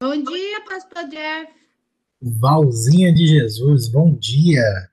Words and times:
Bom 0.00 0.22
dia, 0.22 0.64
pastor 0.64 1.08
Jeff. 1.08 1.52
Valzinha 2.20 3.12
de 3.14 3.26
Jesus, 3.26 3.88
bom 3.88 4.14
dia. 4.14 4.90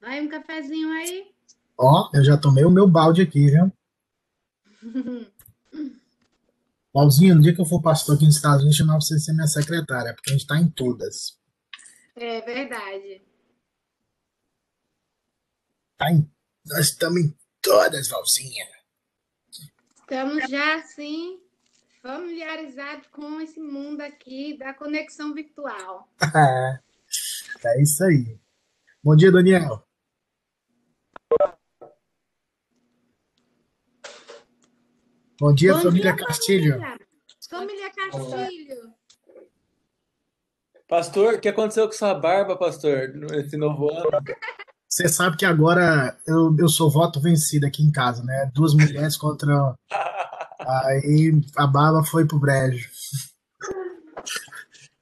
Vai 0.00 0.20
um 0.20 0.28
cafezinho 0.28 0.90
aí? 0.92 1.34
Ó, 1.78 2.10
eu 2.12 2.22
já 2.22 2.36
tomei 2.36 2.64
o 2.64 2.70
meu 2.70 2.86
balde 2.86 3.22
aqui, 3.22 3.50
viu? 3.50 3.72
Valzinha, 6.92 7.34
no 7.34 7.42
dia 7.42 7.54
que 7.54 7.60
eu 7.60 7.66
for 7.66 7.82
pastor 7.82 8.14
aqui 8.14 8.24
nos 8.24 8.36
Estados 8.36 8.60
Unidos, 8.60 8.76
chamar 8.76 9.00
você 9.00 9.18
ser 9.18 9.32
minha 9.32 9.46
secretária, 9.46 10.14
porque 10.14 10.30
a 10.30 10.32
gente 10.34 10.46
tá 10.46 10.58
em 10.58 10.70
todas. 10.70 11.40
É 12.14 12.40
verdade. 12.42 13.22
Tá 15.96 16.12
em... 16.12 16.30
Nós 16.66 16.86
estamos 16.86 17.20
em 17.20 17.34
todas, 17.64 18.08
Valzinha. 18.08 18.68
Estamos 19.98 20.48
já, 20.50 20.76
assim, 20.76 21.40
familiarizados 22.02 23.06
com 23.08 23.40
esse 23.40 23.58
mundo 23.58 24.02
aqui 24.02 24.56
da 24.58 24.74
conexão 24.74 25.32
virtual. 25.32 26.06
é 27.64 27.82
isso 27.82 28.04
aí. 28.04 28.38
Bom 29.02 29.16
dia, 29.16 29.32
Daniel. 29.32 29.82
Bom 35.40 35.52
dia, 35.54 35.74
Bom 35.74 35.82
família 35.82 36.14
dia, 36.14 36.26
Castilho. 36.26 36.78
Família, 36.78 36.98
família 37.48 37.90
Castilho. 37.90 38.94
Pastor, 40.86 41.34
o 41.34 41.40
que 41.40 41.48
aconteceu 41.48 41.86
com 41.86 41.92
sua 41.92 42.14
barba, 42.14 42.56
pastor, 42.56 43.08
nesse 43.08 43.56
novo 43.56 43.90
ano? 43.90 44.10
Você 44.88 45.08
sabe 45.08 45.36
que 45.36 45.44
agora 45.44 46.16
eu, 46.26 46.54
eu 46.58 46.68
sou 46.68 46.90
voto 46.90 47.20
vencido 47.20 47.66
aqui 47.66 47.82
em 47.82 47.90
casa, 47.90 48.22
né? 48.22 48.50
Duas 48.54 48.74
mulheres 48.74 49.16
contra. 49.16 49.74
Aí 50.60 51.32
a 51.56 51.66
barba 51.66 52.04
foi 52.04 52.26
pro 52.26 52.38
brejo. 52.38 52.88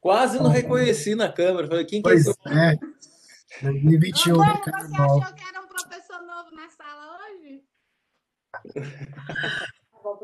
Quase 0.00 0.38
não 0.42 0.48
reconheci 0.50 1.14
na 1.14 1.30
câmera. 1.30 1.68
Falei, 1.68 1.84
quem 1.84 2.02
que 2.02 2.08
é 2.08 2.12
Pois 2.12 2.26
é. 2.46 2.78
2021, 3.62 4.34
Como 4.34 4.46
né, 4.46 4.54
você 4.54 4.70
carnaval. 4.70 5.22
achou 5.22 5.34
que 5.34 5.44
era 5.44 5.60
um 5.60 5.68
professor 5.68 6.22
novo 6.22 6.50
na 6.56 6.68
sala 6.70 7.18
hoje? 7.18 7.62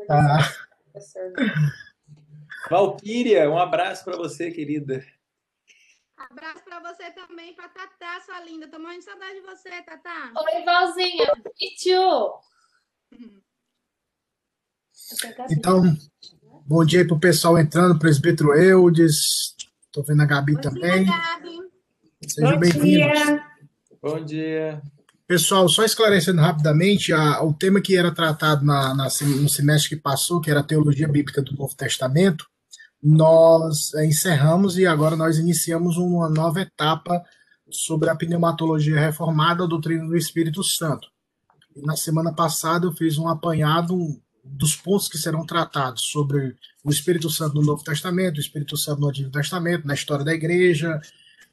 Ah, 0.09 0.39
Valquíria, 2.69 3.49
um 3.49 3.57
abraço 3.57 4.03
para 4.03 4.17
você, 4.17 4.51
querida. 4.51 5.03
Abraço 6.19 6.63
pra 6.65 6.79
você 6.81 7.11
também, 7.11 7.53
pra 7.53 7.69
Tatá, 7.69 8.19
sua 8.25 8.41
linda. 8.43 8.67
Tô 8.67 8.77
morrendo 8.77 8.99
de 8.99 9.05
saudade 9.05 9.35
de 9.35 9.41
você, 9.41 9.69
Tatá. 9.83 10.31
Oi, 10.35 10.63
Valzinha. 10.65 11.33
E 11.59 11.75
tio? 11.75 12.33
então, 15.49 15.81
bom 16.65 16.83
dia 16.85 16.99
aí 17.01 17.07
pro 17.07 17.19
pessoal 17.19 17.57
entrando, 17.57 17.97
presbítero 17.97 18.53
Eudes. 18.53 19.55
Tô 19.91 20.03
vendo 20.03 20.21
a 20.21 20.25
Gabi 20.25 20.53
Bom 20.53 20.59
dia, 20.61 20.69
também. 20.69 21.05
Gabi. 21.05 21.59
Sejam 22.27 22.59
bem-vindos. 22.59 23.41
Bom 24.01 24.23
dia. 24.23 24.81
Pessoal, 25.25 25.69
só 25.69 25.83
esclarecendo 25.85 26.41
rapidamente, 26.41 27.13
a- 27.13 27.41
o 27.43 27.53
tema 27.53 27.79
que 27.81 27.95
era 27.95 28.13
tratado 28.13 28.65
na, 28.65 28.93
na 28.93 29.05
no 29.05 29.49
semestre 29.49 29.89
que 29.89 29.95
passou, 30.01 30.41
que 30.41 30.49
era 30.51 30.59
a 30.59 30.63
teologia 30.63 31.07
bíblica 31.07 31.41
do 31.41 31.53
Novo 31.55 31.75
Testamento, 31.75 32.48
nós 33.01 33.93
eh, 33.95 34.05
encerramos 34.05 34.77
e 34.77 34.85
agora 34.85 35.15
nós 35.15 35.37
iniciamos 35.37 35.97
uma 35.97 36.29
nova 36.29 36.61
etapa 36.61 37.23
sobre 37.69 38.09
a 38.09 38.15
pneumatologia 38.15 38.99
reformada, 38.99 39.63
a 39.63 39.67
doutrina 39.67 40.05
do 40.05 40.17
Espírito 40.17 40.63
Santo. 40.63 41.07
Na 41.77 41.95
semana 41.95 42.33
passada 42.33 42.85
eu 42.85 42.91
fiz 42.91 43.17
um 43.17 43.27
apanhado 43.27 44.19
dos 44.43 44.75
pontos 44.75 45.07
que 45.07 45.17
serão 45.17 45.45
tratados 45.45 46.03
sobre 46.05 46.55
o 46.83 46.89
Espírito 46.89 47.29
Santo 47.29 47.55
no 47.55 47.61
Novo 47.61 47.83
Testamento, 47.83 48.37
o 48.37 48.41
Espírito 48.41 48.75
Santo 48.75 48.99
no 49.01 49.09
Antigo 49.09 49.29
Testamento, 49.29 49.85
na 49.87 49.93
história 49.93 50.25
da 50.25 50.33
igreja, 50.33 50.99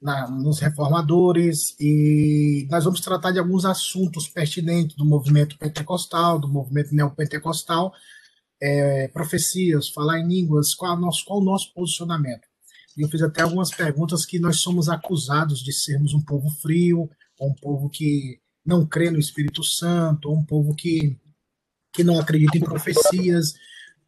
na- 0.01 0.29
nos 0.29 0.59
reformadores, 0.59 1.77
e 1.79 2.67
nós 2.71 2.85
vamos 2.85 3.01
tratar 3.01 3.33
de 3.33 3.39
alguns 3.39 3.65
assuntos 3.65 4.29
pertinentes 4.29 4.97
do 4.97 5.05
movimento 5.05 5.59
pentecostal, 5.59 6.39
do 6.39 6.49
movimento 6.49 6.95
neopentecostal, 6.95 7.93
é, 8.61 9.09
profecias, 9.09 9.89
falar 9.89 10.21
em 10.21 10.28
línguas, 10.28 10.75
qual, 10.75 10.99
nosso, 10.99 11.25
qual 11.25 11.41
o 11.41 11.44
nosso 11.44 11.72
posicionamento. 11.75 12.47
E 12.97 13.03
eu 13.03 13.09
fiz 13.09 13.22
até 13.22 13.43
algumas 13.43 13.71
perguntas 13.71 14.25
que 14.25 14.39
nós 14.39 14.61
somos 14.61 14.89
acusados 14.89 15.62
de 15.62 15.72
sermos 15.72 16.15
um 16.15 16.22
povo 16.22 16.49
frio, 16.62 17.11
ou 17.39 17.50
um 17.50 17.55
povo 17.55 17.91
que 17.91 18.41
não 18.65 18.87
crê 18.87 19.11
no 19.11 19.19
Espírito 19.19 19.62
Santo, 19.62 20.31
ou 20.31 20.37
um 20.37 20.44
povo 20.44 20.75
que, 20.75 21.17
que 21.93 22.03
não 22.03 22.19
acredita 22.19 22.56
em 22.56 22.62
profecias. 22.62 23.55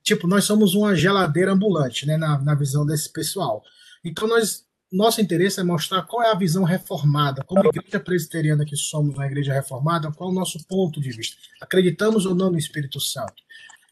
Tipo, 0.02 0.26
nós 0.26 0.44
somos 0.44 0.74
uma 0.74 0.96
geladeira 0.96 1.52
ambulante, 1.52 2.06
né, 2.06 2.16
na, 2.16 2.38
na 2.38 2.54
visão 2.54 2.86
desse 2.86 3.12
pessoal. 3.12 3.62
Então, 4.02 4.26
nós, 4.26 4.64
nosso 4.90 5.20
interesse 5.20 5.60
é 5.60 5.62
mostrar 5.62 6.02
qual 6.04 6.22
é 6.22 6.32
a 6.32 6.38
visão 6.38 6.64
reformada, 6.64 7.44
como 7.44 7.66
igreja 7.66 8.00
presbiteriana 8.00 8.64
que 8.64 8.76
somos, 8.76 9.14
uma 9.14 9.26
igreja 9.26 9.52
reformada, 9.52 10.10
qual 10.10 10.30
é 10.30 10.32
o 10.32 10.34
nosso 10.34 10.66
ponto 10.66 10.98
de 10.98 11.10
vista. 11.10 11.36
Acreditamos 11.60 12.24
ou 12.24 12.34
não 12.34 12.50
no 12.50 12.58
Espírito 12.58 12.98
Santo? 12.98 13.34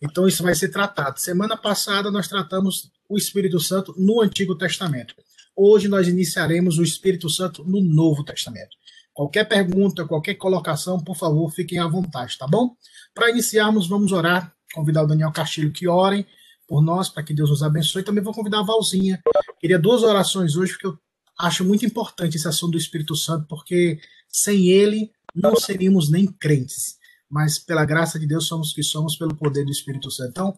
Então, 0.03 0.27
isso 0.27 0.43
vai 0.43 0.55
ser 0.55 0.69
tratado. 0.69 1.21
Semana 1.21 1.57
passada, 1.57 2.11
nós 2.11 2.29
tratamos 2.29 2.91
o 3.09 3.17
Espírito 3.17 3.59
Santo 3.61 3.95
no 3.97 4.21
Antigo 4.21 4.57
Testamento. 4.57 5.15
Hoje, 5.55 5.89
nós 5.89 6.07
iniciaremos 6.07 6.79
o 6.79 6.83
Espírito 6.83 7.31
Santo 7.31 7.65
no 7.65 7.81
Novo 7.81 8.23
Testamento. 8.25 8.77
Qualquer 9.15 9.45
pergunta, 9.45 10.05
qualquer 10.05 10.35
colocação, 10.35 11.03
por 11.03 11.17
favor, 11.17 11.51
fiquem 11.51 11.79
à 11.79 11.87
vontade, 11.87 12.37
tá 12.37 12.47
bom? 12.47 12.77
Para 13.15 13.31
iniciarmos, 13.31 13.89
vamos 13.89 14.13
orar. 14.13 14.53
Convidar 14.75 15.05
o 15.05 15.07
Daniel 15.07 15.33
Castilho 15.33 15.73
que 15.73 15.89
orem 15.89 16.27
por 16.69 16.83
nós, 16.83 17.09
para 17.09 17.23
que 17.23 17.33
Deus 17.33 17.49
nos 17.49 17.63
abençoe. 17.63 18.03
Também 18.03 18.23
vou 18.23 18.35
convidar 18.35 18.61
a 18.61 18.65
Valzinha. 18.65 19.23
Queria 19.59 19.79
duas 19.79 20.03
orações 20.03 20.57
hoje, 20.57 20.73
porque 20.73 20.89
eu 20.89 20.99
acho 21.39 21.65
muito 21.65 21.87
importante 21.87 22.37
esse 22.37 22.47
assunto 22.47 22.73
do 22.73 22.79
Espírito 22.79 23.17
Santo, 23.17 23.47
porque 23.49 23.99
sem 24.29 24.69
ele 24.69 25.11
não 25.35 25.57
seríamos 25.57 26.11
nem 26.11 26.27
crentes. 26.27 26.99
Mas 27.29 27.59
pela 27.59 27.85
graça 27.85 28.19
de 28.19 28.27
Deus 28.27 28.47
somos 28.47 28.73
que 28.73 28.83
somos 28.83 29.17
pelo 29.17 29.35
poder 29.35 29.65
do 29.65 29.71
Espírito 29.71 30.11
Santo. 30.11 30.31
Então, 30.31 30.57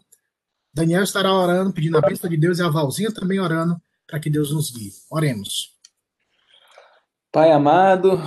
Daniel 0.73 1.03
estará 1.03 1.33
orando, 1.33 1.73
pedindo 1.73 1.99
a 1.99 2.01
bênção 2.01 2.29
de 2.29 2.37
Deus, 2.37 2.59
e 2.59 2.63
a 2.63 2.69
Valzinha 2.69 3.13
também 3.13 3.41
orando 3.41 3.81
para 4.07 4.21
que 4.21 4.31
Deus 4.31 4.53
nos 4.53 4.71
guie. 4.71 4.93
Oremos. 5.11 5.77
Pai 7.33 7.53
amado, 7.53 8.21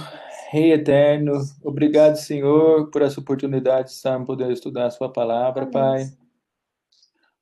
Rei 0.52 0.74
eterno, 0.74 1.34
obrigado, 1.64 2.16
Senhor, 2.18 2.90
por 2.92 3.02
essa 3.02 3.20
oportunidade 3.20 3.88
de 3.88 3.94
estarmos 3.96 4.28
podendo 4.28 4.52
estudar 4.52 4.88
a 4.88 4.92
Sua 4.92 5.12
palavra, 5.12 5.66
Pai. 5.66 6.12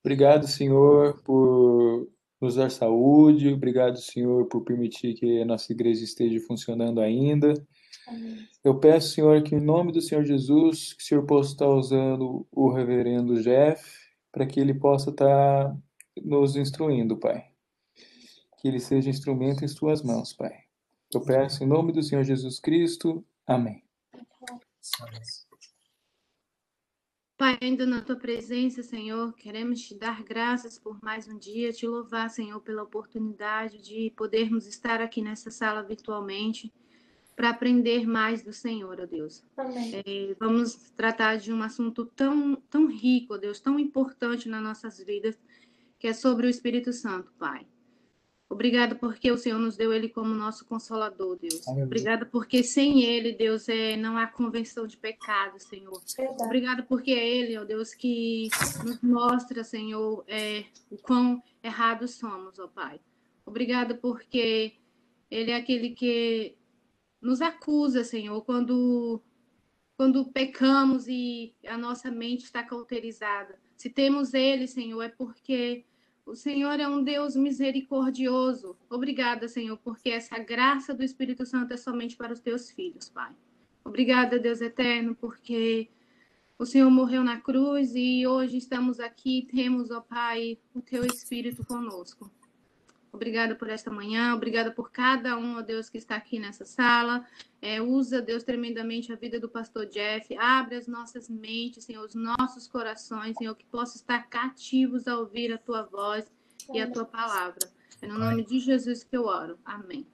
Obrigado, 0.01 0.47
Senhor, 0.47 1.21
por 1.23 2.07
nos 2.39 2.55
dar 2.55 2.71
saúde. 2.71 3.51
Obrigado, 3.51 3.97
Senhor, 3.97 4.45
por 4.47 4.63
permitir 4.63 5.15
que 5.15 5.41
a 5.41 5.45
nossa 5.45 5.73
igreja 5.73 6.03
esteja 6.03 6.39
funcionando 6.47 7.01
ainda. 7.01 7.53
Eu 8.63 8.79
peço, 8.79 9.13
Senhor, 9.13 9.41
que 9.43 9.55
em 9.55 9.61
nome 9.61 9.91
do 9.91 10.01
Senhor 10.01 10.23
Jesus, 10.25 10.93
que 10.93 11.03
o 11.03 11.05
Senhor 11.05 11.25
possa 11.25 11.51
estar 11.51 11.67
usando 11.67 12.47
o 12.51 12.69
reverendo 12.69 13.41
Jeff 13.41 13.83
para 14.31 14.45
que 14.45 14.59
ele 14.59 14.73
possa 14.73 15.09
estar 15.09 15.75
nos 16.21 16.55
instruindo, 16.55 17.17
Pai. 17.17 17.45
Que 18.59 18.67
ele 18.67 18.79
seja 18.79 19.09
instrumento 19.09 19.63
em 19.63 19.67
suas 19.67 20.03
mãos, 20.03 20.33
Pai. 20.33 20.53
Eu 21.13 21.21
peço 21.21 21.63
em 21.63 21.67
nome 21.67 21.91
do 21.91 22.03
Senhor 22.03 22.23
Jesus 22.23 22.59
Cristo. 22.59 23.25
Amém. 23.47 23.83
Pai, 27.39 27.57
ainda 27.61 27.85
na 27.85 28.01
tua 28.01 28.17
presença, 28.17 28.83
Senhor, 28.83 29.33
queremos 29.33 29.79
te 29.79 29.97
dar 29.97 30.21
graças 30.23 30.77
por 30.77 31.01
mais 31.01 31.25
um 31.25 31.37
dia, 31.37 31.71
te 31.71 31.87
louvar, 31.87 32.29
Senhor, 32.29 32.59
pela 32.59 32.83
oportunidade 32.83 33.81
de 33.81 34.11
podermos 34.17 34.67
estar 34.67 34.99
aqui 34.99 35.21
nessa 35.21 35.49
sala 35.49 35.81
virtualmente 35.81 36.69
para 37.39 37.51
aprender 37.51 38.05
mais 38.05 38.43
do 38.43 38.51
Senhor, 38.51 38.99
ó 38.99 39.05
Deus. 39.05 39.45
Amém. 39.55 40.03
É, 40.05 40.35
vamos 40.37 40.75
tratar 40.97 41.37
de 41.37 41.53
um 41.53 41.63
assunto 41.63 42.05
tão, 42.05 42.57
tão 42.69 42.85
rico, 42.87 43.35
ó 43.35 43.37
Deus, 43.37 43.61
tão 43.61 43.79
importante 43.79 44.49
nas 44.49 44.61
nossas 44.61 45.01
vidas, 45.01 45.39
que 45.97 46.09
é 46.09 46.11
sobre 46.11 46.47
o 46.47 46.49
Espírito 46.49 46.91
Santo, 46.91 47.31
Pai. 47.39 47.65
Obrigado 48.49 48.97
porque 48.97 49.31
o 49.31 49.37
Senhor 49.37 49.57
nos 49.57 49.77
deu 49.77 49.93
ele 49.93 50.09
como 50.09 50.33
nosso 50.33 50.65
consolador, 50.65 51.37
Deus. 51.39 51.65
Aleluia. 51.65 51.85
Obrigado 51.85 52.25
porque 52.25 52.61
sem 52.61 53.05
ele, 53.05 53.31
Deus, 53.31 53.69
é, 53.69 53.95
não 53.95 54.17
há 54.17 54.27
convenção 54.27 54.85
de 54.85 54.97
pecado, 54.97 55.61
Senhor. 55.61 55.97
Verdade. 56.17 56.43
Obrigado 56.43 56.83
porque 56.89 57.11
é 57.11 57.25
Ele, 57.25 57.57
ó 57.57 57.63
Deus, 57.63 57.93
que 57.93 58.49
nos 58.83 58.99
mostra, 59.01 59.63
Senhor, 59.63 60.25
é, 60.27 60.65
o 60.91 60.97
quão 60.97 61.41
errados 61.63 62.15
somos, 62.15 62.59
ó 62.59 62.67
Pai. 62.67 62.99
Obrigado 63.45 63.95
porque 63.95 64.73
Ele 65.31 65.51
é 65.51 65.55
aquele 65.55 65.91
que 65.91 66.58
nos 67.21 67.41
acusa, 67.41 68.03
Senhor, 68.03 68.41
quando, 68.43 69.21
quando 69.97 70.25
pecamos 70.31 71.07
e 71.07 71.53
a 71.67 71.77
nossa 71.77 72.09
mente 72.09 72.45
está 72.45 72.63
cauterizada. 72.63 73.59
Se 73.75 73.89
temos 73.89 74.33
Ele, 74.33 74.67
Senhor, 74.67 75.01
é 75.01 75.09
porque 75.09 75.85
o 76.25 76.35
Senhor 76.35 76.79
é 76.79 76.87
um 76.87 77.03
Deus 77.03 77.35
misericordioso. 77.35 78.77
Obrigada, 78.89 79.47
Senhor, 79.47 79.77
porque 79.77 80.09
essa 80.09 80.37
graça 80.37 80.93
do 80.93 81.03
Espírito 81.03 81.45
Santo 81.45 81.73
é 81.73 81.77
somente 81.77 82.15
para 82.15 82.33
os 82.33 82.39
teus 82.39 82.69
filhos, 82.69 83.09
Pai. 83.09 83.33
Obrigada, 83.83 84.37
Deus 84.37 84.61
eterno, 84.61 85.15
porque 85.15 85.89
O 86.61 86.65
Senhor 86.65 86.89
morreu 86.91 87.23
na 87.23 87.39
cruz 87.39 87.93
e 87.95 88.27
hoje 88.27 88.57
estamos 88.57 88.99
aqui, 88.99 89.47
temos, 89.49 89.91
ó 89.91 90.01
Pai, 90.01 90.59
o 90.75 90.81
teu 90.81 91.05
Espírito 91.05 91.65
conosco. 91.65 92.29
Obrigada 93.11 93.55
por 93.55 93.69
esta 93.69 93.89
manhã, 93.89 94.35
obrigada 94.35 94.71
por 94.71 94.91
cada 94.91 95.35
um, 95.35 95.57
ó 95.57 95.61
Deus, 95.61 95.89
que 95.89 95.97
está 95.97 96.15
aqui 96.15 96.39
nessa 96.39 96.63
sala. 96.63 97.25
É, 97.61 97.81
usa, 97.81 98.21
Deus, 98.21 98.43
tremendamente 98.43 99.11
a 99.11 99.15
vida 99.15 99.39
do 99.39 99.49
pastor 99.49 99.87
Jeff. 99.87 100.35
Abre 100.37 100.75
as 100.75 100.87
nossas 100.87 101.27
mentes, 101.27 101.83
Senhor, 101.83 102.05
os 102.05 102.13
nossos 102.13 102.67
corações, 102.67 103.35
Senhor, 103.37 103.55
que 103.55 103.65
possa 103.65 103.97
estar 103.97 104.29
cativos 104.29 105.07
a 105.07 105.17
ouvir 105.17 105.51
a 105.51 105.57
tua 105.57 105.83
voz 105.83 106.25
e 106.73 106.79
a 106.79 106.89
tua 106.89 107.05
palavra. 107.05 107.59
É 108.01 108.07
no 108.07 108.17
nome 108.17 108.45
de 108.45 108.59
Jesus 108.59 109.03
que 109.03 109.17
eu 109.17 109.25
oro. 109.25 109.57
Amém. 109.65 110.05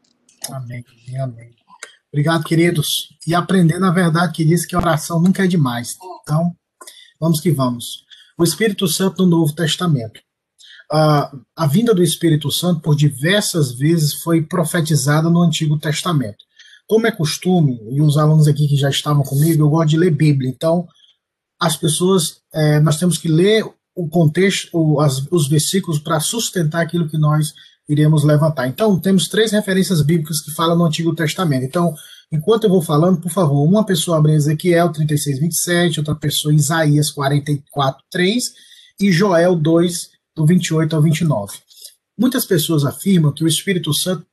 Amém. 0.49 0.83
Amém. 1.21 1.51
Obrigado, 2.11 2.45
queridos. 2.45 3.09
E 3.27 3.35
aprender, 3.35 3.77
na 3.77 3.91
verdade, 3.91 4.33
que 4.33 4.45
diz 4.45 4.65
que 4.65 4.75
oração 4.75 5.21
nunca 5.21 5.43
é 5.43 5.47
demais. 5.47 5.97
Então, 6.21 6.55
vamos 7.19 7.41
que 7.41 7.51
vamos. 7.51 8.05
O 8.37 8.43
Espírito 8.43 8.87
Santo 8.87 9.23
no 9.23 9.29
Novo 9.29 9.53
Testamento 9.53 10.21
a, 10.91 11.31
a 11.55 11.67
vinda 11.67 11.93
do 11.93 12.03
Espírito 12.03 12.51
Santo 12.51 12.81
por 12.81 12.95
diversas 12.95 13.73
vezes 13.73 14.13
foi 14.15 14.43
profetizada 14.43 15.29
no 15.29 15.41
Antigo 15.41 15.77
Testamento. 15.77 16.43
Como 16.87 17.07
é 17.07 17.11
costume, 17.11 17.79
e 17.89 18.01
os 18.01 18.17
alunos 18.17 18.47
aqui 18.47 18.67
que 18.67 18.75
já 18.75 18.89
estavam 18.89 19.23
comigo, 19.23 19.63
eu 19.63 19.69
gosto 19.69 19.89
de 19.89 19.97
ler 19.97 20.11
Bíblia, 20.11 20.49
então 20.49 20.87
as 21.59 21.75
pessoas, 21.75 22.41
é, 22.53 22.79
nós 22.79 22.97
temos 22.97 23.17
que 23.17 23.27
ler 23.27 23.65
o 23.95 24.07
contexto, 24.07 24.69
o, 24.73 24.99
as, 24.99 25.25
os 25.31 25.47
versículos 25.47 25.99
para 25.99 26.19
sustentar 26.19 26.81
aquilo 26.81 27.07
que 27.07 27.17
nós 27.17 27.53
iremos 27.87 28.23
levantar. 28.23 28.67
Então, 28.67 28.99
temos 28.99 29.27
três 29.27 29.51
referências 29.51 30.01
bíblicas 30.01 30.41
que 30.41 30.51
falam 30.51 30.77
no 30.77 30.85
Antigo 30.85 31.15
Testamento. 31.15 31.63
Então, 31.63 31.93
enquanto 32.31 32.65
eu 32.65 32.69
vou 32.69 32.81
falando, 32.81 33.21
por 33.21 33.31
favor, 33.31 33.63
uma 33.63 33.85
pessoa 33.85 34.17
abre 34.17 34.33
Ezequiel 34.33 34.91
36, 34.91 35.39
27, 35.39 35.99
outra 35.99 36.15
pessoa 36.15 36.53
Isaías 36.53 37.11
44, 37.11 38.03
3 38.11 38.53
e 38.99 39.11
Joel 39.11 39.55
2, 39.55 40.09
do 40.35 40.45
28 40.45 40.95
ao 40.95 41.01
29. 41.01 41.59
Muitas 42.17 42.45
pessoas 42.45 42.85
afirmam 42.85 43.31
que 43.31 43.43
o 43.43 43.47
Espírito 43.47 43.93
Santo 43.93 44.25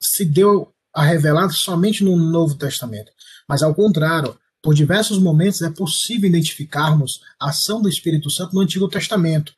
se 0.00 0.24
deu 0.24 0.72
a 0.94 1.04
revelar 1.04 1.50
somente 1.50 2.04
no 2.04 2.16
Novo 2.16 2.54
Testamento, 2.54 3.10
mas 3.48 3.62
ao 3.62 3.74
contrário, 3.74 4.38
por 4.62 4.74
diversos 4.74 5.18
momentos 5.18 5.62
é 5.62 5.70
possível 5.70 6.28
identificarmos 6.28 7.20
a 7.38 7.50
ação 7.50 7.80
do 7.80 7.88
Espírito 7.88 8.30
Santo 8.30 8.54
no 8.54 8.60
Antigo 8.60 8.88
Testamento, 8.88 9.54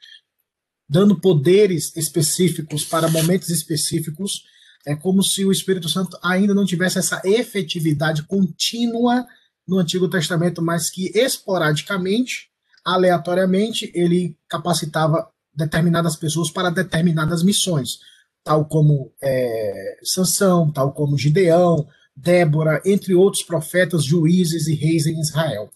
dando 0.88 1.18
poderes 1.18 1.96
específicos 1.96 2.84
para 2.84 3.08
momentos 3.08 3.48
específicos. 3.48 4.44
É 4.86 4.94
como 4.94 5.22
se 5.22 5.44
o 5.44 5.52
Espírito 5.52 5.88
Santo 5.88 6.18
ainda 6.22 6.54
não 6.54 6.66
tivesse 6.66 6.98
essa 6.98 7.22
efetividade 7.24 8.22
contínua 8.24 9.26
no 9.66 9.78
Antigo 9.78 10.08
Testamento, 10.08 10.60
mas 10.60 10.90
que 10.90 11.10
esporadicamente, 11.14 12.50
aleatoriamente, 12.84 13.90
ele 13.94 14.36
capacitava 14.48 15.30
determinadas 15.60 16.16
pessoas 16.16 16.50
para 16.50 16.70
determinadas 16.70 17.42
missões, 17.42 17.98
tal 18.42 18.64
como 18.64 19.12
é, 19.22 19.98
Sansão, 20.02 20.72
tal 20.72 20.92
como 20.92 21.16
Gideão, 21.16 21.86
Débora, 22.16 22.82
entre 22.84 23.14
outros 23.14 23.44
profetas, 23.44 24.04
juízes 24.04 24.66
e 24.66 24.74
reis 24.74 25.06
em 25.06 25.20
Israel. 25.20 25.70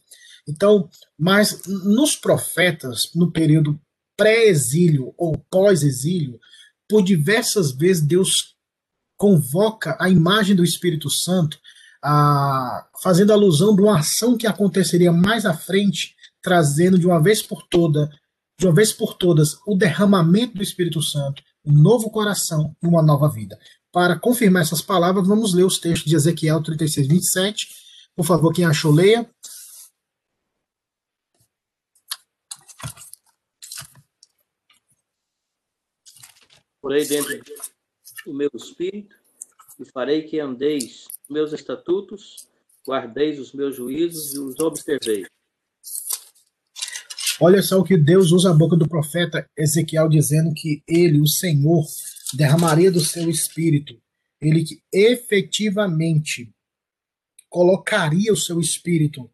Então, 0.47 0.89
mas 1.19 1.63
nos 1.67 2.17
profetas, 2.17 3.11
no 3.15 3.31
período 3.31 3.81
pré-exílio 4.17 5.15
ou 5.17 5.39
pós-exílio, 5.51 6.39
por 6.89 7.03
diversas 7.03 7.73
vezes 7.73 8.03
Deus 8.03 8.55
convoca 9.17 9.97
a 9.99 10.09
imagem 10.09 10.55
do 10.55 10.65
Espírito 10.65 11.09
Santo, 11.11 11.59
a, 12.03 12.87
fazendo 13.03 13.33
alusão 13.33 13.75
de 13.75 13.83
uma 13.83 13.99
ação 13.99 14.37
que 14.37 14.47
aconteceria 14.47 15.13
mais 15.13 15.47
à 15.47 15.55
frente, 15.55 16.15
trazendo 16.43 16.99
de 16.99 17.07
uma 17.07 17.23
vez 17.23 17.41
por 17.41 17.67
toda 17.69 18.11
de 18.59 18.67
uma 18.67 18.75
vez 18.75 18.93
por 18.93 19.15
todas, 19.15 19.59
o 19.67 19.75
derramamento 19.75 20.55
do 20.55 20.63
Espírito 20.63 21.03
Santo, 21.03 21.43
um 21.65 21.73
novo 21.73 22.11
coração 22.11 22.75
e 22.83 22.87
uma 22.87 23.03
nova 23.03 23.29
vida. 23.29 23.59
Para 23.91 24.19
confirmar 24.19 24.63
essas 24.63 24.83
palavras, 24.83 25.27
vamos 25.27 25.55
ler 25.55 25.65
os 25.65 25.79
textos 25.79 26.11
de 26.11 26.17
Ezequiel 26.17 26.63
36, 26.63 27.09
27. 27.09 27.69
Por 28.15 28.25
favor, 28.25 28.53
quem 28.53 28.65
achou, 28.65 28.93
leia. 28.93 29.29
Porei 36.81 37.07
dentro 37.07 37.43
do 38.27 38.35
meu 38.35 38.51
espírito 38.55 39.17
e 39.81 39.85
farei 39.85 40.23
que 40.23 40.39
andeis 40.39 41.07
meus 41.31 41.53
estatutos, 41.53 42.49
guardeis 42.87 43.41
os 43.41 43.53
meus 43.53 43.75
juízos 43.77 44.35
e 44.35 44.39
os 44.39 44.61
observeis. 44.61 45.34
Olha 47.41 47.63
só 47.63 47.79
o 47.79 47.85
que 47.85 47.97
Deus 47.97 48.31
usa 48.31 48.51
a 48.51 48.55
boca 48.55 48.77
do 48.77 48.89
profeta 48.89 49.49
Ezequiel 49.57 50.09
dizendo 50.09 50.53
que 50.55 50.83
ele, 50.87 51.21
o 51.21 51.27
Senhor, 51.27 51.85
derramaria 52.35 52.91
do 52.91 53.01
seu 53.01 53.29
espírito. 53.29 53.95
Ele 54.41 54.65
que 54.65 54.81
efetivamente 54.93 56.53
colocaria 57.49 58.33
o 58.33 58.37
seu 58.37 58.61
espírito. 58.61 59.31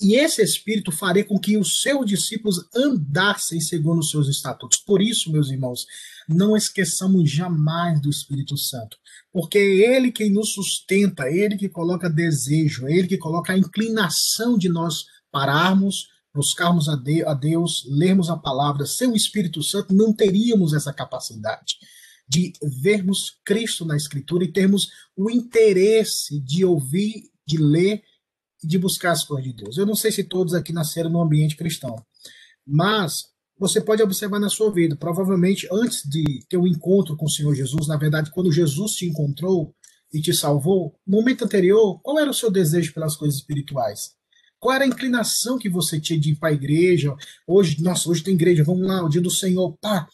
E 0.00 0.16
esse 0.16 0.42
espírito 0.42 0.90
faria 0.90 1.24
com 1.24 1.38
que 1.38 1.56
os 1.56 1.80
seus 1.80 2.04
discípulos 2.04 2.66
andassem 2.74 3.60
segundo 3.60 4.00
os 4.00 4.10
seus 4.10 4.28
estatutos. 4.28 4.78
Por 4.78 5.00
isso, 5.00 5.30
meus 5.30 5.48
irmãos, 5.48 5.86
não 6.28 6.56
esqueçamos 6.56 7.30
jamais 7.30 8.00
do 8.00 8.10
Espírito 8.10 8.56
Santo, 8.56 8.96
porque 9.32 9.58
é 9.58 9.96
ele 9.96 10.10
quem 10.10 10.30
nos 10.30 10.52
sustenta, 10.52 11.24
é 11.24 11.36
ele 11.36 11.56
que 11.56 11.68
coloca 11.68 12.10
desejo, 12.10 12.86
é 12.86 12.92
ele 12.92 13.06
que 13.06 13.18
coloca 13.18 13.52
a 13.52 13.58
inclinação 13.58 14.58
de 14.58 14.68
nós 14.68 15.04
pararmos, 15.30 16.08
buscarmos 16.34 16.88
a, 16.88 16.96
de, 16.96 17.24
a 17.24 17.34
Deus, 17.34 17.84
lermos 17.88 18.30
a 18.30 18.36
palavra, 18.36 18.86
sem 18.86 19.08
o 19.08 19.16
Espírito 19.16 19.62
Santo, 19.62 19.94
não 19.94 20.12
teríamos 20.12 20.72
essa 20.72 20.92
capacidade 20.92 21.76
de 22.28 22.52
vermos 22.80 23.38
Cristo 23.44 23.84
na 23.84 23.96
Escritura 23.96 24.44
e 24.44 24.52
termos 24.52 24.88
o 25.16 25.30
interesse 25.30 26.40
de 26.40 26.64
ouvir, 26.64 27.30
de 27.46 27.58
ler 27.58 28.02
e 28.62 28.66
de 28.66 28.78
buscar 28.78 29.12
as 29.12 29.24
coisas 29.24 29.44
de 29.44 29.52
Deus. 29.52 29.76
Eu 29.76 29.84
não 29.84 29.94
sei 29.94 30.10
se 30.10 30.24
todos 30.24 30.54
aqui 30.54 30.72
nasceram 30.72 31.10
no 31.10 31.20
ambiente 31.20 31.56
cristão, 31.56 32.02
mas 32.66 33.24
você 33.58 33.80
pode 33.80 34.02
observar 34.02 34.40
na 34.40 34.48
sua 34.48 34.72
vida, 34.72 34.96
provavelmente 34.96 35.68
antes 35.70 36.02
de 36.08 36.24
ter 36.48 36.56
o 36.56 36.62
um 36.62 36.66
encontro 36.66 37.16
com 37.16 37.26
o 37.26 37.30
Senhor 37.30 37.54
Jesus, 37.54 37.86
na 37.86 37.96
verdade, 37.96 38.30
quando 38.30 38.50
Jesus 38.50 38.92
te 38.92 39.06
encontrou 39.06 39.74
e 40.12 40.20
te 40.20 40.32
salvou, 40.32 40.94
no 41.06 41.18
momento 41.18 41.44
anterior, 41.44 42.00
qual 42.02 42.18
era 42.18 42.30
o 42.30 42.34
seu 42.34 42.50
desejo 42.50 42.92
pelas 42.92 43.16
coisas 43.16 43.38
espirituais? 43.38 44.14
Qual 44.62 44.76
era 44.76 44.84
a 44.84 44.86
inclinação 44.86 45.58
que 45.58 45.68
você 45.68 46.00
tinha 46.00 46.20
de 46.20 46.30
ir 46.30 46.36
para 46.36 46.50
a 46.50 46.52
igreja? 46.52 47.16
Hoje, 47.44 47.82
nossa, 47.82 48.08
hoje 48.08 48.22
tem 48.22 48.34
igreja, 48.34 48.62
vamos 48.62 48.86
lá, 48.86 49.04
o 49.04 49.08
dia 49.08 49.20
do 49.20 49.28
Senhor, 49.28 49.76
pá. 49.78 50.08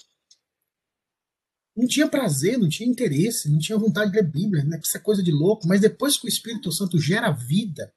Não 1.76 1.86
tinha 1.86 2.08
prazer, 2.08 2.56
não 2.56 2.66
tinha 2.66 2.88
interesse, 2.88 3.50
não 3.50 3.58
tinha 3.58 3.76
vontade 3.76 4.10
de 4.10 4.16
ler 4.16 4.26
Bíblia, 4.26 4.64
né? 4.64 4.80
Isso 4.82 4.96
é 4.96 5.00
coisa 5.00 5.22
de 5.22 5.30
louco. 5.30 5.68
Mas 5.68 5.82
depois 5.82 6.16
que 6.16 6.26
o 6.26 6.30
Espírito 6.30 6.72
Santo 6.72 6.98
gera 6.98 7.30
vida, 7.30 7.92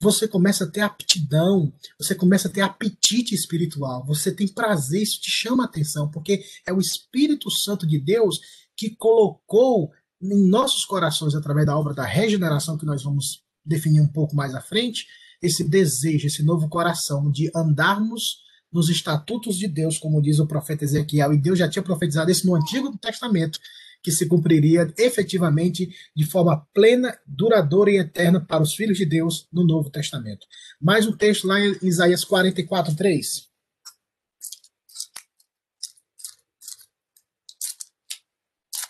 você 0.00 0.28
começa 0.28 0.62
a 0.62 0.70
ter 0.70 0.82
aptidão, 0.82 1.72
você 1.98 2.14
começa 2.14 2.46
a 2.46 2.50
ter 2.52 2.60
apetite 2.60 3.34
espiritual, 3.34 4.06
você 4.06 4.30
tem 4.30 4.46
prazer, 4.46 5.02
isso 5.02 5.20
te 5.20 5.30
chama 5.30 5.64
a 5.64 5.66
atenção, 5.66 6.08
porque 6.08 6.44
é 6.64 6.72
o 6.72 6.78
Espírito 6.78 7.50
Santo 7.50 7.84
de 7.84 7.98
Deus 7.98 8.38
que 8.76 8.94
colocou 8.94 9.90
em 10.22 10.48
nossos 10.48 10.84
corações, 10.84 11.34
através 11.34 11.66
da 11.66 11.76
obra 11.76 11.92
da 11.92 12.04
regeneração, 12.04 12.78
que 12.78 12.86
nós 12.86 13.02
vamos 13.02 13.42
definir 13.66 14.00
um 14.00 14.12
pouco 14.12 14.36
mais 14.36 14.54
à 14.54 14.60
frente, 14.60 15.08
esse 15.44 15.62
desejo, 15.62 16.26
esse 16.26 16.42
novo 16.42 16.68
coração 16.68 17.30
de 17.30 17.50
andarmos 17.54 18.42
nos 18.72 18.88
estatutos 18.88 19.56
de 19.56 19.68
Deus, 19.68 19.98
como 19.98 20.20
diz 20.20 20.38
o 20.38 20.46
profeta 20.46 20.84
Ezequiel, 20.84 21.32
e 21.32 21.38
Deus 21.38 21.58
já 21.58 21.68
tinha 21.68 21.82
profetizado 21.82 22.30
isso 22.30 22.46
no 22.46 22.56
Antigo 22.56 22.96
Testamento, 22.98 23.60
que 24.02 24.10
se 24.10 24.26
cumpriria 24.26 24.92
efetivamente 24.98 25.94
de 26.14 26.26
forma 26.26 26.66
plena, 26.74 27.16
duradoura 27.26 27.90
e 27.90 27.98
eterna 27.98 28.40
para 28.40 28.62
os 28.62 28.74
filhos 28.74 28.98
de 28.98 29.06
Deus 29.06 29.46
no 29.52 29.64
Novo 29.64 29.90
Testamento. 29.90 30.46
Mais 30.80 31.06
um 31.06 31.16
texto 31.16 31.46
lá 31.46 31.60
em 31.60 31.76
Isaías 31.82 32.24
44, 32.24 32.96
3. 32.96 33.48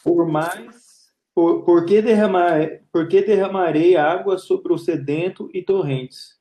Por 0.02 0.26
mais, 0.26 0.75
por, 1.34 1.64
por, 1.64 1.84
que 1.84 2.00
derramar, 2.00 2.80
por 2.92 3.08
que 3.08 3.23
derramarei 3.23 3.96
água 3.96 4.38
sobre 4.38 4.73
o 4.73 4.78
sedento 4.78 5.49
e 5.52 5.62
torrentes? 5.62 6.34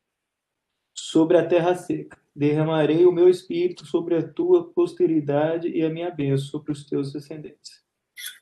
Sobre 0.94 1.38
a 1.38 1.46
terra 1.46 1.76
seca. 1.76 2.18
Derramarei 2.36 3.06
o 3.06 3.12
meu 3.12 3.30
espírito 3.30 3.86
sobre 3.86 4.16
a 4.16 4.28
tua 4.28 4.72
posteridade 4.74 5.68
e 5.68 5.84
a 5.84 5.90
minha 5.90 6.10
bênção 6.10 6.48
sobre 6.48 6.72
os 6.72 6.86
teus 6.86 7.14
descendentes. 7.14 7.84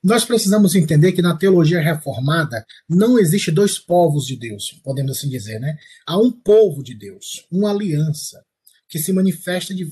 Nós 0.03 0.25
precisamos 0.25 0.75
entender 0.75 1.11
que 1.11 1.21
na 1.21 1.37
teologia 1.37 1.79
reformada 1.79 2.65
não 2.89 3.17
existe 3.17 3.51
dois 3.51 3.79
povos 3.79 4.25
de 4.25 4.35
Deus, 4.35 4.79
podemos 4.83 5.11
assim 5.17 5.29
dizer, 5.29 5.59
né? 5.59 5.77
Há 6.05 6.17
um 6.17 6.31
povo 6.31 6.83
de 6.83 6.93
Deus, 6.93 7.45
uma 7.51 7.71
aliança 7.71 8.43
que 8.87 8.99
se 8.99 9.13
manifesta 9.13 9.73
de, 9.73 9.87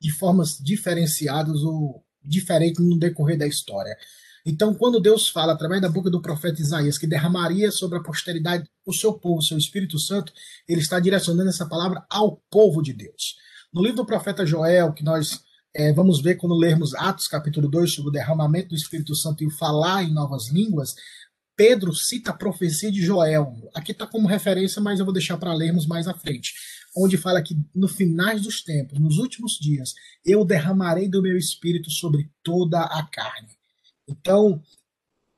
de 0.00 0.12
formas 0.12 0.58
diferenciadas 0.58 1.62
ou 1.62 2.04
diferentes 2.22 2.84
no 2.84 2.98
decorrer 2.98 3.38
da 3.38 3.46
história. 3.46 3.96
Então, 4.44 4.74
quando 4.74 5.00
Deus 5.00 5.28
fala 5.28 5.52
através 5.52 5.80
da 5.82 5.88
boca 5.88 6.10
do 6.10 6.22
profeta 6.22 6.60
Isaías 6.60 6.96
que 6.96 7.06
derramaria 7.06 7.70
sobre 7.70 7.98
a 7.98 8.02
posteridade 8.02 8.68
o 8.86 8.92
seu 8.92 9.12
povo, 9.12 9.38
o 9.38 9.42
seu 9.42 9.58
Espírito 9.58 9.98
Santo, 9.98 10.32
ele 10.68 10.80
está 10.80 10.98
direcionando 10.98 11.50
essa 11.50 11.66
palavra 11.66 12.04
ao 12.08 12.36
povo 12.50 12.82
de 12.82 12.92
Deus. 12.92 13.36
No 13.72 13.82
livro 13.82 13.98
do 13.98 14.06
profeta 14.06 14.46
Joel, 14.46 14.92
que 14.92 15.04
nós 15.04 15.40
é, 15.74 15.92
vamos 15.92 16.20
ver 16.20 16.36
quando 16.36 16.54
lermos 16.54 16.94
Atos 16.94 17.28
capítulo 17.28 17.68
2 17.68 17.92
sobre 17.92 18.08
o 18.08 18.12
derramamento 18.12 18.70
do 18.70 18.74
Espírito 18.74 19.14
Santo 19.14 19.44
e 19.44 19.46
o 19.46 19.50
falar 19.50 20.02
em 20.02 20.12
novas 20.12 20.48
línguas, 20.48 20.94
Pedro 21.54 21.94
cita 21.94 22.30
a 22.30 22.36
profecia 22.36 22.90
de 22.90 23.02
Joel. 23.02 23.54
Aqui 23.74 23.92
está 23.92 24.06
como 24.06 24.26
referência, 24.26 24.80
mas 24.80 24.98
eu 24.98 25.04
vou 25.04 25.12
deixar 25.12 25.36
para 25.36 25.52
lermos 25.52 25.86
mais 25.86 26.08
à 26.08 26.14
frente. 26.14 26.54
Onde 26.96 27.16
fala 27.16 27.42
que 27.42 27.56
no 27.74 27.86
finais 27.86 28.42
dos 28.42 28.64
tempos, 28.64 28.98
nos 28.98 29.18
últimos 29.18 29.58
dias, 29.60 29.94
eu 30.24 30.44
derramarei 30.44 31.08
do 31.08 31.22
meu 31.22 31.36
espírito 31.36 31.90
sobre 31.90 32.30
toda 32.42 32.80
a 32.80 33.06
carne. 33.06 33.59
Então, 34.10 34.62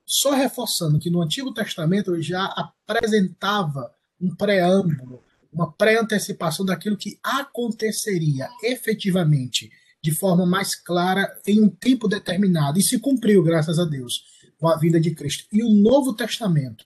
só 0.05 0.31
reforçando 0.31 0.99
que 0.99 1.09
no 1.09 1.21
Antigo 1.21 1.53
Testamento 1.53 2.21
já 2.21 2.45
apresentava 2.45 3.93
um 4.19 4.35
preâmbulo, 4.35 5.23
uma 5.51 5.71
pré-antecipação 5.71 6.65
daquilo 6.65 6.97
que 6.97 7.19
aconteceria 7.21 8.49
efetivamente, 8.63 9.71
de 10.01 10.11
forma 10.11 10.45
mais 10.45 10.75
clara, 10.75 11.39
em 11.45 11.61
um 11.61 11.69
tempo 11.69 12.07
determinado. 12.07 12.79
E 12.79 12.83
se 12.83 12.99
cumpriu, 12.99 13.43
graças 13.43 13.79
a 13.79 13.85
Deus, 13.85 14.23
com 14.57 14.67
a 14.67 14.77
vida 14.77 14.99
de 14.99 15.13
Cristo. 15.13 15.45
E 15.51 15.63
o 15.63 15.69
Novo 15.69 16.13
Testamento, 16.13 16.85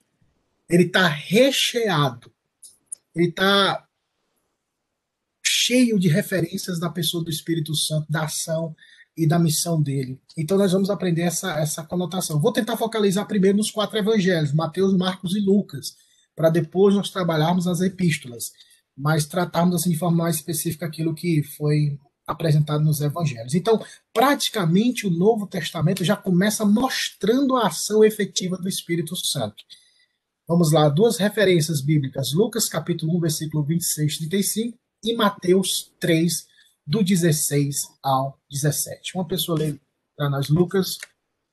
ele 0.68 0.84
está 0.84 1.08
recheado, 1.08 2.30
ele 3.14 3.28
está 3.28 3.86
cheio 5.44 5.98
de 5.98 6.08
referências 6.08 6.78
da 6.78 6.90
pessoa 6.90 7.24
do 7.24 7.30
Espírito 7.30 7.74
Santo, 7.74 8.10
da 8.10 8.24
ação 8.24 8.74
e 9.18 9.26
da 9.26 9.38
missão 9.38 9.82
dele. 9.82 10.20
Então 10.36 10.56
nós 10.56 10.70
vamos 10.70 10.88
aprender 10.88 11.22
essa, 11.22 11.58
essa 11.58 11.82
conotação. 11.82 12.40
Vou 12.40 12.52
tentar 12.52 12.76
focalizar 12.76 13.26
primeiro 13.26 13.58
nos 13.58 13.70
quatro 13.70 13.98
evangelhos, 13.98 14.52
Mateus, 14.52 14.96
Marcos 14.96 15.34
e 15.34 15.40
Lucas, 15.40 15.96
para 16.36 16.48
depois 16.48 16.94
nós 16.94 17.10
trabalharmos 17.10 17.66
as 17.66 17.80
epístolas, 17.80 18.52
mas 18.96 19.26
tratarmos 19.26 19.74
assim 19.74 19.90
de 19.90 19.98
forma 19.98 20.18
mais 20.18 20.36
específica 20.36 20.86
aquilo 20.86 21.14
que 21.14 21.42
foi 21.42 21.98
apresentado 22.24 22.84
nos 22.84 23.00
evangelhos. 23.00 23.54
Então, 23.54 23.82
praticamente 24.12 25.06
o 25.06 25.10
Novo 25.10 25.46
Testamento 25.46 26.04
já 26.04 26.14
começa 26.14 26.64
mostrando 26.64 27.56
a 27.56 27.66
ação 27.66 28.04
efetiva 28.04 28.56
do 28.56 28.68
Espírito 28.68 29.16
Santo. 29.16 29.64
Vamos 30.46 30.70
lá, 30.70 30.88
duas 30.88 31.16
referências 31.16 31.80
bíblicas, 31.80 32.32
Lucas 32.32 32.68
capítulo 32.68 33.16
1, 33.16 33.20
versículo 33.20 33.64
26 33.64 34.18
35 34.18 34.78
e 35.02 35.14
Mateus 35.14 35.92
3, 35.98 36.46
do 36.88 37.04
16 37.04 37.76
ao 38.02 38.40
17. 38.50 39.12
Uma 39.14 39.28
pessoa 39.28 39.58
lê 39.58 39.78
para 40.16 40.30
nós 40.30 40.48
Lucas, 40.48 40.96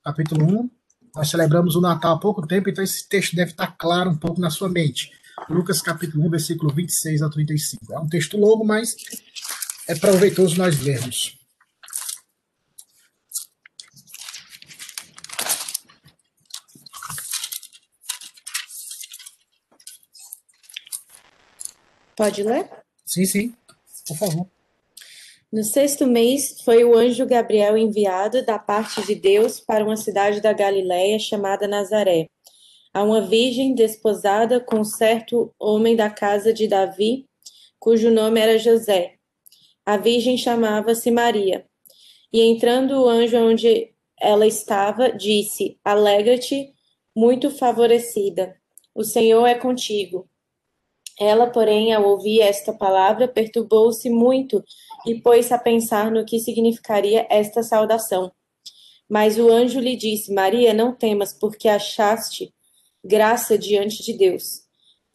capítulo 0.02 0.62
1. 0.62 0.70
Nós 1.14 1.30
celebramos 1.30 1.76
o 1.76 1.82
Natal 1.82 2.16
há 2.16 2.20
pouco 2.20 2.48
tempo, 2.48 2.70
então 2.70 2.82
esse 2.82 3.08
texto 3.10 3.36
deve 3.36 3.52
estar 3.52 3.68
claro 3.78 4.12
um 4.12 4.18
pouco 4.18 4.40
na 4.40 4.50
sua 4.50 4.70
mente. 4.70 5.12
Lucas, 5.50 5.82
capítulo 5.82 6.26
1, 6.28 6.30
versículo 6.30 6.74
26 6.74 7.22
ao 7.22 7.30
35. 7.30 7.94
É 7.94 8.00
um 8.00 8.08
texto 8.08 8.38
longo, 8.38 8.66
mas 8.66 8.96
é 9.90 9.96
proveitoso 9.96 10.58
nós 10.58 10.80
lermos. 10.80 11.38
Pode 22.16 22.42
ler? 22.42 22.70
Sim, 23.06 23.26
sim. 23.26 23.56
Por 24.08 24.18
favor. 24.18 24.55
No 25.52 25.64
sexto 25.64 26.08
mês, 26.08 26.62
foi 26.64 26.84
o 26.84 26.98
anjo 26.98 27.26
Gabriel 27.26 27.78
enviado 27.78 28.44
da 28.44 28.58
parte 28.58 29.06
de 29.06 29.16
Deus 29.16 29.60
para 29.60 29.86
uma 29.86 29.96
cidade 29.96 30.42
da 30.42 30.52
Galiléia 30.52 31.20
chamada 31.20 31.68
Nazaré, 31.68 32.28
a 32.94 33.04
uma 33.04 33.22
virgem 33.22 33.76
desposada 33.76 34.60
com 34.60 34.84
certo 34.84 35.54
homem 35.60 35.96
da 35.96 36.10
casa 36.10 36.52
de 36.52 36.68
Davi, 36.68 37.26
cujo 37.80 38.10
nome 38.10 38.40
era 38.40 38.58
José. 38.58 39.16
A 39.86 39.98
virgem 39.98 40.38
chamava-se 40.38 41.12
Maria. 41.12 41.66
E 42.34 42.42
entrando 42.42 43.04
o 43.04 43.08
anjo 43.08 43.38
onde 43.38 43.94
ela 44.20 44.48
estava, 44.48 45.12
disse: 45.12 45.78
Alegra-te, 45.86 46.74
muito 47.16 47.52
favorecida. 47.52 48.56
O 48.94 49.04
Senhor 49.04 49.46
é 49.46 49.56
contigo. 49.56 50.28
Ela, 51.20 51.48
porém, 51.48 51.94
ao 51.94 52.04
ouvir 52.04 52.42
esta 52.42 52.74
palavra, 52.74 53.28
perturbou-se 53.28 54.10
muito 54.10 54.64
e 55.06 55.20
pôs-se 55.22 55.54
a 55.54 55.58
pensar 55.58 56.12
no 56.12 56.26
que 56.26 56.40
significaria 56.40 57.28
esta 57.30 57.64
saudação. 57.64 58.32
Mas 59.08 59.38
o 59.38 59.50
anjo 59.50 59.80
lhe 59.80 59.96
disse: 59.96 60.34
Maria, 60.34 60.74
não 60.74 60.94
temas, 60.94 61.34
porque 61.34 61.68
achaste 61.68 62.54
graça 63.04 63.58
diante 63.58 64.04
de 64.04 64.14
Deus. 64.14 64.62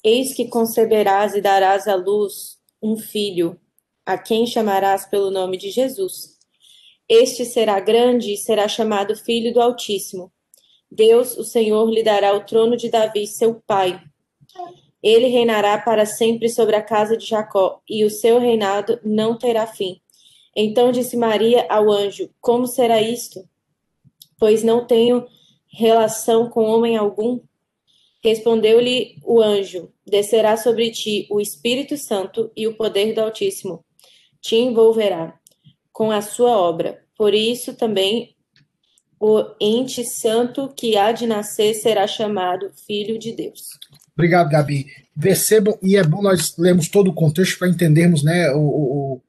Eis 0.05 0.35
que 0.35 0.47
conceberás 0.49 1.35
e 1.35 1.41
darás 1.41 1.89
à 1.89 1.95
luz 1.95 2.59
um 2.83 2.97
filho, 2.97 3.61
a 4.07 4.17
quem 4.17 4.47
chamarás 4.47 5.05
pelo 5.07 5.31
nome 5.31 5.59
de 5.59 5.71
Jesus. 5.71 6.39
Este 7.09 7.45
será 7.45 7.81
grande 7.81 8.33
e 8.33 8.37
será 8.37 8.69
chamado 8.69 9.17
Filho 9.17 9.53
do 9.53 9.61
Altíssimo. 9.61 10.33
Deus, 10.91 11.37
o 11.37 11.45
Senhor, 11.45 11.91
lhe 11.91 12.03
dará 12.03 12.35
o 12.35 12.45
trono 12.45 12.77
de 12.77 12.89
Davi, 12.89 13.27
seu 13.27 13.61
pai 13.67 14.01
ele 15.03 15.27
reinará 15.29 15.79
para 15.79 16.05
sempre 16.05 16.49
sobre 16.49 16.77
a 16.77 16.83
casa 16.83 17.17
de 17.17 17.27
Jacó, 17.27 17.81
e 17.89 18.05
o 18.05 18.11
seu 18.11 18.39
reinado 18.39 18.99
não 19.05 19.37
terá 19.37 19.67
fim. 19.67 20.01
Então 20.55 20.93
disse 20.93 21.17
Maria 21.17 21.67
ao 21.69 21.91
anjo: 21.91 22.31
Como 22.41 22.67
será 22.67 23.01
isto? 23.01 23.41
Pois 24.39 24.63
não 24.63 24.87
tenho 24.87 25.27
relação 25.73 26.51
com 26.51 26.65
homem 26.65 26.97
algum. 26.97 27.41
Respondeu-lhe 28.23 29.17
o 29.25 29.41
anjo: 29.41 29.93
Descerá 30.07 30.57
sobre 30.57 30.91
ti 30.91 31.27
o 31.31 31.41
Espírito 31.41 31.97
Santo 31.97 32.51
e 32.57 32.67
o 32.67 32.77
poder 32.77 33.15
do 33.15 33.21
Altíssimo 33.21 33.85
te 34.41 34.57
envolverá 34.57 35.39
com 35.93 36.11
a 36.11 36.23
sua 36.23 36.57
obra. 36.57 37.05
Por 37.17 37.35
isso 37.35 37.75
também 37.75 38.35
o 39.19 39.45
ente 39.61 40.03
santo 40.03 40.73
que 40.75 40.97
há 40.97 41.13
de 41.13 41.27
nascer 41.27 41.75
será 41.75 42.07
chamado 42.07 42.73
Filho 42.87 43.19
de 43.19 43.33
Deus. 43.33 43.69
Obrigado, 44.21 44.51
Gabi. 44.51 44.87
Percebam, 45.19 45.79
e 45.83 45.97
é 45.97 46.05
bom 46.05 46.21
nós 46.21 46.55
lermos 46.59 46.89
todo 46.89 47.09
o 47.09 47.15
contexto 47.15 47.59
para 47.59 47.69
entendermos 47.69 48.23
né, 48.23 48.51
o, 48.53 48.59
o, 48.59 49.23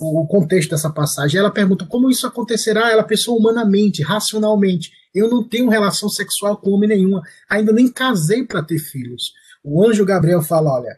o 0.00 0.26
contexto 0.28 0.70
dessa 0.70 0.88
passagem. 0.88 1.38
Ela 1.38 1.50
pergunta 1.50 1.84
como 1.84 2.08
isso 2.08 2.28
acontecerá. 2.28 2.92
Ela 2.92 3.02
pensou 3.02 3.36
humanamente, 3.36 4.04
racionalmente. 4.04 4.92
Eu 5.12 5.28
não 5.28 5.42
tenho 5.42 5.68
relação 5.68 6.08
sexual 6.08 6.56
com 6.56 6.70
homem 6.70 6.88
nenhuma. 6.88 7.22
Ainda 7.50 7.72
nem 7.72 7.90
casei 7.90 8.44
para 8.44 8.62
ter 8.62 8.78
filhos. 8.78 9.32
O 9.64 9.84
anjo 9.84 10.04
Gabriel 10.04 10.42
fala: 10.42 10.72
olha, 10.74 10.96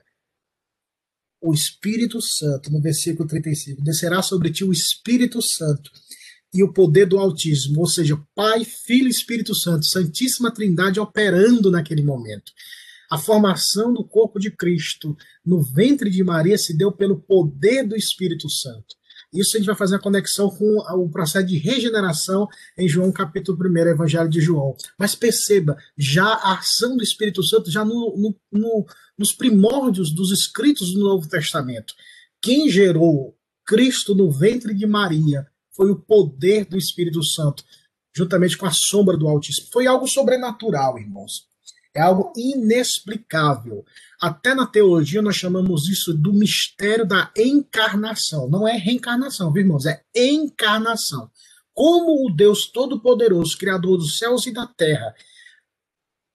o 1.40 1.55
Espírito 1.55 2.21
Santo, 2.21 2.71
no 2.71 2.83
versículo 2.83 3.26
35, 3.26 3.83
descerá 3.83 4.21
sobre 4.21 4.50
ti 4.50 4.62
o 4.62 4.73
Espírito 4.73 5.40
Santo 5.40 5.90
e 6.52 6.62
o 6.62 6.73
poder 6.73 7.07
do 7.07 7.19
autismo, 7.19 7.81
ou 7.81 7.87
seja, 7.87 8.19
Pai, 8.35 8.64
Filho 8.64 9.07
e 9.07 9.11
Espírito 9.11 9.55
Santo, 9.55 9.87
Santíssima 9.87 10.50
Trindade 10.50 11.00
operando 11.00 11.71
naquele 11.71 12.02
momento. 12.02 12.52
A 13.11 13.19
formação 13.19 13.93
do 13.93 14.05
corpo 14.05 14.38
de 14.38 14.50
Cristo 14.50 15.17
no 15.45 15.62
ventre 15.62 16.11
de 16.11 16.23
Maria 16.23 16.59
se 16.59 16.77
deu 16.77 16.93
pelo 16.93 17.21
poder 17.21 17.85
do 17.85 17.97
Espírito 17.97 18.50
Santo. 18.50 18.97
Isso 19.33 19.57
a 19.57 19.59
gente 19.59 19.67
vai 19.67 19.77
fazer 19.77 19.97
a 19.97 20.00
conexão 20.00 20.49
com 20.49 20.79
o 20.79 21.09
processo 21.11 21.47
de 21.47 21.59
regeneração 21.59 22.49
em 22.79 22.88
João 22.88 23.12
capítulo 23.12 23.59
1, 23.61 23.77
Evangelho 23.88 24.29
de 24.29 24.41
João. 24.41 24.75
Mas 24.99 25.15
perceba, 25.15 25.77
já 25.97 26.27
a 26.27 26.59
ação 26.59 26.97
do 26.97 27.03
Espírito 27.03 27.43
Santo, 27.43 27.71
já 27.71 27.85
no, 27.85 28.17
no, 28.17 28.35
no, 28.50 28.87
nos 29.19 29.33
primórdios 29.33 30.11
dos 30.11 30.33
escritos 30.33 30.95
do 30.95 31.00
Novo 31.00 31.29
Testamento. 31.29 31.95
Quem 32.41 32.71
gerou 32.71 33.37
Cristo 33.67 34.15
no 34.15 34.31
ventre 34.31 34.75
de 34.75 34.87
Maria 34.87 35.47
foi 35.73 35.91
o 35.91 35.97
poder 35.97 36.65
do 36.65 36.79
Espírito 36.79 37.23
Santo, 37.23 37.62
juntamente 38.17 38.57
com 38.57 38.65
a 38.65 38.73
sombra 38.73 39.17
do 39.17 39.29
Altíssimo. 39.29 39.69
Foi 39.71 39.87
algo 39.87 40.09
sobrenatural, 40.09 40.99
irmãos. 40.99 41.47
É 41.95 42.00
algo 42.00 42.33
inexplicável. 42.37 43.85
Até 44.21 44.54
na 44.54 44.66
teologia 44.66 45.23
nós 45.23 45.37
chamamos 45.37 45.88
isso 45.88 46.12
do 46.14 46.33
mistério 46.33 47.07
da 47.07 47.30
encarnação. 47.37 48.49
Não 48.49 48.66
é 48.66 48.76
reencarnação, 48.76 49.52
viu, 49.52 49.62
irmãos? 49.62 49.87
É 49.87 50.02
encarnação. 50.14 51.30
Como 51.73 52.26
o 52.26 52.35
Deus 52.35 52.66
Todo-Poderoso, 52.66 53.57
Criador 53.57 53.99
dos 53.99 54.18
céus 54.18 54.47
e 54.47 54.52
da 54.52 54.66
terra, 54.66 55.14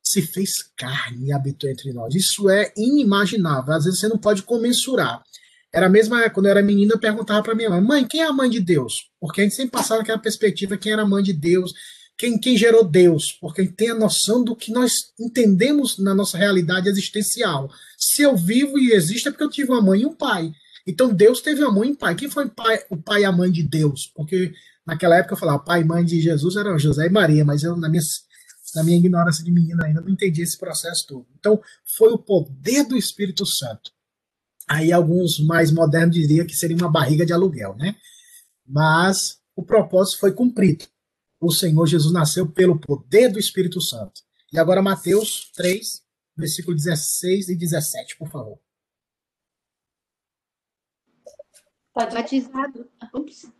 se 0.02 0.22
fez 0.22 0.64
carne 0.78 1.28
e 1.28 1.34
habitou 1.34 1.70
entre 1.70 1.92
nós. 1.92 2.14
Isso 2.14 2.50
é 2.50 2.72
inimaginável. 2.78 3.74
Às 3.74 3.86
vezes 3.86 4.00
você 4.00 4.08
não 4.08 4.18
pode 4.18 4.44
comensurar. 4.44 5.24
Era 5.74 5.88
a 5.88 5.90
mesma 5.90 6.30
quando 6.30 6.46
eu 6.46 6.52
era 6.52 6.62
menina, 6.62 6.94
eu 6.94 7.00
perguntava 7.00 7.42
para 7.42 7.56
minha 7.56 7.70
mãe: 7.70 7.82
mãe, 7.82 8.08
quem 8.08 8.22
é 8.22 8.26
a 8.26 8.34
mãe 8.34 8.50
de 8.50 8.60
Deus? 8.60 9.10
Porque 9.20 9.42
a 9.42 9.44
gente 9.44 9.56
sempre 9.56 9.72
passava 9.72 10.02
aquela 10.02 10.20
perspectiva: 10.20 10.78
quem 10.78 10.92
era 10.92 11.02
a 11.02 11.08
mãe 11.08 11.24
de 11.24 11.34
Deus, 11.34 11.74
quem, 12.18 12.38
quem 12.38 12.58
gerou 12.58 12.84
Deus, 12.84 13.32
porque 13.32 13.68
tem 13.68 13.90
a 13.90 13.96
noção 13.96 14.44
do 14.44 14.56
que 14.56 14.72
nós 14.72 15.12
entendemos 15.20 15.98
na 15.98 16.14
nossa 16.14 16.38
realidade 16.38 16.88
existencial. 16.88 17.70
Se 17.98 18.22
eu 18.22 18.38
vivo 18.38 18.78
e 18.78 18.92
existo 18.92 19.30
é 19.30 19.32
porque 19.32 19.44
eu 19.44 19.50
tive 19.50 19.72
uma 19.72 19.82
mãe 19.82 20.02
e 20.02 20.06
um 20.06 20.16
pai. 20.16 20.52
Então 20.86 21.14
Deus 21.14 21.42
teve 21.42 21.64
uma 21.64 21.72
mãe 21.72 21.90
e 21.90 21.92
um 21.92 21.96
pai. 21.96 22.16
Quem 22.16 22.30
foi 22.30 22.48
pai, 22.50 22.84
o 22.90 22.98
pai 22.98 23.22
e 23.22 23.26
a 23.26 23.32
mãe 23.32 23.52
de 23.52 23.64
Deus? 23.64 24.12
Porque 24.16 24.54
naquela 24.86 25.18
época 25.18 25.34
eu 25.34 25.40
falava 25.40 25.60
pai 25.60 25.82
e 25.82 25.86
mãe 25.86 26.04
de 26.06 26.22
Jesus 26.22 26.56
eram 26.56 26.78
José 26.78 27.08
e 27.08 27.10
Maria, 27.10 27.44
mas 27.44 27.64
eu, 27.64 27.76
na 27.76 27.90
minha 27.90 28.02
na 28.76 28.84
minha 28.84 28.98
ignorância 28.98 29.44
de 29.44 29.52
menina 29.52 29.86
ainda, 29.86 30.02
não 30.02 30.10
entendi 30.10 30.42
esse 30.42 30.58
processo 30.58 31.06
todo. 31.08 31.28
Então, 31.38 31.62
foi 31.96 32.12
o 32.12 32.18
poder 32.18 32.84
do 32.84 32.98
Espírito 32.98 33.46
Santo. 33.46 33.92
Aí 34.68 34.92
alguns 34.92 35.40
mais 35.40 35.72
modernos 35.72 36.16
diriam 36.16 36.46
que 36.46 36.56
seria 36.56 36.76
uma 36.76 36.92
barriga 36.92 37.26
de 37.26 37.34
aluguel, 37.34 37.76
né? 37.76 37.96
Mas 38.66 39.38
o 39.56 39.64
propósito 39.64 40.20
foi 40.20 40.32
cumprido. 40.32 40.86
O 41.46 41.52
Senhor 41.52 41.86
Jesus 41.86 42.14
nasceu 42.14 42.50
pelo 42.50 42.80
poder 42.80 43.28
do 43.28 43.38
Espírito 43.38 43.82
Santo. 43.82 44.22
E 44.54 44.58
agora 44.58 44.82
Mateus 44.82 45.52
3, 45.52 46.02
versículo 46.38 46.74
16 46.74 47.50
e 47.50 47.56
17, 47.58 48.16
por 48.16 48.30
favor. 48.30 48.58
Pode 51.94 52.16
batizado. 52.16 52.90
Ups. 53.14 53.52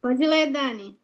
Pode 0.00 0.24
ler, 0.24 0.52
Dani. 0.52 0.96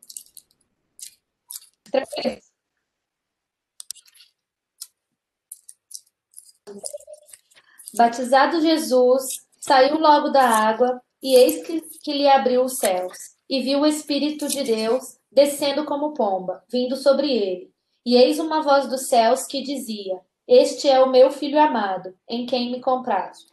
Batizado 7.96 8.60
Jesus, 8.60 9.44
saiu 9.58 9.98
logo 9.98 10.28
da 10.28 10.48
água, 10.48 11.02
e 11.20 11.34
eis 11.34 11.66
que, 11.66 11.80
que 11.80 12.12
lhe 12.12 12.28
abriu 12.28 12.64
os 12.64 12.78
céus, 12.78 13.35
e 13.48 13.60
viu 13.62 13.80
o 13.80 13.86
Espírito 13.86 14.48
de 14.48 14.62
Deus 14.62 15.16
descendo 15.30 15.84
como 15.84 16.14
pomba, 16.14 16.62
vindo 16.70 16.96
sobre 16.96 17.30
ele. 17.30 17.70
E 18.04 18.16
eis 18.16 18.38
uma 18.38 18.62
voz 18.62 18.88
dos 18.88 19.08
céus 19.08 19.46
que 19.46 19.62
dizia: 19.62 20.20
Este 20.48 20.88
é 20.88 21.02
o 21.02 21.10
meu 21.10 21.30
filho 21.30 21.58
amado, 21.58 22.14
em 22.28 22.46
quem 22.46 22.70
me 22.70 22.80
comprazo. 22.80 23.46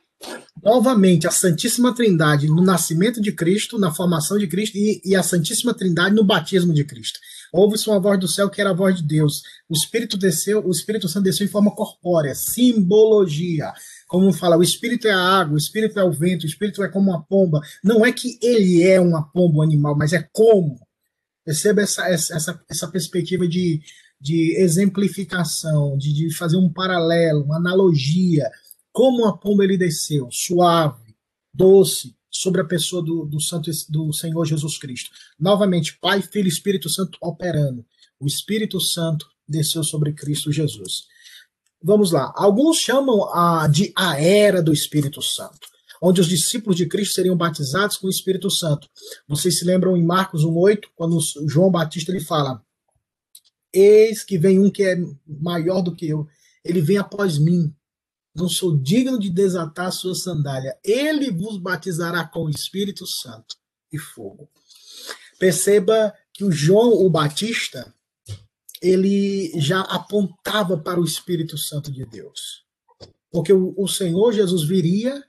Novamente, 0.63 1.27
a 1.27 1.31
Santíssima 1.31 1.93
Trindade 1.93 2.47
no 2.47 2.63
nascimento 2.63 3.21
de 3.21 3.33
Cristo, 3.33 3.77
na 3.77 3.93
formação 3.93 4.38
de 4.38 4.47
Cristo, 4.47 4.77
e, 4.77 5.01
e 5.03 5.15
a 5.15 5.21
Santíssima 5.21 5.73
Trindade 5.73 6.15
no 6.15 6.23
batismo 6.23 6.73
de 6.73 6.85
Cristo. 6.85 7.19
Houve-se 7.51 7.89
uma 7.89 8.00
voz 8.00 8.19
do 8.19 8.27
céu 8.27 8.50
que 8.50 8.62
era 8.62 8.69
a 8.69 8.75
voz 8.75 8.95
de 8.95 9.03
Deus. 9.03 9.41
O 9.67 9.73
Espírito 9.73 10.17
desceu, 10.17 10.65
o 10.65 10.71
Espírito 10.71 11.09
Santo 11.09 11.25
desceu 11.25 11.45
em 11.45 11.50
forma 11.50 11.75
corpórea, 11.75 12.33
simbologia. 12.33 13.73
Como 14.13 14.32
fala, 14.32 14.55
o 14.55 14.62
Espírito 14.62 15.08
é 15.08 15.12
a 15.12 15.17
água, 15.17 15.55
o 15.55 15.58
Espírito 15.58 16.00
é 16.00 16.03
o 16.03 16.12
vento, 16.12 16.43
o 16.43 16.46
Espírito 16.46 16.84
é 16.84 16.88
como 16.88 17.10
uma 17.10 17.24
pomba. 17.24 17.60
Não 17.84 18.05
é 18.05 18.12
que 18.12 18.38
ele 18.43 18.84
é 18.84 19.01
uma 19.01 19.24
pomba, 19.24 19.58
um 19.58 19.62
animal, 19.63 19.98
mas 19.98 20.13
é 20.13 20.22
como. 20.32 20.79
Perceba 21.43 21.82
essa, 21.82 22.08
essa, 22.08 22.63
essa 22.70 22.88
perspectiva 22.88 23.48
de, 23.48 23.82
de 24.22 24.55
exemplificação, 24.62 25.98
de, 25.98 26.13
de 26.13 26.32
fazer 26.32 26.58
um 26.58 26.72
paralelo, 26.72 27.43
uma 27.43 27.58
analogia 27.58 28.48
como 28.91 29.25
a 29.25 29.36
pomba 29.36 29.63
ele 29.63 29.79
desceu, 29.79 30.29
suave, 30.32 31.16
doce, 31.51 32.16
sobre 32.29 32.61
a 32.61 32.66
pessoa 32.66 33.01
do, 33.01 33.25
do, 33.25 33.42
Santo, 33.42 33.72
do 33.90 34.14
Senhor 34.14 34.46
Jesus 34.46 34.77
Cristo. 34.77 35.09
Novamente, 35.40 35.98
Pai, 36.00 36.22
Filho 36.22 36.46
e 36.46 36.50
Espírito 36.50 36.87
Santo 36.87 37.18
operando. 37.20 37.83
O 38.20 38.27
Espírito 38.27 38.79
Santo 38.79 39.25
desceu 39.50 39.83
sobre 39.83 40.14
Cristo 40.14 40.51
Jesus. 40.51 41.07
Vamos 41.83 42.11
lá. 42.11 42.31
Alguns 42.35 42.77
chamam 42.77 43.29
a, 43.33 43.67
de 43.67 43.91
a 43.93 44.17
era 44.17 44.61
do 44.61 44.72
Espírito 44.72 45.22
Santo, 45.22 45.67
onde 46.01 46.22
os 46.22 46.27
discípulos 46.27 46.77
de 46.77 46.87
Cristo 46.87 47.15
seriam 47.15 47.35
batizados 47.35 47.98
com 47.98 48.07
o 48.07 48.09
Espírito 48.09 48.50
Santo. 48.50 48.87
Vocês 49.27 49.59
se 49.59 49.65
lembram 49.65 49.98
em 49.98 50.03
Marcos 50.03 50.46
1,8, 50.46 50.85
quando 50.96 51.19
João 51.46 51.69
Batista 51.69 52.11
ele 52.11 52.24
fala: 52.24 52.63
Eis 53.74 54.24
que 54.24 54.37
vem 54.37 54.59
um 54.59 54.72
que 54.72 54.83
é 54.83 54.96
maior 55.27 55.81
do 55.81 55.93
que 55.93 56.07
eu, 56.07 56.25
ele 56.63 56.79
vem 56.79 56.98
após 56.98 57.37
mim, 57.37 57.74
não 58.33 58.48
sou 58.48 58.77
digno 58.77 59.19
de 59.19 59.29
desatar 59.29 59.91
sua 59.91 60.15
sandália. 60.15 60.77
Ele 60.83 61.31
vos 61.31 61.57
batizará 61.57 62.25
com 62.25 62.46
o 62.46 62.50
Espírito 62.50 63.05
Santo 63.05 63.57
e 63.91 64.00
fogo. 64.00 64.50
Perceba 65.37 66.13
que 66.31 66.46
o 66.46 66.51
João 66.51 66.93
o 66.93 67.09
Batista, 67.09 67.93
ele 68.83 69.57
já 69.61 69.79
apontava 69.79 70.77
para 70.77 71.00
o 71.00 71.05
Espírito 71.05 71.57
Santo 71.57 71.89
de 71.89 72.05
Deus. 72.05 72.65
Porque 73.31 73.53
o, 73.53 73.74
o 73.77 73.87
Senhor 73.87 74.33
Jesus 74.33 74.63
viria 74.63 75.24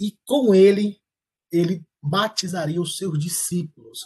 e 0.00 0.16
com 0.24 0.54
ele, 0.54 0.96
ele 1.52 1.84
batizaria 2.02 2.80
os 2.80 2.96
seus 2.96 3.18
discípulos 3.18 4.00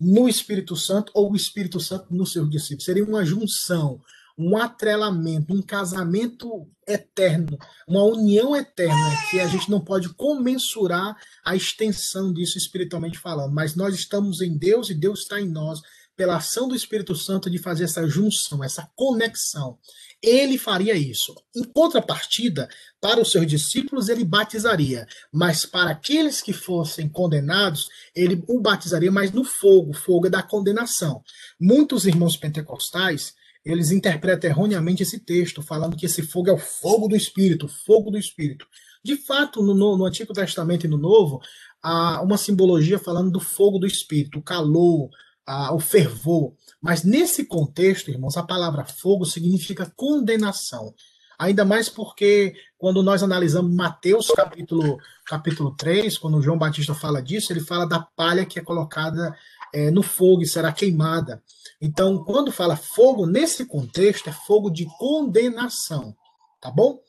no 0.00 0.28
Espírito 0.28 0.74
Santo 0.74 1.12
ou 1.14 1.30
o 1.30 1.36
Espírito 1.36 1.78
Santo 1.78 2.06
nos 2.10 2.32
seus 2.32 2.48
discípulos. 2.48 2.86
Seria 2.86 3.04
uma 3.04 3.22
junção, 3.22 4.00
um 4.36 4.56
atrelamento, 4.56 5.52
um 5.52 5.60
casamento 5.60 6.66
eterno, 6.88 7.58
uma 7.86 8.02
união 8.02 8.56
eterna 8.56 9.10
que 9.30 9.40
a 9.40 9.46
gente 9.46 9.70
não 9.70 9.80
pode 9.80 10.08
comensurar 10.14 11.14
a 11.44 11.54
extensão 11.54 12.32
disso 12.32 12.56
espiritualmente 12.56 13.18
falando, 13.18 13.52
mas 13.52 13.76
nós 13.76 13.94
estamos 13.94 14.40
em 14.40 14.56
Deus 14.56 14.88
e 14.88 14.94
Deus 14.94 15.20
está 15.20 15.38
em 15.38 15.48
nós 15.48 15.82
pela 16.16 16.36
ação 16.36 16.68
do 16.68 16.74
Espírito 16.74 17.14
Santo 17.14 17.50
de 17.50 17.58
fazer 17.58 17.84
essa 17.84 18.06
junção, 18.06 18.62
essa 18.62 18.88
conexão. 18.94 19.78
Ele 20.22 20.56
faria 20.56 20.94
isso. 20.94 21.34
Em 21.54 21.64
contrapartida, 21.64 22.68
para 23.00 23.20
os 23.20 23.30
seus 23.30 23.46
discípulos, 23.46 24.08
ele 24.08 24.24
batizaria, 24.24 25.06
mas 25.32 25.66
para 25.66 25.90
aqueles 25.90 26.40
que 26.40 26.52
fossem 26.52 27.08
condenados, 27.08 27.88
ele 28.14 28.42
o 28.48 28.60
batizaria, 28.60 29.10
mas 29.10 29.32
no 29.32 29.44
fogo, 29.44 29.92
fogo 29.92 30.26
é 30.26 30.30
da 30.30 30.42
condenação. 30.42 31.22
Muitos 31.60 32.06
irmãos 32.06 32.36
pentecostais 32.36 33.34
eles 33.64 33.92
interpretam 33.92 34.50
erroneamente 34.50 35.02
esse 35.02 35.20
texto, 35.20 35.62
falando 35.62 35.96
que 35.96 36.06
esse 36.06 36.22
fogo 36.22 36.50
é 36.50 36.52
o 36.52 36.58
fogo 36.58 37.08
do 37.08 37.16
Espírito, 37.16 37.68
fogo 37.68 38.10
do 38.10 38.18
Espírito. 38.18 38.66
De 39.04 39.16
fato, 39.16 39.62
no, 39.62 39.74
no, 39.74 40.04
Antigo 40.04 40.32
Testamento 40.32 40.84
e 40.84 40.88
no 40.88 40.98
Novo, 40.98 41.40
há 41.82 42.20
uma 42.22 42.36
simbologia 42.36 42.98
falando 42.98 43.30
do 43.30 43.40
fogo 43.40 43.78
do 43.78 43.86
Espírito, 43.86 44.38
o 44.38 44.42
calor, 44.42 45.10
a, 45.46 45.74
o 45.74 45.80
fervor. 45.80 46.54
Mas 46.80 47.04
nesse 47.04 47.44
contexto, 47.44 48.10
irmãos, 48.10 48.36
a 48.36 48.42
palavra 48.42 48.84
fogo 48.84 49.24
significa 49.24 49.92
condenação. 49.96 50.94
Ainda 51.38 51.64
mais 51.64 51.88
porque 51.88 52.54
quando 52.78 53.02
nós 53.02 53.22
analisamos 53.22 53.74
Mateus 53.74 54.28
capítulo, 54.28 54.98
capítulo 55.26 55.74
3, 55.76 56.16
quando 56.18 56.42
João 56.42 56.58
Batista 56.58 56.94
fala 56.94 57.20
disso, 57.20 57.52
ele 57.52 57.60
fala 57.60 57.86
da 57.86 58.00
palha 58.00 58.46
que 58.46 58.58
é 58.58 58.62
colocada 58.62 59.36
é, 59.72 59.90
no 59.90 60.02
fogo 60.02 60.42
e 60.42 60.46
será 60.46 60.72
queimada. 60.72 61.42
Então, 61.80 62.22
quando 62.22 62.52
fala 62.52 62.76
fogo, 62.76 63.26
nesse 63.26 63.66
contexto, 63.66 64.28
é 64.28 64.32
fogo 64.32 64.70
de 64.70 64.86
condenação. 64.98 66.14
Tá 66.60 66.70
bom? 66.70 67.00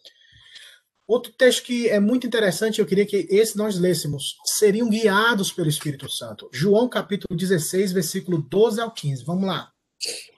Outro 1.07 1.33
texto 1.33 1.63
que 1.63 1.89
é 1.89 1.99
muito 1.99 2.25
interessante, 2.25 2.79
eu 2.79 2.85
queria 2.85 3.05
que 3.05 3.27
esse 3.29 3.57
nós 3.57 3.77
lêssemos. 3.77 4.37
Seriam 4.45 4.89
guiados 4.89 5.51
pelo 5.51 5.67
Espírito 5.67 6.09
Santo. 6.09 6.49
João 6.53 6.87
capítulo 6.87 7.37
16, 7.37 7.91
versículo 7.91 8.41
12 8.41 8.79
ao 8.79 8.91
15. 8.91 9.25
Vamos 9.25 9.45
lá. 9.45 9.71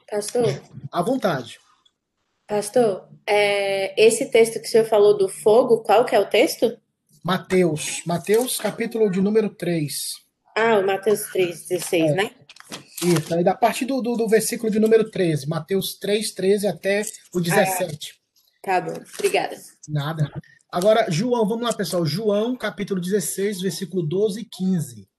Pastor? 0.10 0.46
À 0.92 1.02
vontade. 1.02 1.60
Pastor, 2.48 3.08
é, 3.28 4.00
esse 4.04 4.30
texto 4.30 4.60
que 4.60 4.68
o 4.68 4.70
senhor 4.70 4.86
falou 4.86 5.18
do 5.18 5.28
fogo, 5.28 5.82
qual 5.82 6.06
que 6.06 6.16
é 6.16 6.20
o 6.20 6.30
texto? 6.30 6.78
Mateus. 7.24 8.04
Mateus, 8.06 8.58
capítulo 8.58 9.10
de 9.10 9.20
número 9.20 9.50
3. 9.50 9.94
Ah, 10.56 10.78
o 10.78 10.86
Mateus 10.86 11.24
3, 11.32 11.68
16, 11.68 12.12
é. 12.12 12.14
né? 12.14 12.32
Isso, 13.04 13.34
aí 13.34 13.44
da 13.44 13.54
parte 13.54 13.86
do, 13.86 14.02
do, 14.02 14.16
do, 14.16 14.28
versículo 14.28 14.72
de 14.72 14.80
número 14.80 15.10
13, 15.10 15.48
Mateus 15.48 15.96
3, 15.96 16.32
13 16.32 16.68
até 16.68 17.04
o 17.34 17.42
17. 17.42 18.14
Ah, 18.14 18.60
tá 18.62 18.82
bom, 18.82 19.04
obrigada. 19.18 19.56
Nada. 19.88 20.32
Agora, 20.76 21.10
João, 21.10 21.48
vamos 21.48 21.64
lá, 21.64 21.74
pessoal. 21.74 22.06
João, 22.06 22.54
capítulo 22.54 23.00
16, 23.00 23.62
versículo 23.62 24.06
12 24.06 24.42
e 24.42 24.46
15. 24.46 25.10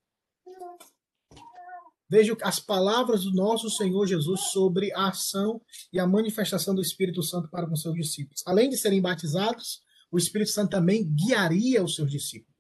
Veja 2.11 2.37
as 2.43 2.61
palavras 2.61 3.25
do 3.25 3.33
nosso 3.33 3.71
Senhor 3.71 4.07
Jesus 4.07 4.53
sobre 4.53 4.93
a 4.93 5.09
ação 5.09 5.59
e 5.91 5.99
a 5.99 6.07
manifestação 6.07 6.75
do 6.75 6.83
Espírito 6.83 7.23
Santo 7.23 7.49
para 7.49 7.67
com 7.67 7.75
seus 7.75 7.95
discípulos. 7.95 8.43
Além 8.47 8.69
de 8.69 8.77
serem 8.77 9.01
batizados, 9.01 9.81
o 10.13 10.19
Espírito 10.19 10.51
Santo 10.51 10.73
também 10.73 11.11
guiaria 11.11 11.83
os 11.83 11.95
seus 11.95 12.11
discípulos. 12.11 12.56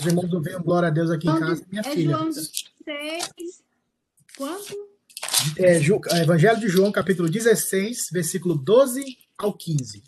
Os 0.00 0.06
irmãos 0.06 0.42
veem 0.42 0.62
glória 0.62 0.88
a 0.88 0.90
Deus 0.90 1.10
aqui 1.10 1.28
em 1.28 1.38
casa, 1.38 1.66
minha 1.70 1.82
é 1.82 1.90
filha. 1.90 2.16
João 2.16 2.32
6, 2.32 3.62
quanto? 4.34 4.88
É, 5.58 5.76
é, 5.76 6.22
Evangelho 6.22 6.58
de 6.58 6.68
João, 6.68 6.90
capítulo 6.90 7.28
16, 7.28 8.08
versículo 8.10 8.54
12 8.54 9.04
ao 9.36 9.52
15. 9.52 10.02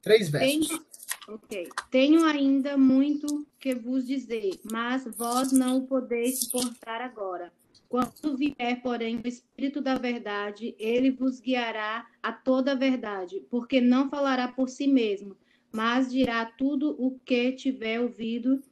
Três 0.00 0.30
versos. 0.30 0.68
Tenho, 0.68 0.84
ok. 1.28 1.68
Tenho 1.90 2.24
ainda 2.24 2.78
muito 2.78 3.46
que 3.60 3.74
vos 3.74 4.06
dizer, 4.06 4.58
mas 4.64 5.04
vós 5.14 5.52
não 5.52 5.78
o 5.78 5.86
podeis 5.86 6.40
suportar 6.40 7.02
agora. 7.02 7.52
Quando 7.90 8.38
vier, 8.38 8.80
porém, 8.82 9.20
o 9.22 9.28
Espírito 9.28 9.82
da 9.82 9.96
verdade, 9.96 10.74
ele 10.78 11.10
vos 11.10 11.38
guiará 11.38 12.06
a 12.22 12.32
toda 12.32 12.72
a 12.72 12.74
verdade, 12.74 13.42
porque 13.50 13.78
não 13.78 14.08
falará 14.08 14.48
por 14.48 14.70
si 14.70 14.86
mesmo, 14.86 15.36
mas 15.70 16.10
dirá 16.10 16.46
tudo 16.46 16.96
o 16.98 17.20
que 17.22 17.52
tiver 17.52 18.00
ouvido 18.00 18.62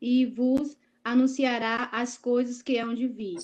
e 0.00 0.26
vos 0.26 0.76
anunciará 1.04 1.88
as 1.92 2.18
coisas 2.18 2.62
que 2.62 2.78
hão 2.78 2.94
de 2.94 3.06
vir. 3.06 3.38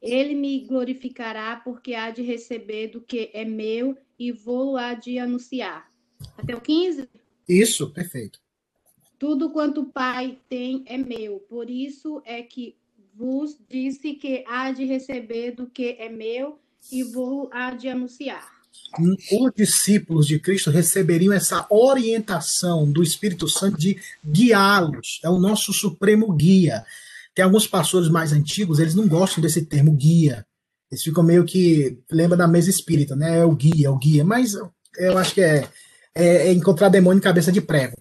Ele 0.00 0.34
me 0.34 0.60
glorificará, 0.60 1.56
porque 1.56 1.94
há 1.94 2.10
de 2.10 2.22
receber 2.22 2.88
do 2.88 3.00
que 3.00 3.30
é 3.32 3.44
meu 3.44 3.96
e 4.18 4.30
vou 4.30 4.76
há 4.76 4.94
de 4.94 5.18
anunciar. 5.18 5.90
Até 6.36 6.54
o 6.54 6.60
15? 6.60 7.08
Isso, 7.48 7.90
perfeito. 7.90 8.40
Tudo 9.18 9.50
quanto 9.50 9.80
o 9.80 9.86
Pai 9.86 10.38
tem 10.48 10.84
é 10.86 10.96
meu. 10.96 11.40
Por 11.40 11.68
isso 11.68 12.22
é 12.24 12.42
que 12.42 12.76
vos 13.14 13.58
disse 13.68 14.14
que 14.14 14.44
há 14.46 14.70
de 14.70 14.84
receber 14.84 15.52
do 15.52 15.66
que 15.66 15.96
é 15.98 16.08
meu 16.08 16.60
e 16.92 17.02
vou 17.02 17.50
há 17.52 17.74
de 17.74 17.88
anunciar. 17.88 18.57
Os 19.32 19.52
discípulos 19.54 20.26
de 20.26 20.38
Cristo 20.38 20.70
receberiam 20.70 21.32
essa 21.32 21.66
orientação 21.70 22.90
do 22.90 23.02
Espírito 23.02 23.46
Santo 23.48 23.78
de 23.78 23.98
guiá-los. 24.26 25.20
É 25.22 25.28
o 25.28 25.38
nosso 25.38 25.72
supremo 25.72 26.32
guia. 26.32 26.84
Tem 27.34 27.44
alguns 27.44 27.66
pastores 27.66 28.08
mais 28.08 28.32
antigos, 28.32 28.78
eles 28.78 28.94
não 28.94 29.06
gostam 29.06 29.42
desse 29.42 29.64
termo 29.64 29.92
guia. 29.92 30.44
Eles 30.90 31.02
ficam 31.02 31.22
meio 31.22 31.44
que 31.44 31.98
lembra 32.10 32.36
da 32.36 32.48
mesa 32.48 32.70
espírita, 32.70 33.14
né? 33.14 33.40
É 33.40 33.44
o 33.44 33.54
guia, 33.54 33.88
é 33.88 33.90
o 33.90 33.98
guia. 33.98 34.24
Mas 34.24 34.54
eu 34.96 35.18
acho 35.18 35.34
que 35.34 35.42
é, 35.42 35.68
é, 36.14 36.48
é 36.48 36.52
encontrar 36.52 36.88
demônio 36.88 37.18
em 37.18 37.22
cabeça 37.22 37.52
de 37.52 37.60
prego 37.60 37.96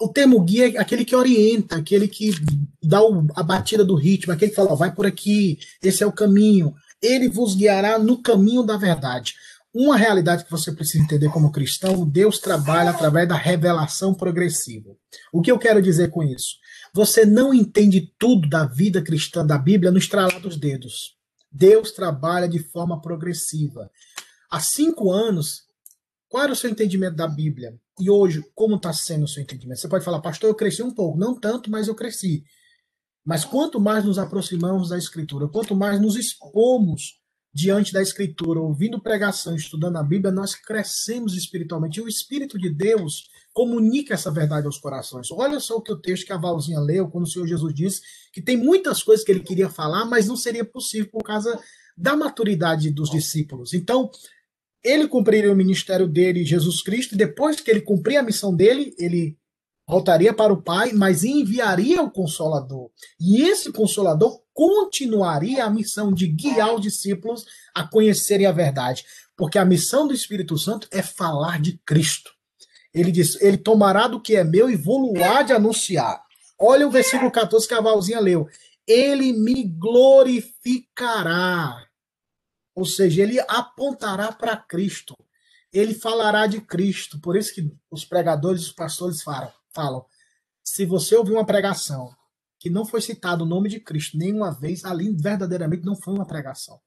o 0.00 0.08
termo 0.08 0.40
guia 0.40 0.76
é 0.76 0.78
aquele 0.78 1.04
que 1.04 1.16
orienta, 1.16 1.76
aquele 1.76 2.08
que 2.08 2.30
dá 2.82 3.02
o, 3.02 3.26
a 3.34 3.42
batida 3.42 3.84
do 3.84 3.94
ritmo, 3.94 4.32
aquele 4.32 4.50
que 4.50 4.56
fala, 4.56 4.74
vai 4.74 4.94
por 4.94 5.06
aqui, 5.06 5.58
esse 5.82 6.02
é 6.02 6.06
o 6.06 6.12
caminho. 6.12 6.74
Ele 7.02 7.28
vos 7.28 7.54
guiará 7.54 7.98
no 7.98 8.22
caminho 8.22 8.62
da 8.62 8.76
verdade. 8.76 9.34
Uma 9.74 9.96
realidade 9.96 10.44
que 10.44 10.50
você 10.50 10.72
precisa 10.72 11.04
entender 11.04 11.28
como 11.28 11.52
cristão, 11.52 12.08
Deus 12.08 12.38
trabalha 12.38 12.90
através 12.90 13.28
da 13.28 13.36
revelação 13.36 14.14
progressiva. 14.14 14.96
O 15.30 15.42
que 15.42 15.52
eu 15.52 15.58
quero 15.58 15.82
dizer 15.82 16.10
com 16.10 16.22
isso? 16.22 16.56
Você 16.94 17.26
não 17.26 17.52
entende 17.52 18.10
tudo 18.18 18.48
da 18.48 18.64
vida 18.64 19.02
cristã 19.02 19.44
da 19.44 19.58
Bíblia 19.58 19.90
no 19.90 19.98
estralar 19.98 20.40
dos 20.40 20.56
dedos. 20.56 21.14
Deus 21.52 21.90
trabalha 21.90 22.48
de 22.48 22.58
forma 22.58 23.02
progressiva. 23.02 23.90
Há 24.50 24.60
cinco 24.60 25.12
anos, 25.12 25.64
qual 26.28 26.44
era 26.44 26.52
o 26.52 26.56
seu 26.56 26.70
entendimento 26.70 27.16
da 27.16 27.28
Bíblia? 27.28 27.74
E 28.00 28.10
hoje, 28.10 28.42
como 28.54 28.76
está 28.76 28.92
sendo 28.92 29.24
o 29.24 29.28
seu 29.28 29.42
entendimento? 29.42 29.80
Você 29.80 29.88
pode 29.88 30.04
falar, 30.04 30.20
pastor, 30.20 30.48
eu 30.48 30.54
cresci 30.54 30.82
um 30.82 30.94
pouco. 30.94 31.18
Não 31.18 31.38
tanto, 31.38 31.70
mas 31.70 31.88
eu 31.88 31.94
cresci. 31.94 32.44
Mas 33.26 33.44
quanto 33.44 33.80
mais 33.80 34.04
nos 34.04 34.18
aproximamos 34.18 34.90
da 34.90 34.96
Escritura, 34.96 35.48
quanto 35.48 35.74
mais 35.74 36.00
nos 36.00 36.14
expomos 36.14 37.18
diante 37.52 37.92
da 37.92 38.00
Escritura, 38.00 38.60
ouvindo 38.60 39.02
pregação, 39.02 39.56
estudando 39.56 39.96
a 39.96 40.02
Bíblia, 40.02 40.30
nós 40.30 40.54
crescemos 40.54 41.34
espiritualmente. 41.34 41.98
E 41.98 42.02
o 42.02 42.08
Espírito 42.08 42.56
de 42.56 42.70
Deus 42.70 43.24
comunica 43.52 44.14
essa 44.14 44.30
verdade 44.30 44.66
aos 44.66 44.78
corações. 44.78 45.30
Olha 45.32 45.58
só 45.58 45.76
o 45.76 45.82
que 45.82 45.90
o 45.90 46.00
texto 46.00 46.26
que 46.26 46.32
a 46.32 46.36
Valzinha 46.36 46.78
leu, 46.78 47.08
quando 47.08 47.24
o 47.24 47.28
Senhor 47.28 47.48
Jesus 47.48 47.74
disse 47.74 48.00
que 48.32 48.40
tem 48.40 48.56
muitas 48.56 49.02
coisas 49.02 49.24
que 49.24 49.32
ele 49.32 49.40
queria 49.40 49.68
falar, 49.68 50.04
mas 50.04 50.28
não 50.28 50.36
seria 50.36 50.64
possível 50.64 51.10
por 51.10 51.24
causa 51.24 51.58
da 51.96 52.14
maturidade 52.14 52.90
dos 52.90 53.10
discípulos. 53.10 53.72
Então, 53.72 54.08
ele 54.84 55.08
cumpriria 55.08 55.50
o 55.50 55.56
ministério 55.56 56.06
dele, 56.06 56.44
Jesus 56.44 56.80
Cristo, 56.80 57.14
e 57.14 57.18
depois 57.18 57.60
que 57.60 57.70
ele 57.70 57.80
cumprir 57.80 58.18
a 58.18 58.22
missão 58.22 58.54
dele, 58.54 58.94
ele 58.98 59.36
voltaria 59.86 60.32
para 60.32 60.52
o 60.52 60.60
Pai, 60.60 60.90
mas 60.92 61.22
enviaria 61.22 62.02
o 62.02 62.10
Consolador. 62.10 62.90
E 63.20 63.42
esse 63.42 63.70
Consolador 63.72 64.40
continuaria 64.52 65.64
a 65.64 65.70
missão 65.70 66.12
de 66.12 66.26
guiar 66.26 66.74
os 66.74 66.80
discípulos 66.80 67.44
a 67.74 67.86
conhecerem 67.86 68.46
a 68.46 68.52
verdade, 68.52 69.04
porque 69.36 69.58
a 69.58 69.64
missão 69.64 70.08
do 70.08 70.14
Espírito 70.14 70.58
Santo 70.58 70.88
é 70.90 71.02
falar 71.02 71.60
de 71.60 71.78
Cristo. 71.84 72.32
Ele 72.92 73.12
diz: 73.12 73.40
Ele 73.40 73.58
tomará 73.58 74.08
do 74.08 74.20
que 74.20 74.34
é 74.34 74.42
meu 74.42 74.68
e 74.70 74.76
vou 74.76 75.12
de 75.12 75.52
anunciar. 75.52 76.24
Olha 76.58 76.86
o 76.86 76.90
versículo 76.90 77.30
14 77.30 77.68
que 77.68 77.74
a 77.74 77.80
Valzinha 77.80 78.18
leu. 78.18 78.48
Ele 78.86 79.34
me 79.34 79.64
glorificará. 79.64 81.86
Ou 82.74 82.86
seja, 82.86 83.22
ele 83.22 83.38
apontará 83.40 84.32
para 84.32 84.56
Cristo. 84.56 85.14
Ele 85.72 85.92
falará 85.92 86.46
de 86.46 86.60
Cristo. 86.60 87.20
Por 87.20 87.36
isso 87.36 87.52
que 87.54 87.68
os 87.90 88.06
pregadores, 88.06 88.62
os 88.62 88.72
pastores 88.72 89.22
falam, 89.22 89.52
falam: 89.76 90.04
se 90.64 90.86
você 90.86 91.14
ouvir 91.14 91.32
uma 91.32 91.46
pregação 91.46 92.10
que 92.58 92.70
não 92.70 92.86
foi 92.86 93.00
citado 93.00 93.44
o 93.44 93.46
nome 93.46 93.68
de 93.68 93.78
Cristo 93.78 94.16
nenhuma 94.16 94.50
vez, 94.50 94.84
ali 94.84 95.14
verdadeiramente 95.14 95.84
não 95.84 95.94
foi 95.94 96.14
uma 96.14 96.26
pregação. 96.26 96.80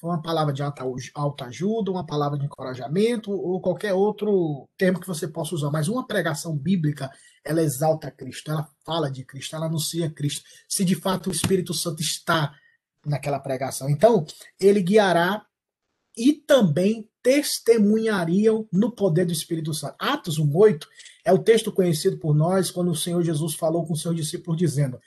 Foi 0.00 0.10
uma 0.10 0.22
palavra 0.22 0.52
de 0.52 0.62
alta, 0.62 0.82
alta 1.14 1.44
ajuda, 1.44 1.90
uma 1.90 2.06
palavra 2.06 2.38
de 2.38 2.44
encorajamento 2.44 3.30
ou 3.30 3.60
qualquer 3.60 3.94
outro 3.94 4.68
termo 4.76 4.98
que 4.98 5.06
você 5.06 5.28
possa 5.28 5.54
usar. 5.54 5.70
Mas 5.70 5.86
uma 5.86 6.06
pregação 6.06 6.56
bíblica, 6.56 7.10
ela 7.44 7.62
exalta 7.62 8.10
Cristo, 8.10 8.50
ela 8.50 8.68
fala 8.84 9.10
de 9.10 9.24
Cristo, 9.24 9.54
ela 9.54 9.66
anuncia 9.66 10.10
Cristo. 10.10 10.42
Se 10.68 10.84
de 10.84 10.96
fato 10.96 11.28
o 11.28 11.32
Espírito 11.32 11.72
Santo 11.72 12.00
está 12.00 12.52
naquela 13.06 13.38
pregação. 13.38 13.88
Então, 13.88 14.24
ele 14.58 14.82
guiará 14.82 15.44
e 16.16 16.32
também 16.32 17.08
testemunhariam 17.22 18.68
no 18.72 18.90
poder 18.92 19.24
do 19.24 19.32
Espírito 19.32 19.72
Santo. 19.72 19.94
Atos 19.98 20.38
1:8 20.38 20.86
é 21.24 21.32
o 21.32 21.38
texto 21.38 21.72
conhecido 21.72 22.18
por 22.18 22.34
nós 22.34 22.70
quando 22.70 22.90
o 22.90 22.96
Senhor 22.96 23.22
Jesus 23.22 23.54
falou 23.54 23.86
com 23.86 23.92
os 23.92 24.02
seus 24.02 24.16
discípulos 24.16 24.58
dizendo: 24.58 24.98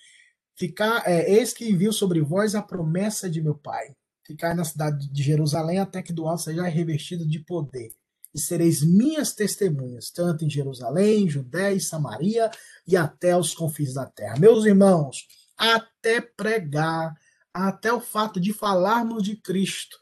Ficar, 0.56 1.04
é, 1.06 1.30
eis 1.32 1.54
que 1.54 1.70
envio 1.70 1.92
sobre 1.92 2.22
vós 2.22 2.56
a 2.56 2.62
promessa 2.62 3.30
de 3.30 3.42
meu 3.42 3.56
Pai. 3.56 3.96
Ficar 4.24 4.56
na 4.56 4.64
cidade 4.64 5.08
de 5.12 5.24
Jerusalém 5.24 5.80
até 5.80 6.02
que 6.02 6.14
do 6.14 6.28
alto 6.28 6.44
seja 6.44 6.64
revestido 6.64 7.28
de 7.28 7.40
poder. 7.40 7.94
E 8.34 8.40
sereis 8.40 8.82
minhas 8.82 9.34
testemunhas, 9.34 10.10
tanto 10.12 10.44
em 10.44 10.50
Jerusalém, 10.50 11.30
Judéia 11.30 11.76
e 11.76 11.80
Samaria 11.80 12.50
e 12.88 12.98
até 12.98 13.38
os 13.38 13.54
confins 13.54 13.94
da 13.94 14.06
terra. 14.06 14.38
Meus 14.40 14.66
irmãos, 14.66 15.28
até 15.58 16.20
pregar 16.20 17.16
até 17.54 17.94
o 17.94 18.02
fato 18.02 18.40
de 18.40 18.52
falarmos 18.52 19.24
de 19.24 19.38
Cristo 19.38 19.98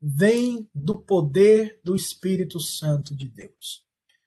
vem 0.00 0.68
do 0.72 1.00
poder 1.00 1.80
do 1.82 1.96
Espírito 1.96 2.60
Santo 2.60 3.16
de 3.16 3.28
Deus. 3.28 3.83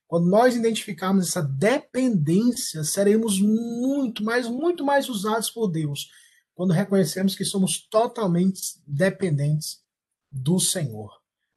Quando 0.07 0.29
nós 0.29 0.55
identificarmos 0.55 1.27
essa 1.27 1.41
dependência, 1.41 2.83
seremos 2.83 3.39
muito 3.39 4.23
mais, 4.23 4.47
muito 4.47 4.83
mais 4.85 5.09
usados 5.09 5.49
por 5.49 5.67
Deus. 5.67 6.09
Quando 6.55 6.73
reconhecemos 6.73 7.35
que 7.35 7.43
somos 7.43 7.85
totalmente 7.87 8.81
dependentes 8.87 9.81
do 10.31 10.59
Senhor. 10.59 11.11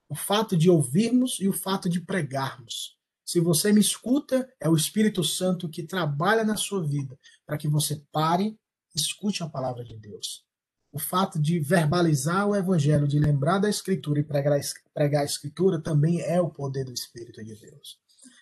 O 0.08 0.14
fato 0.14 0.56
de 0.56 0.68
ouvirmos 0.68 1.38
e 1.40 1.48
o 1.48 1.52
fato 1.52 1.88
de 1.88 2.00
pregarmos. 2.00 2.98
Se 3.24 3.38
você 3.38 3.72
me 3.72 3.80
escuta, 3.80 4.52
é 4.60 4.68
o 4.68 4.74
Espírito 4.74 5.22
Santo 5.22 5.68
que 5.68 5.84
trabalha 5.84 6.44
na 6.44 6.56
sua 6.56 6.84
vida 6.84 7.16
para 7.46 7.56
que 7.56 7.68
você 7.68 8.02
pare, 8.10 8.58
escute 8.94 9.42
a 9.44 9.48
palavra 9.48 9.84
de 9.84 9.96
Deus 9.96 10.44
o 10.92 10.98
fato 10.98 11.40
de 11.40 11.58
verbalizar 11.60 12.48
o 12.48 12.56
evangelho, 12.56 13.06
de 13.06 13.18
lembrar 13.18 13.58
da 13.58 13.68
escritura 13.68 14.20
e 14.20 14.24
pregar, 14.24 14.58
pregar 14.92 15.22
a 15.22 15.26
escritura 15.26 15.80
também 15.80 16.20
é 16.20 16.40
o 16.40 16.50
poder 16.50 16.84
do 16.84 16.92
Espírito 16.92 17.44
de 17.44 17.54
Deus. 17.54 17.98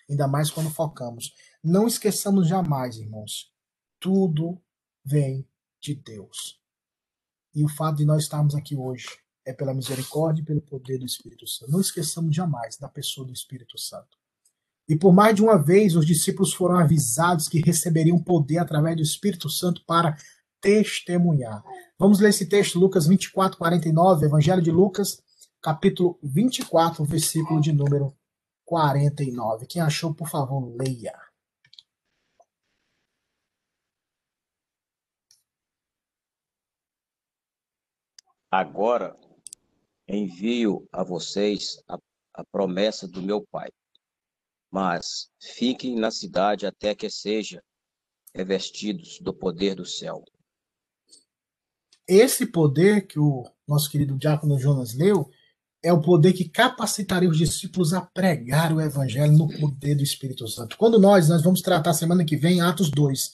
Ainda 0.09 0.27
mais 0.27 0.49
quando 0.49 0.69
focamos. 0.69 1.33
Não 1.63 1.87
esqueçamos 1.87 2.47
jamais, 2.47 2.97
irmãos, 2.97 3.51
tudo 3.99 4.59
vem 5.05 5.47
de 5.79 5.93
Deus. 5.93 6.59
E 7.53 7.63
o 7.63 7.69
fato 7.69 7.97
de 7.97 8.05
nós 8.05 8.23
estarmos 8.23 8.55
aqui 8.55 8.75
hoje 8.75 9.07
é 9.45 9.53
pela 9.53 9.73
misericórdia 9.73 10.41
e 10.41 10.45
pelo 10.45 10.61
poder 10.61 10.97
do 10.97 11.05
Espírito 11.05 11.47
Santo. 11.47 11.71
Não 11.71 11.81
esqueçamos 11.81 12.35
jamais 12.35 12.77
da 12.77 12.87
pessoa 12.87 13.25
do 13.25 13.33
Espírito 13.33 13.77
Santo. 13.77 14.17
E 14.87 14.95
por 14.95 15.13
mais 15.13 15.35
de 15.35 15.43
uma 15.43 15.57
vez, 15.57 15.95
os 15.95 16.05
discípulos 16.05 16.53
foram 16.53 16.77
avisados 16.77 17.47
que 17.47 17.61
receberiam 17.61 18.17
poder 18.17 18.57
através 18.57 18.95
do 18.95 19.03
Espírito 19.03 19.49
Santo 19.49 19.83
para 19.85 20.17
testemunhar. 20.59 21.63
Vamos 21.97 22.19
ler 22.19 22.29
esse 22.29 22.47
texto, 22.47 22.79
Lucas 22.79 23.05
24, 23.07 23.57
49, 23.57 24.25
Evangelho 24.25 24.61
de 24.61 24.71
Lucas, 24.71 25.21
capítulo 25.61 26.17
24, 26.23 27.03
versículo 27.05 27.61
de 27.61 27.71
número 27.71 28.15
49. 28.69 29.65
Quem 29.65 29.81
achou, 29.81 30.13
por 30.13 30.29
favor, 30.29 30.63
leia. 30.79 31.19
Agora 38.51 39.19
envio 40.07 40.87
a 40.91 41.03
vocês 41.03 41.81
a, 41.87 41.97
a 42.35 42.45
promessa 42.45 43.07
do 43.07 43.23
meu 43.23 43.43
Pai. 43.47 43.71
Mas 44.69 45.31
fiquem 45.41 45.95
na 45.95 46.11
cidade 46.11 46.67
até 46.67 46.93
que 46.93 47.09
seja 47.09 47.63
revestidos 48.35 49.19
do 49.19 49.33
poder 49.33 49.73
do 49.73 49.85
céu 49.85 50.23
esse 52.09 52.47
poder 52.47 53.05
que 53.05 53.19
o 53.19 53.47
nosso 53.67 53.87
querido 53.91 54.17
diácono 54.17 54.57
Jonas 54.57 54.95
leu 54.95 55.29
é 55.81 55.93
o 55.93 56.01
poder 56.01 56.33
que 56.33 56.49
capacitaria 56.49 57.29
os 57.29 57.37
discípulos 57.37 57.93
a 57.93 58.01
pregar 58.01 58.73
o 58.73 58.81
evangelho 58.81 59.31
no 59.31 59.47
poder 59.47 59.95
do 59.95 60.03
Espírito 60.03 60.47
Santo. 60.47 60.77
Quando 60.77 60.99
nós, 60.99 61.29
nós 61.29 61.41
vamos 61.41 61.61
tratar 61.61 61.93
semana 61.93 62.25
que 62.25 62.35
vem 62.35 62.61
Atos 62.61 62.89
2, 62.89 63.31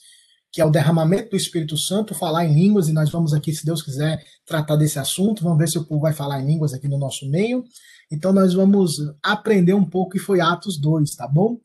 que 0.52 0.60
é 0.60 0.64
o 0.64 0.70
derramamento 0.70 1.30
do 1.30 1.36
Espírito 1.36 1.76
Santo, 1.76 2.14
falar 2.14 2.46
em 2.46 2.54
línguas, 2.54 2.88
e 2.88 2.92
nós 2.92 3.10
vamos 3.10 3.34
aqui, 3.34 3.52
se 3.52 3.66
Deus 3.66 3.82
quiser, 3.82 4.24
tratar 4.46 4.76
desse 4.76 4.98
assunto. 4.98 5.42
Vamos 5.42 5.58
ver 5.58 5.68
se 5.68 5.78
o 5.78 5.84
povo 5.84 6.02
vai 6.02 6.12
falar 6.12 6.40
em 6.40 6.46
línguas 6.46 6.72
aqui 6.72 6.88
no 6.88 6.98
nosso 6.98 7.28
meio. 7.28 7.64
Então 8.10 8.32
nós 8.32 8.54
vamos 8.54 8.96
aprender 9.22 9.74
um 9.74 9.84
pouco 9.84 10.12
que 10.12 10.18
foi 10.18 10.40
Atos 10.40 10.78
2, 10.78 11.16
tá 11.16 11.26
bom? 11.26 11.58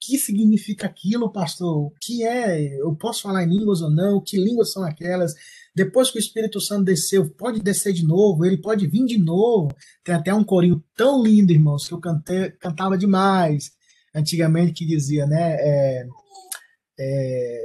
que 0.00 0.18
significa 0.18 0.86
aquilo, 0.86 1.30
pastor? 1.30 1.76
O 1.76 1.92
que 2.00 2.24
é? 2.24 2.80
Eu 2.80 2.96
posso 2.96 3.22
falar 3.22 3.44
em 3.44 3.48
línguas 3.48 3.82
ou 3.82 3.90
não? 3.90 4.20
Que 4.20 4.38
línguas 4.38 4.72
são 4.72 4.82
aquelas? 4.82 5.34
Depois 5.80 6.10
que 6.10 6.18
o 6.18 6.20
Espírito 6.20 6.60
Santo 6.60 6.84
desceu, 6.84 7.30
pode 7.30 7.58
descer 7.58 7.94
de 7.94 8.04
novo, 8.04 8.44
ele 8.44 8.58
pode 8.58 8.86
vir 8.86 9.06
de 9.06 9.16
novo. 9.16 9.74
Tem 10.04 10.14
até 10.14 10.34
um 10.34 10.44
corinho 10.44 10.84
tão 10.94 11.22
lindo, 11.22 11.52
irmãos, 11.52 11.88
que 11.88 11.94
eu 11.94 11.98
cantei, 11.98 12.50
cantava 12.50 12.98
demais. 12.98 13.72
antigamente 14.14 14.74
que 14.74 14.84
dizia, 14.84 15.24
né? 15.24 15.56
É, 15.58 16.06
é, 16.98 17.64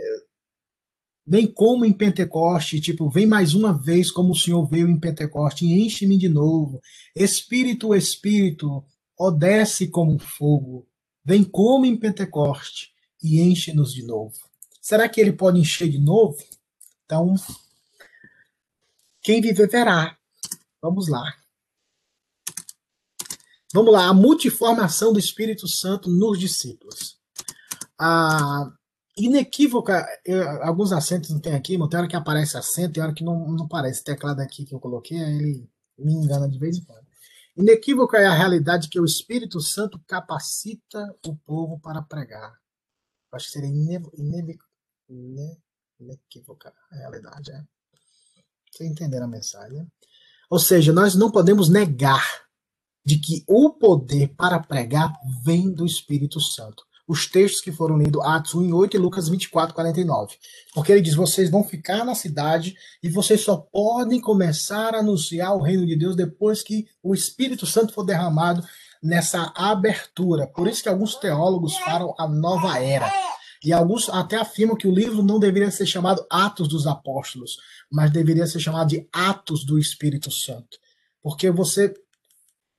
vem 1.28 1.46
como 1.46 1.84
em 1.84 1.92
Pentecoste, 1.92 2.80
tipo, 2.80 3.10
vem 3.10 3.28
mais 3.28 3.54
uma 3.54 3.78
vez 3.78 4.10
como 4.10 4.32
o 4.32 4.36
Senhor 4.36 4.66
veio 4.66 4.88
em 4.88 4.98
Pentecoste, 4.98 5.66
enche-me 5.66 6.18
de 6.18 6.30
novo. 6.30 6.80
Espírito, 7.14 7.94
Espírito, 7.94 8.82
ó 9.20 9.30
desce 9.30 9.90
como 9.90 10.18
fogo, 10.20 10.88
vem 11.22 11.44
como 11.44 11.86
em 11.86 11.98
Pentecoste 11.98 12.92
e 13.22 13.42
enche-nos 13.42 13.94
de 13.94 14.04
novo. 14.04 14.36
Será 14.82 15.10
que 15.10 15.20
ele 15.20 15.34
pode 15.34 15.60
encher 15.60 15.90
de 15.90 16.00
novo? 16.00 16.38
Então, 17.04 17.36
quem 19.26 19.42
viver 19.42 19.68
verá. 19.68 20.16
Vamos 20.80 21.08
lá. 21.08 21.36
Vamos 23.74 23.92
lá, 23.92 24.08
a 24.08 24.14
multiformação 24.14 25.12
do 25.12 25.18
Espírito 25.18 25.68
Santo 25.68 26.10
nos 26.10 26.40
discípulos. 26.40 27.20
A 28.00 28.72
inequívoca, 29.18 30.08
eu, 30.24 30.48
alguns 30.64 30.92
acentos 30.92 31.32
não 31.32 31.40
tem 31.40 31.56
aqui, 31.56 31.76
mas 31.76 31.90
tem 31.90 32.00
hora 32.00 32.08
que 32.08 32.16
aparece 32.16 32.56
acento, 32.56 32.94
tem 32.94 33.04
hora 33.04 33.16
que 33.16 33.24
não, 33.24 33.48
não 33.50 33.66
aparece. 33.66 34.02
O 34.02 34.04
teclado 34.04 34.42
aqui 34.42 34.64
que 34.64 34.76
eu 34.76 34.80
coloquei, 34.80 35.18
ele 35.18 35.68
me 35.98 36.14
engana 36.14 36.48
de 36.48 36.60
vez 36.60 36.78
em 36.78 36.84
quando. 36.84 37.06
Inequívoca 37.58 38.20
é 38.20 38.28
a 38.28 38.34
realidade 38.34 38.90
que 38.90 39.00
o 39.00 39.06
Espírito 39.06 39.60
Santo 39.60 40.00
capacita 40.08 41.04
o 41.26 41.36
povo 41.36 41.80
para 41.80 42.02
pregar. 42.04 42.54
Acho 43.32 43.48
que 43.48 43.52
seria 43.52 43.70
inequívoca 46.00 46.72
a 46.92 46.96
realidade, 46.96 47.52
é. 47.52 47.75
Vocês 48.76 48.92
entenderam 48.92 49.26
a 49.26 49.30
mensagem? 49.30 49.88
Ou 50.50 50.60
seja, 50.60 50.92
nós 50.92 51.16
não 51.16 51.32
podemos 51.32 51.70
negar 51.70 52.26
de 53.06 53.18
que 53.18 53.44
o 53.48 53.70
poder 53.70 54.34
para 54.36 54.60
pregar 54.60 55.14
vem 55.44 55.72
do 55.72 55.86
Espírito 55.86 56.42
Santo. 56.42 56.84
Os 57.08 57.28
textos 57.28 57.62
que 57.62 57.72
foram 57.72 57.98
lidos, 57.98 58.22
Atos 58.26 58.56
1 58.56 58.66
e 58.66 58.74
8 58.74 58.98
e 58.98 59.00
Lucas 59.00 59.30
24, 59.30 59.74
49. 59.74 60.36
Porque 60.74 60.92
ele 60.92 61.02
diz: 61.02 61.14
vocês 61.14 61.50
vão 61.50 61.64
ficar 61.64 62.04
na 62.04 62.16
cidade 62.16 62.76
e 63.02 63.08
vocês 63.10 63.42
só 63.42 63.58
podem 63.58 64.20
começar 64.20 64.94
a 64.94 65.00
anunciar 65.00 65.56
o 65.56 65.62
reino 65.62 65.86
de 65.86 65.96
Deus 65.96 66.16
depois 66.16 66.62
que 66.62 66.88
o 67.02 67.14
Espírito 67.14 67.66
Santo 67.66 67.94
for 67.94 68.04
derramado 68.04 68.66
nessa 69.02 69.54
abertura. 69.56 70.48
Por 70.48 70.68
isso 70.68 70.82
que 70.82 70.90
alguns 70.90 71.16
teólogos 71.16 71.78
falam 71.78 72.14
a 72.18 72.28
nova 72.28 72.80
era. 72.80 73.10
E 73.66 73.74
alguns 73.74 74.08
até 74.10 74.38
afirmam 74.38 74.78
que 74.78 74.88
o 74.88 74.94
livro 74.94 75.24
não 75.24 75.40
deveria 75.40 75.72
ser 75.72 75.88
chamado 75.88 76.24
Atos 76.30 76.68
dos 76.68 76.86
Apóstolos, 76.86 77.58
mas 77.92 78.12
deveria 78.12 78.46
ser 78.46 78.60
chamado 78.60 78.90
de 78.90 79.10
Atos 79.12 79.66
do 79.66 79.80
Espírito 79.80 80.30
Santo. 80.30 80.78
Porque 81.20 81.50
você 81.50 81.92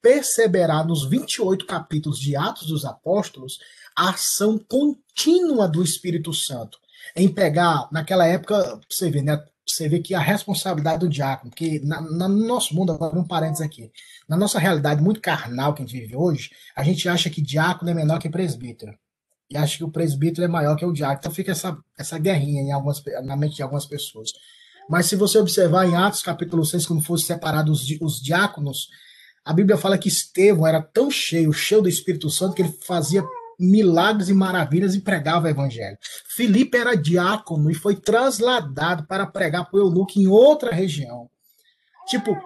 perceberá 0.01 0.85
nos 0.85 1.05
28 1.05 1.67
capítulos 1.67 2.21
de 2.21 2.37
Atos 2.37 2.69
dos 2.69 2.85
Apóstolos 2.85 3.59
a 3.97 4.11
ação 4.11 4.57
contínua 4.57 5.67
do 5.67 5.83
Espírito 5.83 6.33
Santo 6.33 6.79
em 7.17 7.29
pegar, 7.29 7.89
naquela 7.91 8.25
época, 8.25 8.81
você 8.89 9.11
vê, 9.11 9.23
né? 9.23 9.45
Você 9.67 9.89
vê 9.89 9.99
que 9.99 10.15
a 10.15 10.21
responsabilidade 10.21 11.01
do 11.01 11.09
diácono, 11.09 11.51
que 11.51 11.81
no 11.81 12.29
nosso 12.29 12.73
mundo, 12.73 12.93
agora 12.93 13.19
um 13.19 13.27
parênteses 13.27 13.67
aqui, 13.67 13.91
na 14.29 14.37
nossa 14.37 14.61
realidade 14.61 15.03
muito 15.03 15.21
carnal 15.21 15.75
que 15.75 15.83
a 15.83 15.85
gente 15.85 16.01
vive 16.01 16.15
hoje, 16.15 16.51
a 16.77 16.85
gente 16.85 17.09
acha 17.09 17.29
que 17.29 17.43
diácono 17.43 17.91
é 17.91 17.95
menor 17.95 18.21
que 18.21 18.31
presbítero. 18.31 18.97
E 19.51 19.57
acha 19.57 19.79
que 19.79 19.85
o 19.85 19.91
presbítero 19.91 20.45
é 20.45 20.49
maior 20.49 20.77
que 20.77 20.85
o 20.85 20.93
diácono. 20.93 21.19
Então 21.21 21.33
fica 21.33 21.53
essa, 21.53 21.77
essa 21.99 22.19
guerrinha 22.19 22.63
em 22.63 22.73
algumas, 22.73 23.03
na 23.25 23.37
mente 23.37 23.57
de 23.57 23.63
algumas 23.63 23.87
pessoas. 23.87 24.33
Mas 24.89 25.07
se 25.07 25.17
você 25.17 25.39
observar 25.39 25.87
em 25.87 25.97
Atos 25.97 26.23
capítulo 26.23 26.65
6, 26.65 26.87
quando 26.87 27.03
fosse 27.03 27.25
separado 27.25 27.73
os, 27.73 27.85
os 28.01 28.21
diáconos, 28.21 28.89
a 29.45 29.53
Bíblia 29.53 29.77
fala 29.77 29.99
que 29.99 30.09
Estevão 30.09 30.67
era 30.67 30.83
tão 30.83 31.11
cheio, 31.11 31.53
cheio 31.53 31.83
do 31.83 31.89
Espírito 31.89 32.29
Santo, 32.31 32.55
que 32.55 32.63
ele 32.63 32.77
fazia 32.85 33.25
milagres 33.59 34.29
e 34.29 34.35
maravilhas 34.35 34.95
e 34.95 35.01
pregava 35.01 35.47
o 35.47 35.49
evangelho. 35.49 35.97
Filipe 36.29 36.77
era 36.77 36.95
diácono 36.95 37.71
e 37.71 37.75
foi 37.75 37.97
trasladado 37.97 39.07
para 39.07 39.27
pregar 39.27 39.71
para 39.71 39.79
o 39.79 39.83
eunuco 39.83 40.13
em 40.19 40.27
outra 40.27 40.73
região. 40.73 41.31
Tipo, 42.07 42.37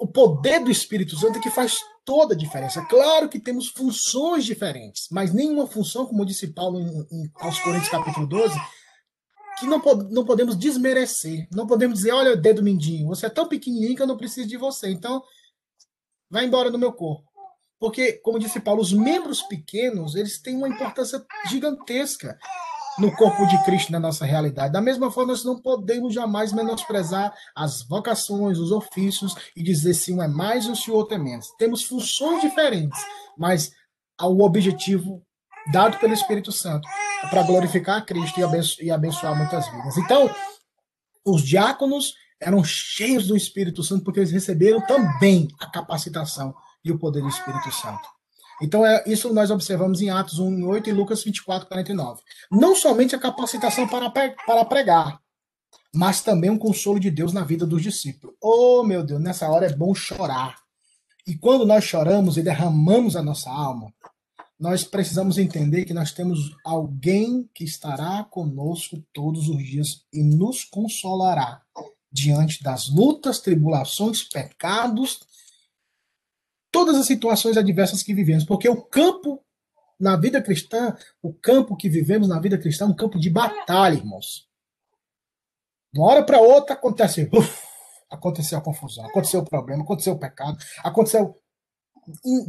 o 0.00 0.06
poder 0.06 0.60
do 0.60 0.70
Espírito 0.70 1.16
Santo 1.16 1.38
é 1.38 1.42
que 1.42 1.50
faz 1.50 1.78
toda 2.04 2.34
a 2.34 2.36
diferença. 2.36 2.84
Claro 2.86 3.28
que 3.28 3.38
temos 3.38 3.68
funções 3.68 4.44
diferentes, 4.44 5.08
mas 5.10 5.32
nenhuma 5.32 5.66
função, 5.66 6.06
como 6.06 6.26
disse 6.26 6.48
Paulo 6.48 6.80
em, 6.80 7.06
em, 7.10 7.30
aos 7.36 7.58
Coríntios 7.60 7.90
capítulo 7.90 8.26
12, 8.26 8.54
que 9.58 9.66
não, 9.66 9.78
não 10.10 10.24
podemos 10.24 10.56
desmerecer. 10.56 11.46
Não 11.52 11.66
podemos 11.66 11.98
dizer, 11.98 12.12
olha, 12.12 12.36
dedo 12.36 12.62
mindinho, 12.62 13.08
você 13.08 13.26
é 13.26 13.30
tão 13.30 13.48
pequenininho 13.48 13.94
que 13.94 14.02
eu 14.02 14.06
não 14.06 14.16
preciso 14.16 14.48
de 14.48 14.56
você. 14.56 14.90
Então, 14.90 15.22
vai 16.30 16.44
embora 16.46 16.70
do 16.70 16.78
meu 16.78 16.92
corpo. 16.92 17.28
Porque, 17.78 18.14
como 18.14 18.38
disse 18.38 18.60
Paulo, 18.60 18.82
os 18.82 18.92
membros 18.92 19.42
pequenos, 19.42 20.14
eles 20.14 20.40
têm 20.40 20.56
uma 20.56 20.68
importância 20.68 21.24
gigantesca 21.48 22.38
no 22.98 23.14
corpo 23.14 23.46
de 23.46 23.62
Cristo 23.64 23.92
na 23.92 24.00
nossa 24.00 24.24
realidade. 24.24 24.72
Da 24.72 24.80
mesma 24.80 25.10
forma, 25.10 25.32
nós 25.32 25.44
não 25.44 25.60
podemos 25.60 26.14
jamais 26.14 26.52
menosprezar 26.52 27.32
as 27.54 27.82
vocações, 27.82 28.58
os 28.58 28.70
ofícios 28.70 29.34
e 29.56 29.62
dizer 29.62 29.94
se 29.94 30.12
um 30.12 30.22
é 30.22 30.28
mais 30.28 30.68
ou 30.68 30.74
se 30.74 30.90
o 30.90 30.94
outro 30.94 31.14
é 31.14 31.18
menos. 31.18 31.48
Temos 31.58 31.84
funções 31.84 32.40
diferentes, 32.40 33.00
mas 33.38 33.72
o 34.20 34.44
objetivo 34.44 35.22
dado 35.72 35.98
pelo 35.98 36.12
Espírito 36.12 36.52
Santo 36.52 36.88
é 37.22 37.28
para 37.28 37.42
glorificar 37.42 37.98
a 37.98 38.02
Cristo 38.02 38.40
e 38.80 38.90
abençoar 38.90 39.36
muitas 39.36 39.68
vidas. 39.70 39.96
Então, 39.96 40.30
os 41.24 41.42
diáconos 41.42 42.14
eram 42.40 42.64
cheios 42.64 43.26
do 43.26 43.36
Espírito 43.36 43.82
Santo 43.82 44.04
porque 44.04 44.20
eles 44.20 44.32
receberam 44.32 44.80
também 44.86 45.48
a 45.60 45.66
capacitação 45.70 46.54
e 46.84 46.90
o 46.90 46.98
poder 46.98 47.20
do 47.20 47.28
Espírito 47.28 47.70
Santo. 47.70 48.19
Então, 48.60 48.84
é, 48.84 49.02
isso 49.06 49.32
nós 49.32 49.50
observamos 49.50 50.02
em 50.02 50.10
Atos 50.10 50.38
1, 50.38 50.66
8 50.66 50.90
e 50.90 50.92
Lucas 50.92 51.24
24, 51.24 51.66
49. 51.68 52.20
Não 52.50 52.74
somente 52.74 53.14
a 53.14 53.18
capacitação 53.18 53.88
para, 53.88 54.10
para 54.10 54.64
pregar, 54.64 55.20
mas 55.94 56.22
também 56.22 56.50
um 56.50 56.58
consolo 56.58 57.00
de 57.00 57.10
Deus 57.10 57.32
na 57.32 57.42
vida 57.42 57.66
dos 57.66 57.82
discípulos. 57.82 58.36
Oh, 58.40 58.82
meu 58.84 59.02
Deus, 59.02 59.20
nessa 59.20 59.48
hora 59.48 59.66
é 59.66 59.72
bom 59.72 59.94
chorar. 59.94 60.56
E 61.26 61.36
quando 61.36 61.66
nós 61.66 61.84
choramos 61.84 62.36
e 62.36 62.42
derramamos 62.42 63.16
a 63.16 63.22
nossa 63.22 63.50
alma, 63.50 63.92
nós 64.58 64.84
precisamos 64.84 65.38
entender 65.38 65.84
que 65.84 65.94
nós 65.94 66.12
temos 66.12 66.54
alguém 66.64 67.48
que 67.54 67.64
estará 67.64 68.24
conosco 68.24 69.02
todos 69.12 69.48
os 69.48 69.56
dias 69.56 70.04
e 70.12 70.22
nos 70.22 70.64
consolará 70.64 71.62
diante 72.12 72.62
das 72.62 72.88
lutas, 72.88 73.40
tribulações, 73.40 74.22
pecados, 74.22 75.20
todas 76.70 76.96
as 76.96 77.06
situações 77.06 77.56
adversas 77.56 78.02
que 78.02 78.14
vivemos, 78.14 78.44
porque 78.44 78.68
o 78.68 78.82
campo 78.82 79.42
na 79.98 80.16
vida 80.16 80.40
cristã, 80.40 80.96
o 81.22 81.32
campo 81.32 81.76
que 81.76 81.88
vivemos 81.88 82.26
na 82.26 82.40
vida 82.40 82.56
cristã 82.56 82.86
é 82.86 82.88
um 82.88 82.96
campo 82.96 83.18
de 83.18 83.28
batalha, 83.28 83.94
irmãos. 83.94 84.48
De 85.92 86.00
uma 86.00 86.08
hora 86.08 86.24
para 86.24 86.40
outra 86.40 86.74
acontece, 86.74 87.28
uf, 87.32 87.62
aconteceu 88.08 88.56
a 88.56 88.62
confusão, 88.62 89.04
aconteceu 89.04 89.40
o 89.40 89.44
problema, 89.44 89.82
aconteceu 89.82 90.14
o 90.14 90.18
pecado, 90.18 90.56
aconteceu 90.82 91.36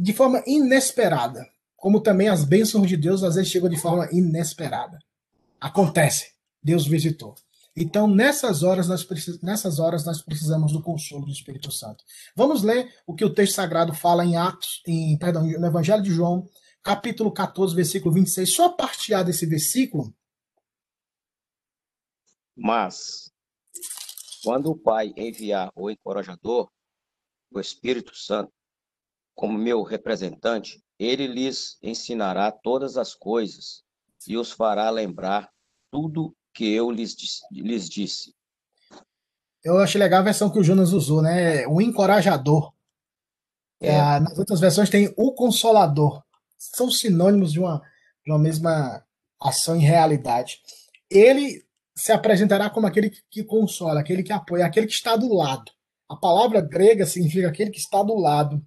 de 0.00 0.12
forma 0.12 0.42
inesperada, 0.46 1.46
como 1.76 2.00
também 2.00 2.28
as 2.28 2.44
bênçãos 2.44 2.88
de 2.88 2.96
Deus 2.96 3.22
às 3.22 3.34
vezes 3.34 3.50
chegam 3.50 3.68
de 3.68 3.76
forma 3.76 4.08
inesperada. 4.10 4.98
Acontece, 5.60 6.32
Deus 6.62 6.86
visitou. 6.86 7.34
Então, 7.74 8.06
nessas 8.06 8.62
horas, 8.62 8.86
nós 8.86 9.06
nessas 9.42 9.78
horas, 9.78 10.04
nós 10.04 10.20
precisamos 10.20 10.72
do 10.72 10.82
consolo 10.82 11.24
do 11.24 11.32
Espírito 11.32 11.72
Santo. 11.72 12.04
Vamos 12.36 12.62
ler 12.62 12.92
o 13.06 13.14
que 13.14 13.24
o 13.24 13.32
texto 13.32 13.54
sagrado 13.54 13.94
fala 13.94 14.24
em 14.24 14.36
Atos, 14.36 14.82
em, 14.86 15.16
perdão, 15.18 15.42
no 15.42 15.66
Evangelho 15.66 16.02
de 16.02 16.10
João, 16.10 16.46
capítulo 16.82 17.32
14, 17.32 17.74
versículo 17.74 18.14
26. 18.14 18.52
Só 18.52 18.66
a 18.66 18.72
parte 18.72 19.14
A 19.14 19.22
desse 19.22 19.46
versículo. 19.46 20.14
Mas, 22.54 23.32
quando 24.44 24.70
o 24.70 24.78
Pai 24.78 25.14
enviar 25.16 25.72
o 25.74 25.90
encorajador, 25.90 26.70
o 27.50 27.58
Espírito 27.58 28.14
Santo, 28.14 28.52
como 29.34 29.56
meu 29.56 29.82
representante, 29.82 30.82
ele 30.98 31.26
lhes 31.26 31.78
ensinará 31.82 32.52
todas 32.52 32.98
as 32.98 33.14
coisas 33.14 33.82
e 34.28 34.36
os 34.36 34.52
fará 34.52 34.90
lembrar 34.90 35.50
tudo 35.90 36.36
que 36.52 36.72
eu 36.72 36.90
lhes, 36.90 37.16
lhes 37.50 37.88
disse. 37.88 38.34
Eu 39.64 39.78
achei 39.78 40.00
legal 40.00 40.20
a 40.20 40.24
versão 40.24 40.50
que 40.50 40.58
o 40.58 40.64
Jonas 40.64 40.92
usou, 40.92 41.22
né? 41.22 41.66
O 41.66 41.80
encorajador. 41.80 42.72
É. 43.80 43.88
É, 43.88 44.20
nas 44.20 44.38
outras 44.38 44.60
versões 44.60 44.90
tem 44.90 45.12
o 45.16 45.32
consolador. 45.32 46.22
São 46.58 46.90
sinônimos 46.90 47.52
de 47.52 47.60
uma, 47.60 47.82
de 48.24 48.30
uma 48.30 48.38
mesma 48.38 49.04
ação 49.40 49.76
em 49.76 49.80
realidade. 49.80 50.60
Ele 51.10 51.64
se 51.94 52.12
apresentará 52.12 52.70
como 52.70 52.86
aquele 52.86 53.10
que 53.30 53.44
consola, 53.44 54.00
aquele 54.00 54.22
que 54.22 54.32
apoia, 54.32 54.64
aquele 54.66 54.86
que 54.86 54.94
está 54.94 55.16
do 55.16 55.32
lado. 55.32 55.70
A 56.08 56.16
palavra 56.16 56.60
grega 56.60 57.06
significa 57.06 57.48
aquele 57.48 57.70
que 57.70 57.78
está 57.78 58.02
do 58.02 58.14
lado, 58.16 58.64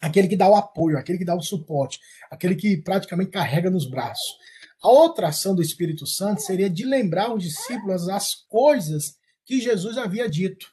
aquele 0.00 0.28
que 0.28 0.36
dá 0.36 0.48
o 0.48 0.54
apoio, 0.54 0.98
aquele 0.98 1.18
que 1.18 1.24
dá 1.24 1.34
o 1.34 1.42
suporte, 1.42 1.98
aquele 2.30 2.54
que 2.54 2.76
praticamente 2.76 3.30
carrega 3.30 3.70
nos 3.70 3.88
braços. 3.88 4.36
A 4.82 4.88
outra 4.88 5.28
ação 5.28 5.54
do 5.54 5.62
Espírito 5.62 6.06
Santo 6.06 6.42
seria 6.42 6.70
de 6.70 6.84
lembrar 6.84 7.34
os 7.34 7.42
discípulos 7.42 8.08
as 8.08 8.34
coisas 8.48 9.16
que 9.44 9.60
Jesus 9.60 9.98
havia 9.98 10.28
dito. 10.28 10.66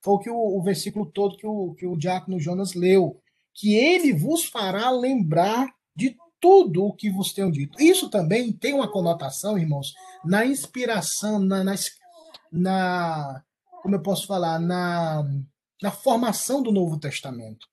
Foi 0.00 0.14
o 0.14 0.18
que 0.18 0.30
o, 0.30 0.36
o 0.36 0.62
versículo 0.62 1.06
todo 1.06 1.36
que 1.36 1.46
o, 1.46 1.74
que 1.74 1.86
o 1.86 1.96
diácono 1.96 2.40
Jonas 2.40 2.74
leu. 2.74 3.20
Que 3.54 3.74
ele 3.74 4.12
vos 4.12 4.44
fará 4.44 4.90
lembrar 4.90 5.68
de 5.94 6.16
tudo 6.40 6.86
o 6.86 6.94
que 6.94 7.10
vos 7.10 7.32
tenho 7.32 7.52
dito. 7.52 7.80
Isso 7.80 8.08
também 8.08 8.52
tem 8.52 8.74
uma 8.74 8.90
conotação, 8.90 9.58
irmãos, 9.58 9.92
na 10.24 10.44
inspiração, 10.44 11.38
na, 11.38 11.62
na, 11.62 11.74
na 12.50 13.44
como 13.82 13.96
eu 13.96 14.02
posso 14.02 14.26
falar, 14.26 14.58
na, 14.58 15.24
na 15.82 15.90
formação 15.90 16.62
do 16.62 16.72
Novo 16.72 16.98
Testamento. 16.98 17.66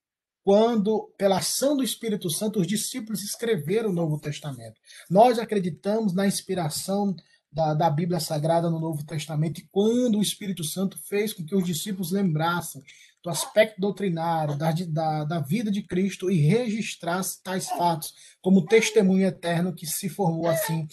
Quando, 0.43 1.13
pela 1.17 1.37
ação 1.37 1.75
do 1.75 1.83
Espírito 1.83 2.29
Santo, 2.29 2.59
os 2.59 2.67
discípulos 2.67 3.23
escreveram 3.23 3.89
o 3.89 3.93
Novo 3.93 4.19
Testamento. 4.19 4.79
Nós 5.09 5.37
acreditamos 5.37 6.13
na 6.13 6.25
inspiração 6.25 7.15
da, 7.51 7.73
da 7.73 7.89
Bíblia 7.89 8.19
Sagrada 8.19 8.69
no 8.69 8.79
Novo 8.79 9.05
Testamento 9.05 9.59
e 9.59 9.67
quando 9.71 10.17
o 10.17 10.21
Espírito 10.21 10.63
Santo 10.63 10.97
fez 11.07 11.33
com 11.33 11.43
que 11.43 11.55
os 11.55 11.65
discípulos 11.65 12.11
lembrassem 12.11 12.81
do 13.23 13.29
aspecto 13.29 13.81
doutrinário, 13.81 14.57
da, 14.57 14.71
da, 14.71 15.23
da 15.25 15.39
vida 15.39 15.69
de 15.71 15.83
Cristo 15.83 16.31
e 16.31 16.39
registrasse 16.39 17.41
tais 17.43 17.67
fatos 17.67 18.13
como 18.41 18.65
testemunho 18.65 19.27
eterno 19.27 19.73
que 19.73 19.85
se 19.85 20.07
formou 20.07 20.47
assim 20.47 20.87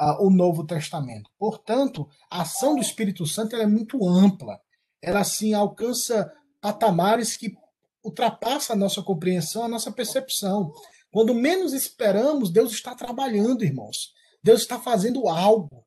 uh, 0.00 0.24
o 0.24 0.30
Novo 0.30 0.64
Testamento. 0.64 1.30
Portanto, 1.38 2.08
a 2.30 2.42
ação 2.42 2.76
do 2.76 2.82
Espírito 2.82 3.26
Santo 3.26 3.56
é 3.56 3.66
muito 3.66 4.06
ampla. 4.06 4.60
Ela 5.00 5.20
assim 5.20 5.54
alcança 5.54 6.32
patamares 6.60 7.36
que 7.36 7.56
ultrapassam 8.04 8.74
a 8.74 8.78
nossa 8.78 9.02
compreensão, 9.02 9.64
a 9.64 9.68
nossa 9.68 9.90
percepção. 9.92 10.72
Quando 11.10 11.34
menos 11.34 11.72
esperamos, 11.72 12.50
Deus 12.50 12.72
está 12.72 12.94
trabalhando, 12.94 13.64
irmãos. 13.64 14.12
Deus 14.42 14.62
está 14.62 14.78
fazendo 14.78 15.28
algo. 15.28 15.84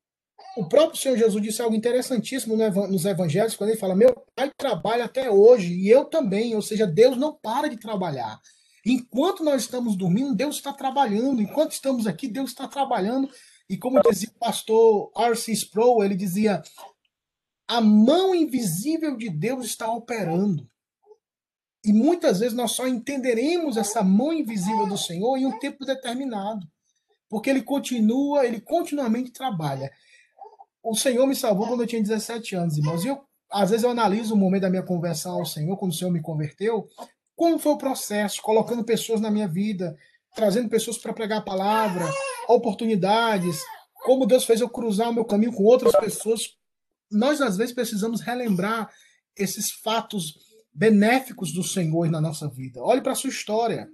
O 0.56 0.66
próprio 0.68 0.98
Senhor 0.98 1.18
Jesus 1.18 1.42
disse 1.42 1.60
algo 1.60 1.76
interessantíssimo 1.76 2.56
nos 2.56 3.04
evangelhos, 3.04 3.56
quando 3.56 3.70
ele 3.70 3.78
fala: 3.78 3.94
Meu 3.94 4.14
pai 4.34 4.50
trabalha 4.56 5.04
até 5.04 5.30
hoje, 5.30 5.74
e 5.74 5.88
eu 5.88 6.04
também. 6.06 6.54
Ou 6.54 6.62
seja, 6.62 6.86
Deus 6.86 7.16
não 7.16 7.36
para 7.36 7.68
de 7.68 7.76
trabalhar. 7.76 8.40
Enquanto 8.84 9.44
nós 9.44 9.62
estamos 9.62 9.96
dormindo, 9.96 10.34
Deus 10.34 10.56
está 10.56 10.72
trabalhando. 10.72 11.42
Enquanto 11.42 11.72
estamos 11.72 12.06
aqui, 12.06 12.28
Deus 12.28 12.50
está 12.50 12.66
trabalhando. 12.66 13.28
E 13.68 13.76
como 13.76 14.00
dizia 14.00 14.30
o 14.34 14.38
pastor 14.38 15.10
R.C. 15.16 15.52
Sproul, 15.52 16.04
ele 16.04 16.14
dizia: 16.14 16.62
a 17.68 17.80
mão 17.80 18.34
invisível 18.34 19.16
de 19.16 19.28
Deus 19.28 19.66
está 19.66 19.90
operando. 19.92 20.68
E 21.86 21.92
muitas 21.92 22.40
vezes 22.40 22.54
nós 22.54 22.72
só 22.72 22.86
entenderemos 22.86 23.76
essa 23.76 24.02
mão 24.02 24.32
invisível 24.32 24.86
do 24.86 24.98
Senhor 24.98 25.36
em 25.36 25.46
um 25.46 25.58
tempo 25.58 25.86
determinado. 25.86 26.66
Porque 27.28 27.48
ele 27.48 27.62
continua, 27.62 28.44
ele 28.44 28.60
continuamente 28.60 29.30
trabalha 29.30 29.90
o 30.86 30.94
Senhor 30.94 31.26
me 31.26 31.34
salvou 31.34 31.66
quando 31.66 31.82
eu 31.82 31.86
tinha 31.86 32.00
17 32.00 32.54
anos, 32.54 32.78
irmãos. 32.78 33.04
E 33.04 33.08
eu, 33.08 33.20
às 33.50 33.70
vezes 33.70 33.82
eu 33.82 33.90
analiso 33.90 34.34
o 34.34 34.36
momento 34.36 34.62
da 34.62 34.70
minha 34.70 34.84
conversão 34.84 35.32
ao 35.32 35.44
Senhor, 35.44 35.76
quando 35.76 35.90
o 35.90 35.94
Senhor 35.94 36.12
me 36.12 36.22
converteu, 36.22 36.88
como 37.34 37.58
foi 37.58 37.72
o 37.72 37.78
processo, 37.78 38.40
colocando 38.40 38.84
pessoas 38.84 39.20
na 39.20 39.28
minha 39.28 39.48
vida, 39.48 39.96
trazendo 40.36 40.68
pessoas 40.68 40.96
para 40.96 41.12
pregar 41.12 41.38
a 41.38 41.42
palavra, 41.42 42.04
oportunidades, 42.46 43.60
como 44.04 44.26
Deus 44.26 44.44
fez 44.44 44.60
eu 44.60 44.68
cruzar 44.68 45.10
o 45.10 45.12
meu 45.12 45.24
caminho 45.24 45.52
com 45.52 45.64
outras 45.64 45.92
pessoas. 45.96 46.56
Nós, 47.10 47.40
às 47.40 47.56
vezes, 47.56 47.74
precisamos 47.74 48.20
relembrar 48.20 48.88
esses 49.36 49.72
fatos 49.72 50.38
benéficos 50.76 51.52
do 51.52 51.62
Senhor 51.62 52.10
na 52.10 52.20
nossa 52.20 52.48
vida. 52.48 52.82
Olhe 52.82 53.00
para 53.00 53.12
a 53.12 53.16
sua 53.16 53.30
história, 53.30 53.88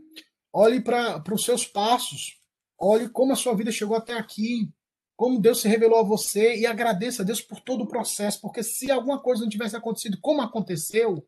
olhe 0.53 0.81
para 0.81 1.23
os 1.33 1.45
seus 1.45 1.65
passos, 1.65 2.41
olhe 2.77 3.09
como 3.09 3.33
a 3.33 3.37
sua 3.37 3.55
vida 3.55 3.71
chegou 3.71 3.97
até 3.97 4.15
aqui, 4.15 4.69
como 5.17 5.41
Deus 5.41 5.61
se 5.61 5.69
revelou 5.69 6.01
a 6.01 6.03
você 6.03 6.57
e 6.57 6.67
agradeça 6.67 7.23
a 7.23 7.25
Deus 7.25 7.41
por 7.41 7.61
todo 7.61 7.85
o 7.85 7.89
processo, 7.89 8.41
porque 8.41 8.65
se 8.65 8.91
alguma 8.91 9.23
coisa 9.23 9.43
não 9.43 9.49
tivesse 9.49 9.77
acontecido 9.77 10.19
como 10.21 10.43
aconteceu, 10.43 11.25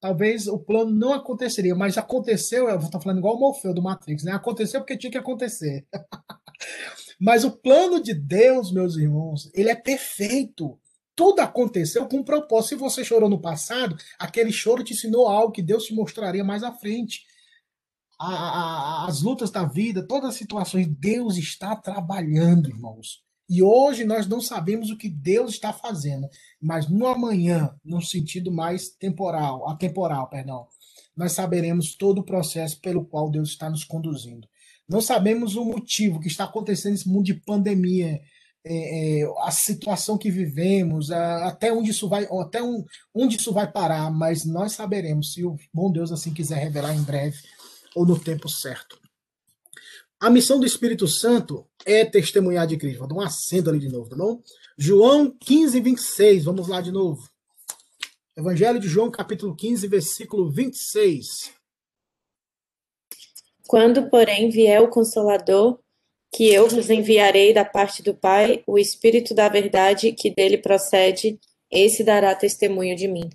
talvez 0.00 0.48
o 0.48 0.58
plano 0.58 0.90
não 0.90 1.12
aconteceria, 1.12 1.76
mas 1.76 1.96
aconteceu, 1.96 2.68
eu 2.68 2.76
vou 2.76 2.86
estar 2.86 3.00
falando 3.00 3.18
igual 3.18 3.36
o 3.36 3.40
Morfeu 3.40 3.72
do 3.72 3.82
Matrix, 3.82 4.24
né? 4.24 4.32
Aconteceu 4.32 4.80
porque 4.80 4.98
tinha 4.98 5.12
que 5.12 5.18
acontecer. 5.18 5.86
mas 7.20 7.44
o 7.44 7.52
plano 7.52 8.02
de 8.02 8.12
Deus, 8.12 8.72
meus 8.72 8.96
irmãos, 8.96 9.48
ele 9.54 9.70
é 9.70 9.76
perfeito. 9.76 10.76
Tudo 11.16 11.40
aconteceu 11.40 12.06
com 12.08 12.18
um 12.18 12.24
propósito. 12.24 12.70
Se 12.70 12.74
você 12.76 13.04
chorou 13.04 13.28
no 13.28 13.40
passado, 13.40 13.96
aquele 14.18 14.52
choro 14.52 14.82
te 14.82 14.92
ensinou 14.92 15.28
algo 15.28 15.52
que 15.52 15.62
Deus 15.62 15.84
te 15.84 15.94
mostraria 15.94 16.44
mais 16.44 16.62
à 16.62 16.72
frente 16.72 17.24
a, 18.18 18.26
a, 18.26 19.06
as 19.06 19.22
lutas 19.22 19.50
da 19.50 19.64
vida, 19.64 20.06
todas 20.06 20.30
as 20.30 20.36
situações, 20.36 20.86
Deus 20.88 21.36
está 21.36 21.74
trabalhando, 21.76 22.68
irmãos. 22.68 23.22
E 23.48 23.62
hoje 23.62 24.04
nós 24.04 24.26
não 24.26 24.40
sabemos 24.40 24.90
o 24.90 24.96
que 24.96 25.08
Deus 25.08 25.52
está 25.52 25.72
fazendo, 25.72 26.28
mas 26.60 26.88
no 26.88 27.06
amanhã, 27.06 27.74
num 27.84 28.00
sentido 28.00 28.50
mais 28.50 28.88
temporal, 28.88 29.68
atemporal, 29.68 30.28
perdão, 30.30 30.66
nós 31.16 31.32
saberemos 31.32 31.94
todo 31.94 32.20
o 32.20 32.24
processo 32.24 32.80
pelo 32.80 33.04
qual 33.04 33.30
Deus 33.30 33.50
está 33.50 33.68
nos 33.68 33.84
conduzindo. 33.84 34.48
Não 34.88 35.00
sabemos 35.00 35.56
o 35.56 35.64
motivo 35.64 36.20
que 36.20 36.28
está 36.28 36.44
acontecendo 36.44 36.92
nesse 36.92 37.08
mundo 37.08 37.24
de 37.24 37.34
pandemia, 37.34 38.20
é, 38.66 39.20
é, 39.20 39.34
a 39.42 39.50
situação 39.50 40.16
que 40.16 40.30
vivemos, 40.30 41.10
a, 41.10 41.48
até 41.48 41.72
onde 41.72 41.90
isso 41.90 42.08
vai, 42.08 42.26
até 42.40 42.62
um, 42.62 42.84
onde 43.14 43.36
isso 43.36 43.52
vai 43.52 43.70
parar, 43.70 44.10
mas 44.10 44.44
nós 44.44 44.72
saberemos 44.72 45.34
se 45.34 45.44
o 45.44 45.56
bom 45.72 45.92
Deus 45.92 46.10
assim 46.10 46.32
quiser 46.32 46.56
revelar 46.56 46.94
em 46.94 47.02
breve 47.02 47.38
ou 47.94 48.06
no 48.06 48.18
tempo 48.18 48.48
certo. 48.48 48.98
A 50.18 50.30
missão 50.30 50.58
do 50.58 50.64
Espírito 50.64 51.06
Santo 51.06 51.66
é 51.84 52.04
testemunhar 52.04 52.66
de 52.66 52.78
Cristo. 52.78 53.00
Vou 53.00 53.08
dar 53.08 53.14
um 53.16 53.20
acento 53.20 53.68
ali 53.68 53.78
de 53.78 53.90
novo, 53.90 54.08
tá 54.08 54.16
bom? 54.16 54.40
João 54.78 55.30
15, 55.30 55.80
26. 55.80 56.44
Vamos 56.44 56.68
lá 56.68 56.80
de 56.80 56.90
novo. 56.90 57.28
Evangelho 58.34 58.80
de 58.80 58.88
João, 58.88 59.10
capítulo 59.10 59.54
15, 59.54 59.86
versículo 59.86 60.50
26. 60.50 61.52
Quando, 63.66 64.08
porém, 64.08 64.48
vier 64.48 64.80
o 64.80 64.88
Consolador, 64.88 65.78
que 66.34 66.52
eu 66.52 66.68
vos 66.68 66.90
enviarei 66.90 67.54
da 67.54 67.64
parte 67.64 68.02
do 68.02 68.12
Pai, 68.12 68.64
o 68.66 68.76
Espírito 68.76 69.32
da 69.32 69.48
verdade 69.48 70.10
que 70.12 70.34
dele 70.34 70.58
procede, 70.58 71.38
esse 71.70 72.02
dará 72.02 72.34
testemunho 72.34 72.96
de 72.96 73.06
mim. 73.06 73.30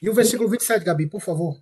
E 0.00 0.08
o 0.08 0.14
versículo 0.14 0.48
27, 0.48 0.84
Gabi, 0.84 1.08
por 1.08 1.20
favor. 1.20 1.60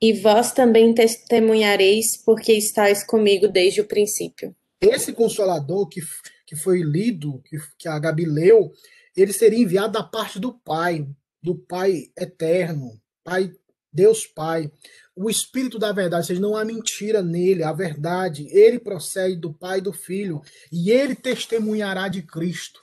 E 0.00 0.12
vós 0.12 0.52
também 0.52 0.94
testemunhareis, 0.94 2.16
porque 2.24 2.52
estáis 2.52 3.04
comigo 3.04 3.48
desde 3.48 3.80
o 3.80 3.84
princípio. 3.84 4.54
Esse 4.80 5.12
consolador 5.12 5.88
que, 5.88 6.00
que 6.46 6.54
foi 6.54 6.80
lido, 6.80 7.42
que, 7.44 7.56
que 7.76 7.88
a 7.88 7.98
Gabi 7.98 8.24
leu, 8.24 8.70
ele 9.16 9.32
seria 9.32 9.58
enviado 9.58 9.94
da 9.94 10.04
parte 10.04 10.38
do 10.38 10.54
Pai, 10.54 11.04
do 11.42 11.56
Pai 11.56 12.04
eterno, 12.16 12.92
Pai, 13.24 13.52
Deus 13.92 14.24
Pai. 14.24 14.70
O 15.14 15.28
Espírito 15.28 15.78
da 15.78 15.92
verdade, 15.92 16.22
ou 16.22 16.26
seja, 16.26 16.40
não 16.40 16.56
há 16.56 16.64
mentira 16.64 17.22
nele, 17.22 17.62
a 17.62 17.72
verdade. 17.72 18.46
Ele 18.50 18.78
procede 18.78 19.36
do 19.36 19.52
Pai 19.52 19.78
e 19.78 19.82
do 19.82 19.92
Filho, 19.92 20.40
e 20.70 20.90
ele 20.90 21.14
testemunhará 21.14 22.08
de 22.08 22.22
Cristo. 22.22 22.80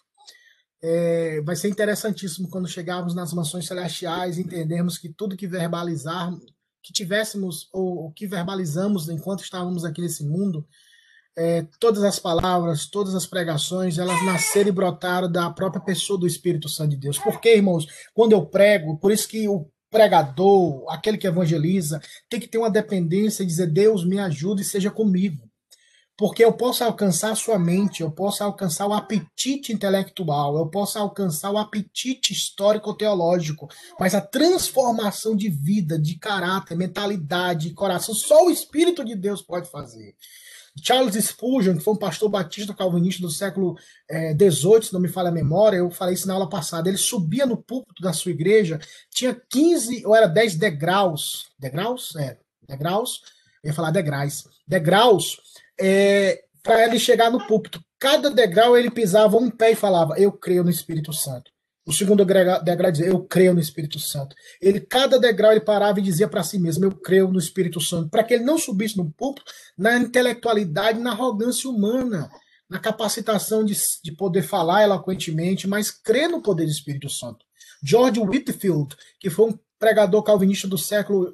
É, 0.81 1.41
vai 1.41 1.55
ser 1.55 1.67
interessantíssimo 1.69 2.49
quando 2.49 2.67
chegarmos 2.67 3.13
nas 3.13 3.33
mansões 3.33 3.67
celestiais, 3.67 4.37
entendermos 4.37 4.97
que 4.97 5.09
tudo 5.09 5.35
que 5.35 5.47
verbalizarmos, 5.47 6.53
que 6.81 6.93
tivéssemos 6.93 7.67
ou, 7.73 8.11
que 8.11 8.25
verbalizamos 8.25 9.09
enquanto 9.09 9.43
estávamos 9.43 9.83
aqui 9.83 10.01
nesse 10.01 10.23
mundo, 10.23 10.65
é, 11.37 11.65
todas 11.79 12.03
as 12.03 12.19
palavras, 12.19 12.85
todas 12.85 13.15
as 13.15 13.25
pregações, 13.25 13.97
elas 13.97 14.23
nasceram 14.25 14.69
e 14.69 14.73
brotaram 14.73 15.31
da 15.31 15.49
própria 15.49 15.81
pessoa 15.81 16.19
do 16.19 16.27
Espírito 16.27 16.69
Santo 16.69 16.91
de 16.91 16.97
Deus. 16.97 17.17
Porque, 17.17 17.55
irmãos, 17.55 17.87
quando 18.13 18.33
eu 18.33 18.45
prego, 18.45 18.97
por 18.97 19.11
isso 19.11 19.27
que 19.27 19.47
o 19.47 19.69
pregador, 19.89 20.85
aquele 20.89 21.17
que 21.17 21.27
evangeliza, 21.27 22.01
tem 22.29 22.39
que 22.39 22.47
ter 22.47 22.57
uma 22.57 22.69
dependência 22.69 23.43
e 23.43 23.45
dizer: 23.45 23.67
Deus 23.67 24.05
me 24.05 24.19
ajude 24.19 24.61
e 24.61 24.65
seja 24.65 24.91
comigo 24.91 25.49
porque 26.19 26.43
eu 26.43 26.51
posso 26.51 26.83
alcançar 26.83 27.31
a 27.31 27.35
sua 27.35 27.57
mente, 27.57 28.01
eu 28.01 28.11
posso 28.11 28.43
alcançar 28.43 28.85
o 28.85 28.93
apetite 28.93 29.71
intelectual, 29.71 30.57
eu 30.57 30.67
posso 30.67 30.99
alcançar 30.99 31.49
o 31.49 31.57
apetite 31.57 32.33
histórico-teológico, 32.33 33.69
mas 33.97 34.13
a 34.13 34.19
transformação 34.19 35.33
de 35.33 35.47
vida, 35.47 35.97
de 35.97 36.19
caráter, 36.19 36.75
mentalidade, 36.75 37.73
coração, 37.73 38.13
só 38.13 38.45
o 38.45 38.49
Espírito 38.49 39.05
de 39.05 39.15
Deus 39.15 39.41
pode 39.41 39.71
fazer. 39.71 40.13
Charles 40.83 41.15
Spurgeon, 41.15 41.77
que 41.77 41.83
foi 41.83 41.93
um 41.93 41.97
pastor 41.97 42.29
batista 42.29 42.73
calvinista 42.73 43.21
do 43.21 43.29
século 43.29 43.77
XVIII, 44.09 44.77
eh, 44.77 44.81
se 44.81 44.93
não 44.93 44.99
me 44.99 45.07
falha 45.07 45.29
a 45.29 45.31
memória, 45.31 45.77
eu 45.77 45.89
falei 45.89 46.13
isso 46.13 46.27
na 46.27 46.33
aula 46.33 46.49
passada, 46.49 46.89
ele 46.89 46.97
subia 46.97 47.45
no 47.45 47.57
púlpito 47.57 48.01
da 48.01 48.13
sua 48.13 48.31
igreja, 48.31 48.79
tinha 49.09 49.33
15 49.49 50.05
ou 50.05 50.15
era 50.15 50.27
10 50.27 50.55
degraus, 50.55 51.47
degraus? 51.57 52.15
É, 52.15 52.37
degraus, 52.67 53.21
eu 53.63 53.69
ia 53.69 53.73
falar 53.73 53.91
degraus, 53.91 54.47
degraus, 54.67 55.39
é, 55.79 56.43
para 56.63 56.85
ele 56.85 56.99
chegar 56.99 57.31
no 57.31 57.45
púlpito. 57.47 57.83
Cada 57.97 58.29
degrau 58.29 58.77
ele 58.77 58.91
pisava 58.91 59.37
um 59.37 59.49
pé 59.49 59.71
e 59.71 59.75
falava: 59.75 60.17
Eu 60.17 60.31
creio 60.31 60.63
no 60.63 60.69
Espírito 60.69 61.11
Santo. 61.11 61.51
O 61.85 61.93
segundo 61.93 62.23
degrau 62.25 62.91
dizia: 62.91 63.07
Eu 63.07 63.23
creio 63.23 63.53
no 63.53 63.59
Espírito 63.59 63.99
Santo. 63.99 64.35
Ele, 64.61 64.79
cada 64.79 65.17
degrau, 65.19 65.51
ele 65.51 65.61
parava 65.61 65.99
e 65.99 66.03
dizia 66.03 66.27
para 66.27 66.43
si 66.43 66.59
mesmo: 66.59 66.85
Eu 66.85 66.91
creio 66.91 67.27
no 67.29 67.39
Espírito 67.39 67.81
Santo. 67.81 68.09
Para 68.09 68.23
que 68.23 68.33
ele 68.33 68.43
não 68.43 68.57
subisse 68.57 68.97
no 68.97 69.09
púlpito 69.11 69.51
na 69.77 69.97
intelectualidade, 69.97 70.99
na 70.99 71.11
arrogância 71.11 71.69
humana, 71.69 72.29
na 72.69 72.79
capacitação 72.79 73.65
de, 73.65 73.75
de 74.03 74.11
poder 74.11 74.43
falar 74.43 74.83
eloquentemente, 74.83 75.67
mas 75.67 75.89
crer 75.89 76.29
no 76.29 76.41
poder 76.41 76.65
do 76.65 76.71
Espírito 76.71 77.09
Santo. 77.09 77.43
George 77.81 78.19
Whitfield, 78.19 78.95
que 79.19 79.29
foi 79.29 79.49
um 79.49 79.59
pregador 79.79 80.21
calvinista 80.21 80.67
do 80.67 80.77
século 80.77 81.33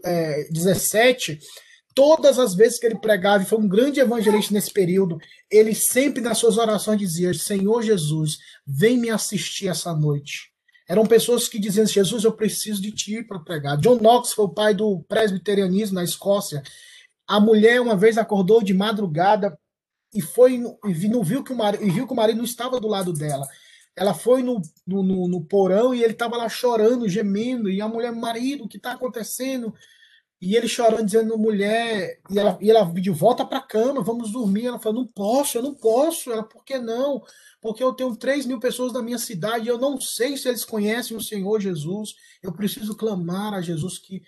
XVII, 0.56 1.34
é, 1.34 1.40
todas 1.96 2.38
as 2.38 2.54
vezes 2.54 2.78
que 2.78 2.86
ele 2.86 3.00
pregava, 3.00 3.42
e 3.42 3.46
foi 3.48 3.58
um 3.58 3.68
grande 3.68 4.02
evangelista 4.02 4.54
nesse 4.54 4.72
período, 4.72 5.18
ele 5.50 5.74
sempre 5.74 6.22
nas 6.22 6.38
suas 6.38 6.58
orações 6.58 7.00
dizia: 7.00 7.34
Senhor 7.34 7.82
Jesus, 7.82 8.38
vem 8.68 8.98
me 8.98 9.10
assistir 9.10 9.70
essa 9.70 9.96
noite. 9.96 10.52
Eram 10.88 11.06
pessoas 11.06 11.48
que 11.48 11.58
diziam: 11.58 11.88
Jesus, 11.88 12.26
eu 12.26 12.34
preciso 12.34 12.82
de 12.82 12.92
ti 12.92 13.24
para 13.24 13.40
pregar. 13.40 13.78
John 13.78 13.98
Knox 13.98 14.34
foi 14.34 14.46
o 14.46 14.54
pai 14.54 14.76
do 14.76 15.02
presbiterianismo 15.08 15.96
na 15.96 16.04
Escócia. 16.04 16.62
A 17.28 17.40
mulher 17.40 17.82
uma 17.82 17.96
vez 17.96 18.18
acordou 18.18 18.62
de 18.62 18.74
madrugada 18.74 19.58
e 20.14 20.22
foi 20.22 20.56
e 20.56 21.08
não 21.08 21.24
viu 21.24 21.44
que 21.44 21.54
o 21.54 21.58
marido, 21.58 21.84
e 21.84 21.90
viu 21.90 22.06
que 22.06 22.14
o 22.14 22.16
marido 22.16 22.38
não 22.38 22.46
estava 22.46 22.80
do 22.80 22.88
lado 22.88 23.14
dela. 23.14 23.48
Ela 23.96 24.14
foi 24.14 24.44
no, 24.44 24.62
no, 24.86 25.28
no, 25.28 25.46
porão 25.46 25.96
e 25.96 26.04
ele 26.04 26.12
estava 26.12 26.36
lá 26.36 26.50
chorando, 26.50 27.08
gemendo, 27.08 27.70
e 27.70 27.82
a 27.82 27.88
mulher, 27.88 28.12
marido, 28.12 28.66
o 28.66 28.68
que 28.68 28.76
está 28.76 28.92
acontecendo? 28.92 29.74
E 30.42 30.56
ele 30.56 30.68
chorando, 30.68 31.06
dizendo, 31.06 31.38
mulher, 31.38 32.20
e 32.30 32.38
ela, 32.38 32.58
e 32.62 32.70
ela 32.70 32.92
pediu, 32.92 33.14
volta 33.14 33.46
para 33.46 33.60
a 33.60 33.66
cama, 33.66 34.04
vamos 34.04 34.32
dormir. 34.32 34.66
Ela 34.66 34.80
falou, 34.80 35.02
não 35.02 35.08
posso, 35.08 35.58
eu 35.58 35.64
não 35.64 35.74
posso. 35.74 36.32
Ela, 36.32 36.44
por 36.44 36.64
que 36.64 36.78
não? 36.78 37.24
Porque 37.62 37.84
eu 37.84 37.94
tenho 37.94 38.16
3 38.16 38.46
mil 38.46 38.60
pessoas 38.60 38.94
na 38.94 39.02
minha 39.02 39.18
cidade 39.18 39.66
e 39.66 39.70
eu 39.70 39.78
não 39.78 40.00
sei 40.00 40.38
se 40.38 40.48
eles 40.48 40.66
conhecem 40.66 41.16
o 41.16 41.22
Senhor 41.22 41.60
Jesus. 41.60 42.16
Eu 42.44 42.54
preciso 42.54 42.96
clamar 42.96 43.54
a 43.54 43.62
Jesus 43.62 43.98
que 43.98 44.22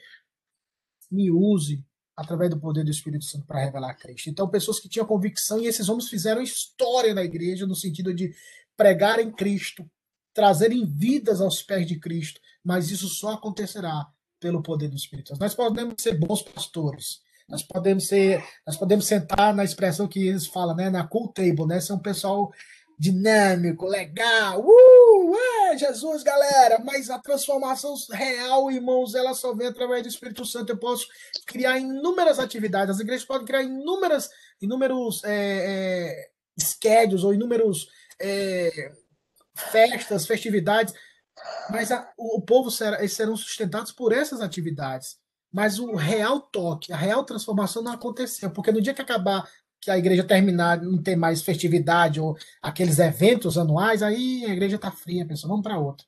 me 1.11 1.29
use 1.29 1.85
através 2.15 2.49
do 2.49 2.59
poder 2.59 2.83
do 2.83 2.89
Espírito 2.89 3.25
Santo 3.25 3.45
para 3.45 3.63
revelar 3.63 3.93
Cristo. 3.93 4.29
Então, 4.29 4.49
pessoas 4.49 4.79
que 4.79 4.89
tinham 4.89 5.05
convicção, 5.05 5.59
e 5.59 5.67
esses 5.67 5.87
homens 5.87 6.09
fizeram 6.09 6.41
história 6.41 7.13
na 7.13 7.23
igreja, 7.23 7.67
no 7.67 7.75
sentido 7.75 8.11
de 8.11 8.33
pregarem 8.75 9.31
Cristo, 9.31 9.87
trazerem 10.33 10.83
vidas 10.85 11.41
aos 11.41 11.61
pés 11.61 11.85
de 11.85 11.99
Cristo, 11.99 12.41
mas 12.63 12.89
isso 12.89 13.07
só 13.07 13.33
acontecerá 13.33 14.07
pelo 14.39 14.61
poder 14.61 14.87
do 14.87 14.95
Espírito. 14.95 15.33
Nós 15.39 15.53
podemos 15.53 15.95
ser 15.99 16.13
bons 16.19 16.41
pastores, 16.41 17.21
nós 17.47 17.63
podemos 17.63 18.07
ser, 18.07 18.43
nós 18.65 18.75
podemos 18.75 19.05
sentar 19.05 19.53
na 19.53 19.63
expressão 19.63 20.07
que 20.07 20.27
eles 20.27 20.47
falam, 20.47 20.75
né, 20.75 20.89
na 20.89 21.07
cool 21.07 21.29
table, 21.29 21.65
né, 21.65 21.79
ser 21.79 21.93
um 21.93 21.99
pessoal 21.99 22.51
dinâmico, 22.99 23.85
legal, 23.85 24.65
uh, 24.65 25.35
é, 25.69 25.77
Jesus, 25.77 26.23
galera, 26.23 26.81
mas 26.83 27.09
a 27.09 27.19
transformação 27.19 27.93
real, 28.11 28.71
irmãos, 28.71 29.13
ela 29.13 29.35
só 29.35 29.53
vem 29.53 29.67
através 29.67 30.01
do 30.01 30.09
Espírito 30.09 30.43
Santo. 30.45 30.71
Eu 30.71 30.77
posso 30.77 31.07
criar 31.45 31.77
inúmeras 31.77 32.39
atividades, 32.39 32.95
as 32.95 33.01
igrejas 33.01 33.25
podem 33.25 33.45
criar 33.45 33.61
inúmeras, 33.61 34.29
inúmeros 34.59 35.23
é, 35.23 35.29
é, 35.29 36.29
schedules 36.59 37.23
ou 37.23 37.33
inúmeros 37.33 37.87
é, 38.19 38.91
festas, 39.55 40.25
festividades, 40.25 40.93
mas 41.69 41.91
a, 41.91 42.09
o, 42.17 42.37
o, 42.37 42.41
povo 42.41 42.71
será, 42.71 42.99
eles 42.99 43.13
serão 43.13 43.35
sustentados 43.35 43.91
por 43.91 44.11
essas 44.11 44.41
atividades. 44.41 45.17
Mas 45.51 45.79
o 45.79 45.95
real 45.95 46.41
toque, 46.41 46.91
a 46.91 46.97
real 46.97 47.23
transformação 47.23 47.81
não 47.81 47.93
aconteceu, 47.93 48.51
porque 48.51 48.71
no 48.71 48.81
dia 48.81 48.93
que 48.93 49.01
acabar, 49.01 49.47
que 49.79 49.89
a 49.89 49.97
igreja 49.97 50.23
terminar, 50.23 50.81
não 50.81 51.01
ter 51.01 51.15
mais 51.15 51.41
festividade 51.41 52.19
ou 52.19 52.37
aqueles 52.61 52.99
eventos 52.99 53.57
anuais, 53.57 54.03
aí 54.03 54.45
a 54.45 54.49
igreja 54.49 54.75
está 54.75 54.91
fria, 54.91 55.23
a 55.23 55.27
pessoa, 55.27 55.49
vamos 55.49 55.63
para 55.63 55.79
outra. 55.79 56.05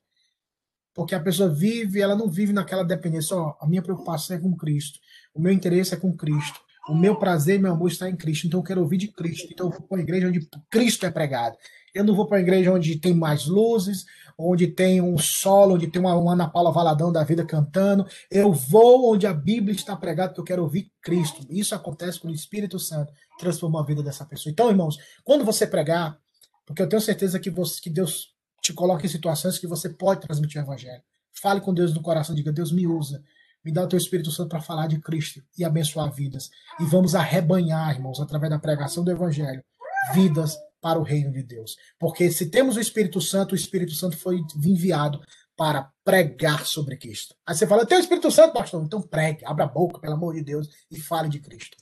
Porque 0.94 1.14
a 1.14 1.20
pessoa 1.20 1.48
vive, 1.48 2.00
ela 2.00 2.16
não 2.16 2.28
vive 2.28 2.52
naquela 2.52 2.84
dependência, 2.84 3.36
ó, 3.36 3.56
a 3.60 3.66
minha 3.66 3.82
preocupação 3.82 4.36
é 4.36 4.40
com 4.40 4.54
Cristo, 4.56 4.98
o 5.32 5.40
meu 5.40 5.52
interesse 5.52 5.94
é 5.94 5.96
com 5.96 6.14
Cristo, 6.14 6.60
o 6.88 6.94
meu 6.94 7.16
prazer 7.16 7.56
e 7.56 7.62
meu 7.62 7.72
amor 7.72 7.90
está 7.90 8.10
em 8.10 8.16
Cristo, 8.16 8.46
então 8.46 8.60
eu 8.60 8.64
quero 8.64 8.80
ouvir 8.80 8.96
de 8.96 9.08
Cristo, 9.08 9.48
então 9.50 9.66
eu 9.66 9.72
vou 9.72 9.82
para 9.82 9.96
uma 9.96 10.02
igreja 10.02 10.28
onde 10.28 10.48
Cristo 10.68 11.06
é 11.06 11.10
pregado. 11.10 11.56
Eu 11.94 12.04
não 12.04 12.14
vou 12.14 12.26
para 12.26 12.36
uma 12.36 12.42
igreja 12.42 12.72
onde 12.72 12.98
tem 12.98 13.14
mais 13.14 13.46
luzes, 13.46 14.04
onde 14.40 14.66
tem 14.66 15.00
um 15.00 15.18
solo, 15.18 15.74
onde 15.74 15.86
tem 15.86 16.00
uma, 16.00 16.14
uma 16.14 16.32
Ana 16.32 16.48
Paula 16.48 16.72
Valadão 16.72 17.12
da 17.12 17.22
vida 17.22 17.44
cantando. 17.44 18.06
Eu 18.30 18.52
vou 18.52 19.12
onde 19.12 19.26
a 19.26 19.34
Bíblia 19.34 19.74
está 19.74 19.94
pregada, 19.94 20.28
porque 20.28 20.40
eu 20.40 20.44
quero 20.44 20.62
ouvir 20.62 20.90
Cristo. 21.02 21.46
Isso 21.48 21.74
acontece 21.74 22.18
quando 22.18 22.32
o 22.32 22.36
Espírito 22.36 22.78
Santo 22.78 23.12
transformou 23.38 23.80
a 23.80 23.84
vida 23.84 24.02
dessa 24.02 24.24
pessoa. 24.24 24.50
Então, 24.50 24.70
irmãos, 24.70 24.98
quando 25.24 25.44
você 25.44 25.66
pregar, 25.66 26.18
porque 26.66 26.82
eu 26.82 26.88
tenho 26.88 27.02
certeza 27.02 27.38
que, 27.38 27.50
você, 27.50 27.80
que 27.80 27.90
Deus 27.90 28.34
te 28.62 28.72
coloca 28.72 29.04
em 29.04 29.08
situações 29.08 29.58
que 29.58 29.66
você 29.66 29.88
pode 29.88 30.20
transmitir 30.22 30.60
o 30.60 30.64
Evangelho. 30.64 31.02
Fale 31.32 31.60
com 31.60 31.72
Deus 31.72 31.94
no 31.94 32.02
coração, 32.02 32.34
diga: 32.34 32.52
Deus 32.52 32.72
me 32.72 32.86
usa. 32.86 33.22
Me 33.62 33.70
dá 33.70 33.84
o 33.84 33.88
teu 33.88 33.98
Espírito 33.98 34.30
Santo 34.30 34.48
para 34.48 34.60
falar 34.60 34.86
de 34.86 34.98
Cristo 35.00 35.42
e 35.58 35.64
abençoar 35.64 36.10
vidas. 36.10 36.48
E 36.80 36.84
vamos 36.84 37.14
arrebanhar, 37.14 37.94
irmãos, 37.94 38.18
através 38.18 38.50
da 38.50 38.58
pregação 38.58 39.04
do 39.04 39.10
Evangelho, 39.10 39.62
vidas 40.14 40.56
para 40.80 40.98
o 40.98 41.02
reino 41.02 41.32
de 41.32 41.42
Deus. 41.42 41.76
Porque 41.98 42.30
se 42.30 42.50
temos 42.50 42.76
o 42.76 42.80
Espírito 42.80 43.20
Santo, 43.20 43.52
o 43.52 43.56
Espírito 43.56 43.92
Santo 43.92 44.16
foi 44.16 44.40
enviado 44.64 45.20
para 45.60 45.92
pregar 46.02 46.64
sobre 46.64 46.96
Cristo. 46.96 47.34
Aí 47.46 47.54
você 47.54 47.66
fala, 47.66 47.84
tem 47.84 47.98
o 47.98 48.00
Espírito 48.00 48.30
Santo, 48.30 48.54
pastor? 48.54 48.82
Então 48.82 49.02
pregue, 49.02 49.44
abra 49.44 49.64
a 49.64 49.68
boca, 49.68 50.00
pelo 50.00 50.14
amor 50.14 50.34
de 50.34 50.42
Deus, 50.42 50.66
e 50.90 50.98
fale 50.98 51.28
de 51.28 51.38
Cristo. 51.38 51.76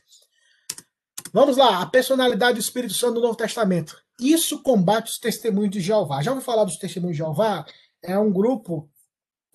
Vamos 1.32 1.56
lá, 1.56 1.80
a 1.80 1.86
personalidade 1.86 2.54
do 2.54 2.60
Espírito 2.60 2.94
Santo 2.94 3.14
no 3.14 3.20
Novo 3.20 3.36
Testamento. 3.36 3.96
Isso 4.20 4.64
combate 4.64 5.12
os 5.12 5.18
testemunhos 5.20 5.70
de 5.70 5.80
Jeová. 5.80 6.20
Já 6.22 6.32
ouviu 6.32 6.44
falar 6.44 6.64
dos 6.64 6.76
testemunhos 6.76 7.16
de 7.16 7.22
Jeová? 7.22 7.64
É 8.02 8.18
um 8.18 8.32
grupo, 8.32 8.90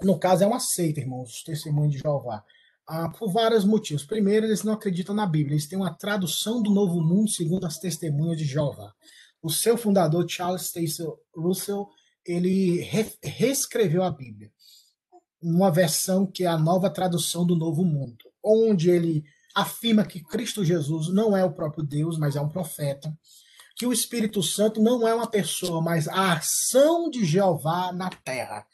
no 0.01 0.17
caso 0.17 0.45
é 0.45 0.47
uma 0.47 0.59
seita, 0.61 1.01
irmãos, 1.01 1.29
os 1.29 1.43
testemunhos 1.43 1.91
de 1.91 1.99
Jeová. 1.99 2.45
Ah, 2.87 3.09
por 3.09 3.29
vários 3.29 3.65
motivos. 3.65 4.05
Primeiro, 4.05 4.45
eles 4.45 4.63
não 4.63 4.71
acreditam 4.71 5.13
na 5.13 5.25
Bíblia, 5.25 5.55
eles 5.55 5.67
têm 5.67 5.77
uma 5.77 5.93
tradução 5.93 6.61
do 6.61 6.71
Novo 6.71 7.01
Mundo 7.01 7.29
segundo 7.29 7.65
as 7.65 7.77
testemunhas 7.77 8.37
de 8.37 8.45
Jeová 8.45 8.93
o 9.43 9.49
seu 9.49 9.77
fundador, 9.77 10.25
Charles 10.27 10.71
Taze 10.71 11.05
Russell, 11.35 11.89
ele 12.25 12.81
re 12.81 13.05
reescreveu 13.21 14.01
a 14.01 14.09
Bíblia 14.09 14.49
numa 15.41 15.69
versão 15.69 16.25
que 16.25 16.45
é 16.45 16.47
a 16.47 16.57
nova 16.57 16.89
tradução 16.89 17.45
do 17.45 17.53
Novo 17.53 17.83
Mundo, 17.83 18.23
onde 18.41 18.89
ele 18.89 19.25
afirma 19.53 20.05
que 20.05 20.23
Cristo 20.23 20.63
Jesus 20.63 21.09
não 21.09 21.35
é 21.35 21.43
o 21.43 21.51
próprio 21.51 21.83
Deus, 21.83 22.17
mas 22.17 22.37
é 22.37 22.41
um 22.41 22.47
profeta, 22.47 23.13
que 23.75 23.85
o 23.85 23.91
Espírito 23.91 24.41
Santo 24.41 24.81
não 24.81 25.05
é 25.05 25.13
uma 25.13 25.27
pessoa, 25.27 25.81
mas 25.81 26.07
a 26.07 26.37
ação 26.37 27.09
de 27.09 27.25
Jeová 27.25 27.91
na 27.91 28.09
terra. 28.09 28.65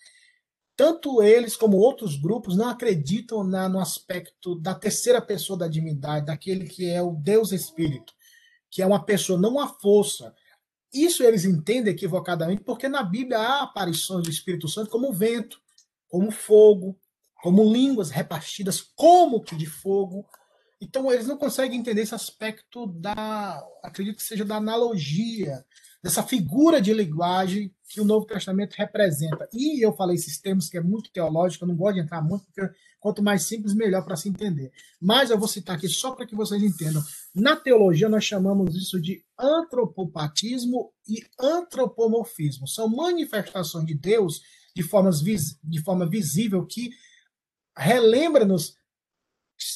Tanto 0.76 1.24
eles 1.24 1.56
como 1.56 1.78
outros 1.78 2.16
grupos 2.16 2.56
não 2.56 2.70
acreditam 2.70 3.44
na, 3.44 3.68
no 3.68 3.80
aspecto 3.80 4.56
da 4.56 4.76
terceira 4.76 5.22
pessoa 5.22 5.58
da 5.58 5.68
divindade, 5.68 6.28
daquele 6.28 6.68
que 6.68 6.88
é 6.88 7.02
o 7.02 7.16
Deus 7.16 7.52
Espírito, 7.52 8.14
que 8.70 8.82
é 8.82 8.86
uma 8.86 9.04
pessoa, 9.04 9.40
não 9.40 9.52
uma 9.52 9.68
força, 9.68 10.34
isso 10.94 11.24
eles 11.24 11.46
entendem 11.46 11.94
equivocadamente 11.94 12.64
porque 12.64 12.88
na 12.88 13.04
Bíblia 13.04 13.40
há 13.40 13.64
aparições 13.64 14.24
do 14.24 14.30
Espírito 14.30 14.68
Santo 14.68 14.90
como 14.90 15.14
vento, 15.14 15.62
como 16.08 16.32
fogo, 16.32 17.00
como 17.42 17.72
línguas 17.72 18.10
repartidas 18.10 18.82
como 18.96 19.42
que 19.42 19.56
de 19.56 19.66
fogo. 19.66 20.26
Então 20.82 21.12
eles 21.12 21.28
não 21.28 21.38
conseguem 21.38 21.80
entender 21.80 22.02
esse 22.02 22.16
aspecto 22.16 22.88
da, 22.88 23.64
acredito 23.84 24.18
que 24.18 24.24
seja 24.24 24.46
da 24.46 24.56
analogia, 24.56 25.64
dessa 26.02 26.24
figura 26.24 26.82
de 26.82 26.94
linguagem 26.94 27.74
que 27.90 28.00
o 28.00 28.06
Novo 28.06 28.26
Testamento 28.26 28.76
representa. 28.76 29.50
E 29.52 29.84
eu 29.84 29.94
falei 29.94 30.16
esses 30.16 30.40
termos 30.40 30.70
que 30.70 30.78
é 30.78 30.82
muito 30.82 31.12
teológico, 31.12 31.64
eu 31.64 31.68
não 31.68 31.76
gosto 31.76 31.96
de 31.96 32.02
entrar 32.02 32.22
muito, 32.22 32.46
porque 32.46 32.74
quanto 33.00 33.24
mais 33.24 33.44
simples, 33.44 33.74
melhor 33.74 34.04
para 34.06 34.16
se 34.16 34.30
entender. 34.30 34.72
Mas 35.02 35.30
eu 35.30 35.38
vou 35.38 35.48
citar 35.48 35.76
aqui 35.76 35.88
só 35.88 36.12
para 36.12 36.26
que 36.26 36.36
vocês 36.36 36.62
entendam. 36.62 37.04
Na 37.34 37.56
teologia, 37.56 38.08
nós 38.08 38.24
chamamos 38.24 38.76
isso 38.76 39.02
de 39.02 39.24
antropopatismo 39.38 40.92
e 41.08 41.26
antropomorfismo. 41.40 42.68
São 42.68 42.88
manifestações 42.88 43.86
de 43.86 43.96
Deus 43.96 44.42
de, 44.76 44.84
formas 44.84 45.22
de 45.22 45.82
forma 45.84 46.08
visível 46.08 46.66
que 46.66 46.92
relembra-nos 47.76 48.76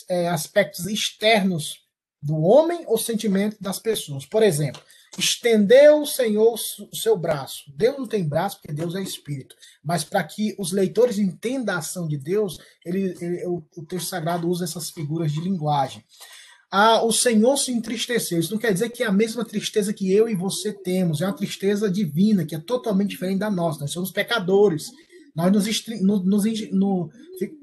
é, 0.09 0.29
aspectos 0.29 0.85
externos 0.85 1.82
do 2.23 2.37
homem 2.37 2.83
ou 2.87 2.97
sentimento 2.97 3.57
das 3.59 3.77
pessoas. 3.77 4.25
Por 4.25 4.41
exemplo, 4.41 4.81
Estendeu 5.17 6.01
o 6.01 6.07
Senhor 6.07 6.55
o 6.91 6.95
seu 6.95 7.15
braço. 7.15 7.65
Deus 7.75 7.97
não 7.99 8.07
tem 8.07 8.27
braço 8.27 8.59
porque 8.59 8.73
Deus 8.73 8.95
é 8.95 9.01
espírito. 9.01 9.55
Mas 9.83 10.03
para 10.03 10.23
que 10.23 10.55
os 10.57 10.71
leitores 10.71 11.19
entendam 11.19 11.75
a 11.75 11.77
ação 11.77 12.07
de 12.07 12.17
Deus, 12.17 12.59
ele, 12.83 13.15
ele, 13.21 13.45
o, 13.45 13.63
o 13.77 13.85
texto 13.85 14.07
sagrado 14.07 14.49
usa 14.49 14.63
essas 14.63 14.89
figuras 14.89 15.31
de 15.31 15.39
linguagem. 15.39 16.03
Ah, 16.71 17.03
o 17.03 17.11
Senhor 17.11 17.55
se 17.57 17.71
entristeceu. 17.71 18.39
Isso 18.39 18.51
não 18.51 18.59
quer 18.59 18.73
dizer 18.73 18.89
que 18.89 19.03
é 19.03 19.05
a 19.05 19.11
mesma 19.11 19.45
tristeza 19.45 19.93
que 19.93 20.11
eu 20.11 20.27
e 20.27 20.33
você 20.33 20.73
temos. 20.73 21.21
É 21.21 21.25
uma 21.27 21.37
tristeza 21.37 21.91
divina, 21.91 22.43
que 22.43 22.55
é 22.55 22.59
totalmente 22.59 23.11
diferente 23.11 23.39
da 23.39 23.51
nossa. 23.51 23.81
Nós 23.81 23.91
somos 23.91 24.11
pecadores. 24.11 24.89
Nós 25.35 25.51
nos, 25.51 26.23
nos, 26.23 26.71
no, 26.71 27.09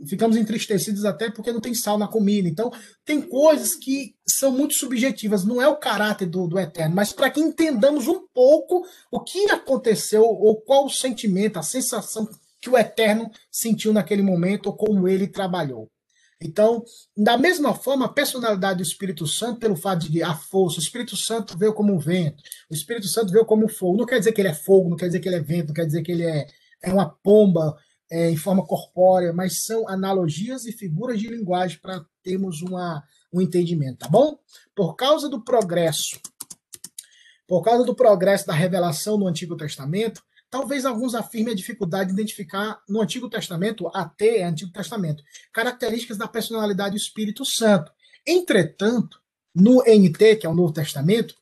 ficamos 0.06 0.36
entristecidos 0.36 1.04
até 1.04 1.30
porque 1.30 1.52
não 1.52 1.60
tem 1.60 1.74
sal 1.74 1.96
na 1.96 2.08
comida. 2.08 2.48
Então, 2.48 2.72
tem 3.04 3.20
coisas 3.20 3.74
que 3.74 4.14
são 4.26 4.50
muito 4.50 4.74
subjetivas, 4.74 5.44
não 5.44 5.62
é 5.62 5.68
o 5.68 5.76
caráter 5.76 6.26
do, 6.26 6.48
do 6.48 6.58
eterno, 6.58 6.94
mas 6.94 7.12
para 7.12 7.30
que 7.30 7.40
entendamos 7.40 8.08
um 8.08 8.26
pouco 8.34 8.84
o 9.10 9.20
que 9.20 9.50
aconteceu, 9.50 10.22
ou 10.22 10.60
qual 10.60 10.86
o 10.86 10.90
sentimento, 10.90 11.58
a 11.58 11.62
sensação 11.62 12.28
que 12.60 12.68
o 12.68 12.76
eterno 12.76 13.30
sentiu 13.50 13.92
naquele 13.92 14.22
momento, 14.22 14.66
ou 14.66 14.76
como 14.76 15.06
ele 15.08 15.26
trabalhou. 15.26 15.88
Então, 16.42 16.82
da 17.14 17.36
mesma 17.36 17.74
forma, 17.74 18.06
a 18.06 18.12
personalidade 18.12 18.78
do 18.78 18.82
Espírito 18.82 19.26
Santo, 19.26 19.60
pelo 19.60 19.76
fato 19.76 20.10
de 20.10 20.22
a 20.22 20.34
força, 20.34 20.78
o 20.78 20.82
Espírito 20.82 21.14
Santo 21.14 21.56
veio 21.56 21.74
como 21.74 21.92
um 21.92 21.98
vento, 21.98 22.42
o 22.70 22.74
Espírito 22.74 23.06
Santo 23.08 23.30
veio 23.30 23.44
como 23.44 23.68
fogo. 23.68 23.98
Não 23.98 24.06
quer 24.06 24.18
dizer 24.18 24.32
que 24.32 24.40
ele 24.40 24.48
é 24.48 24.54
fogo, 24.54 24.88
não 24.88 24.96
quer 24.96 25.06
dizer 25.06 25.20
que 25.20 25.28
ele 25.28 25.36
é 25.36 25.42
vento, 25.42 25.68
não 25.68 25.74
quer 25.74 25.84
dizer 25.84 26.02
que 26.02 26.10
ele 26.10 26.24
é 26.24 26.46
é 26.82 26.92
uma 26.92 27.08
pomba 27.08 27.76
é, 28.10 28.30
em 28.30 28.36
forma 28.36 28.66
corpórea, 28.66 29.32
mas 29.32 29.62
são 29.62 29.88
analogias 29.88 30.66
e 30.66 30.72
figuras 30.72 31.18
de 31.18 31.28
linguagem 31.28 31.78
para 31.78 32.04
termos 32.22 32.60
uma, 32.60 33.02
o 33.32 33.40
entendimento, 33.40 33.98
tá 33.98 34.08
bom? 34.08 34.38
Por 34.74 34.94
causa 34.96 35.28
do 35.28 35.42
progresso, 35.42 36.20
por 37.46 37.62
causa 37.62 37.84
do 37.84 37.94
progresso 37.94 38.46
da 38.46 38.52
revelação 38.52 39.16
no 39.16 39.26
Antigo 39.26 39.56
Testamento, 39.56 40.22
talvez 40.50 40.84
alguns 40.84 41.14
afirmem 41.14 41.52
a 41.52 41.56
dificuldade 41.56 42.08
de 42.08 42.14
identificar 42.14 42.82
no 42.88 43.00
Antigo 43.00 43.30
Testamento, 43.30 43.88
até 43.94 44.42
Antigo 44.42 44.72
Testamento, 44.72 45.22
características 45.52 46.18
da 46.18 46.26
personalidade 46.26 46.90
do 46.90 47.00
Espírito 47.00 47.44
Santo. 47.44 47.92
Entretanto, 48.26 49.20
no 49.54 49.82
NT, 49.82 50.36
que 50.36 50.46
é 50.46 50.50
o 50.50 50.54
Novo 50.54 50.72
Testamento, 50.72 51.34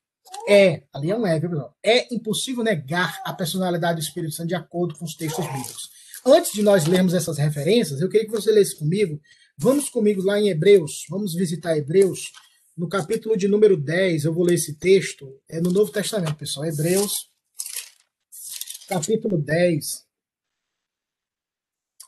é, 0.49 0.83
ali 0.93 1.11
é 1.11 1.17
um 1.17 1.27
é, 1.27 1.39
viu, 1.39 1.51
pessoal? 1.51 1.77
É 1.83 2.15
impossível 2.15 2.65
negar 2.65 3.21
a 3.25 3.33
personalidade 3.33 4.01
do 4.01 4.03
Espírito 4.03 4.35
Santo 4.35 4.49
de 4.49 4.55
acordo 4.55 4.95
com 4.95 5.05
os 5.05 5.15
textos 5.15 5.47
bíblicos. 5.47 5.91
Antes 6.25 6.53
de 6.53 6.63
nós 6.63 6.87
lermos 6.87 7.15
essas 7.15 7.39
referências, 7.39 8.01
eu 8.01 8.09
queria 8.09 8.27
que 8.27 8.33
você 8.33 8.51
lesse 8.51 8.77
comigo. 8.77 9.21
Vamos 9.57 9.89
comigo 9.89 10.23
lá 10.23 10.41
em 10.41 10.49
Hebreus, 10.49 11.05
vamos 11.09 11.35
visitar 11.35 11.77
Hebreus, 11.77 12.33
no 12.79 12.89
capítulo 12.89 13.37
de 13.37 13.49
número 13.49 13.77
10, 13.77 14.25
eu 14.25 14.33
vou 14.33 14.45
ler 14.45 14.55
esse 14.55 14.73
texto, 14.75 15.37
é 15.49 15.61
no 15.61 15.73
Novo 15.73 15.91
Testamento, 15.91 16.37
pessoal. 16.37 16.65
Hebreus, 16.65 17.29
capítulo 18.87 19.37
10, 19.37 20.07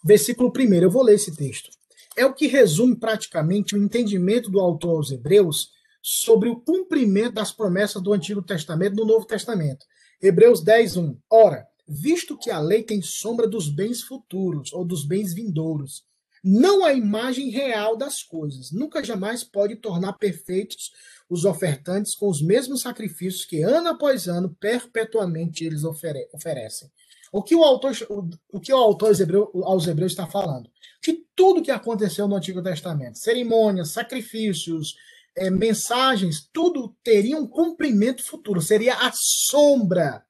versículo 0.05 0.53
1. 0.57 0.75
Eu 0.75 0.89
vou 0.89 1.03
ler 1.03 1.17
esse 1.17 1.35
texto. 1.35 1.71
É 2.17 2.25
o 2.25 2.33
que 2.33 2.47
resume 2.47 2.95
praticamente 2.95 3.75
o 3.75 3.83
entendimento 3.83 4.49
do 4.49 4.61
autor 4.61 4.99
aos 4.99 5.11
Hebreus 5.11 5.73
sobre 6.03 6.49
o 6.49 6.61
cumprimento 6.61 7.35
das 7.35 7.53
promessas 7.53 8.03
do 8.03 8.13
Antigo 8.13 8.43
Testamento 8.43 8.97
no 8.97 9.05
Novo 9.05 9.27
Testamento. 9.27 9.85
Hebreus 10.21 10.63
10, 10.63 10.97
1. 10.97 11.19
Ora, 11.31 11.67
visto 11.87 12.37
que 12.39 12.51
a 12.51 12.59
lei 12.59 12.83
tem 12.83 13.03
sombra 13.03 13.49
dos 13.49 13.69
bens 13.69 14.03
futuros 14.03 14.73
ou 14.73 14.85
dos 14.85 15.05
bens 15.05 15.35
vindouros, 15.35 16.05
não 16.43 16.85
a 16.85 16.93
imagem 16.93 17.51
real 17.51 17.97
das 17.97 18.23
coisas, 18.23 18.73
nunca 18.73 19.05
jamais 19.05 19.45
pode 19.45 19.77
tornar 19.77 20.15
perfeitos 20.15 20.91
os 21.29 21.45
ofertantes 21.45 22.15
com 22.15 22.29
os 22.29 22.41
mesmos 22.41 22.81
sacrifícios 22.81 23.45
que 23.45 23.63
ano 23.63 23.89
após 23.89 24.27
ano 24.27 24.57
perpetuamente 24.59 25.65
eles 25.65 25.85
ofere 25.85 26.29
oferecem. 26.33 26.91
O 27.33 27.43
que 27.43 27.55
o 27.55 27.63
autor, 27.63 27.93
o, 28.09 28.29
o 28.53 28.61
que 28.61 28.73
o 28.73 28.77
autor 28.77 29.09
aos 29.09 29.21
hebreus, 29.21 29.49
aos 29.63 29.87
hebreus 29.87 30.13
está 30.13 30.27
falando? 30.27 30.69
De 31.03 31.25
tudo 31.37 31.63
que 31.63 31.71
aconteceu 31.71 32.27
no 32.27 32.37
Antigo 32.37 32.63
Testamento, 32.63 33.19
cerimônias, 33.19 33.91
sacrifícios, 33.91 34.97
é, 35.37 35.51
mensagens, 35.51 36.49
tudo 36.53 36.97
teria 37.03 37.37
um 37.37 37.47
cumprimento 37.47 38.23
futuro, 38.23 38.61
seria 38.61 38.95
a 38.95 39.11
sombra 39.15 40.25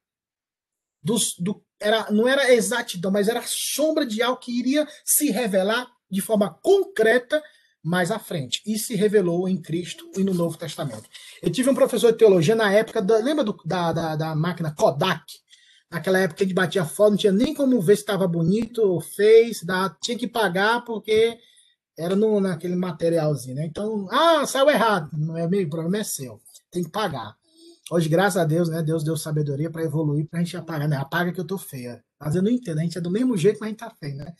dos, 1.02 1.34
do, 1.38 1.62
era, 1.80 2.10
não 2.10 2.28
era 2.28 2.52
exatidão, 2.52 3.10
mas 3.10 3.28
era 3.28 3.40
a 3.40 3.46
sombra 3.46 4.04
de 4.04 4.22
algo 4.22 4.40
que 4.40 4.56
iria 4.56 4.86
se 5.04 5.30
revelar 5.30 5.90
de 6.10 6.20
forma 6.20 6.50
concreta 6.62 7.42
mais 7.82 8.10
à 8.10 8.18
frente. 8.18 8.60
E 8.66 8.78
se 8.78 8.94
revelou 8.94 9.48
em 9.48 9.60
Cristo 9.60 10.10
e 10.16 10.22
no 10.22 10.34
Novo 10.34 10.58
Testamento. 10.58 11.08
Eu 11.42 11.50
tive 11.50 11.70
um 11.70 11.74
professor 11.74 12.12
de 12.12 12.18
teologia 12.18 12.54
na 12.54 12.70
época, 12.72 13.00
da, 13.00 13.16
lembra 13.16 13.42
do, 13.42 13.56
da, 13.64 13.92
da, 13.92 14.16
da, 14.16 14.34
máquina 14.34 14.74
Kodak? 14.74 15.24
Naquela 15.90 16.20
época 16.20 16.44
gente 16.44 16.54
batia 16.54 16.84
foto, 16.84 17.10
não 17.10 17.16
tinha 17.16 17.32
nem 17.32 17.54
como 17.54 17.80
ver 17.80 17.96
se 17.96 18.02
estava 18.02 18.28
bonito 18.28 18.80
ou 18.80 19.00
feio, 19.00 19.52
tinha 20.00 20.18
que 20.18 20.28
pagar 20.28 20.84
porque 20.84 21.38
era 21.98 22.16
no, 22.16 22.40
naquele 22.40 22.76
materialzinho, 22.76 23.56
né? 23.56 23.66
Então, 23.66 24.08
ah, 24.10 24.46
saiu 24.46 24.70
errado. 24.70 25.10
Não 25.16 25.36
é 25.36 25.46
meu, 25.46 25.66
o 25.66 25.70
problema 25.70 25.98
é 25.98 26.04
seu. 26.04 26.40
Tem 26.70 26.82
que 26.82 26.90
pagar. 26.90 27.36
Hoje, 27.90 28.08
graças 28.08 28.36
a 28.36 28.44
Deus, 28.44 28.68
né? 28.68 28.82
Deus 28.82 29.02
deu 29.02 29.16
sabedoria 29.16 29.70
para 29.70 29.82
evoluir, 29.82 30.26
para 30.28 30.40
a 30.40 30.42
gente 30.42 30.56
apagar, 30.56 30.88
né? 30.88 30.96
Apaga 30.96 31.32
que 31.32 31.40
eu 31.40 31.46
tô 31.46 31.58
feia. 31.58 32.02
Mas 32.18 32.34
eu 32.34 32.42
não 32.42 32.50
entendo, 32.50 32.78
a 32.78 32.82
gente 32.82 32.96
é 32.96 33.00
do 33.00 33.10
mesmo 33.10 33.36
jeito, 33.36 33.58
mas 33.60 33.66
a 33.66 33.70
gente 33.70 33.78
tá 33.78 33.90
feio, 33.90 34.16
né? 34.16 34.32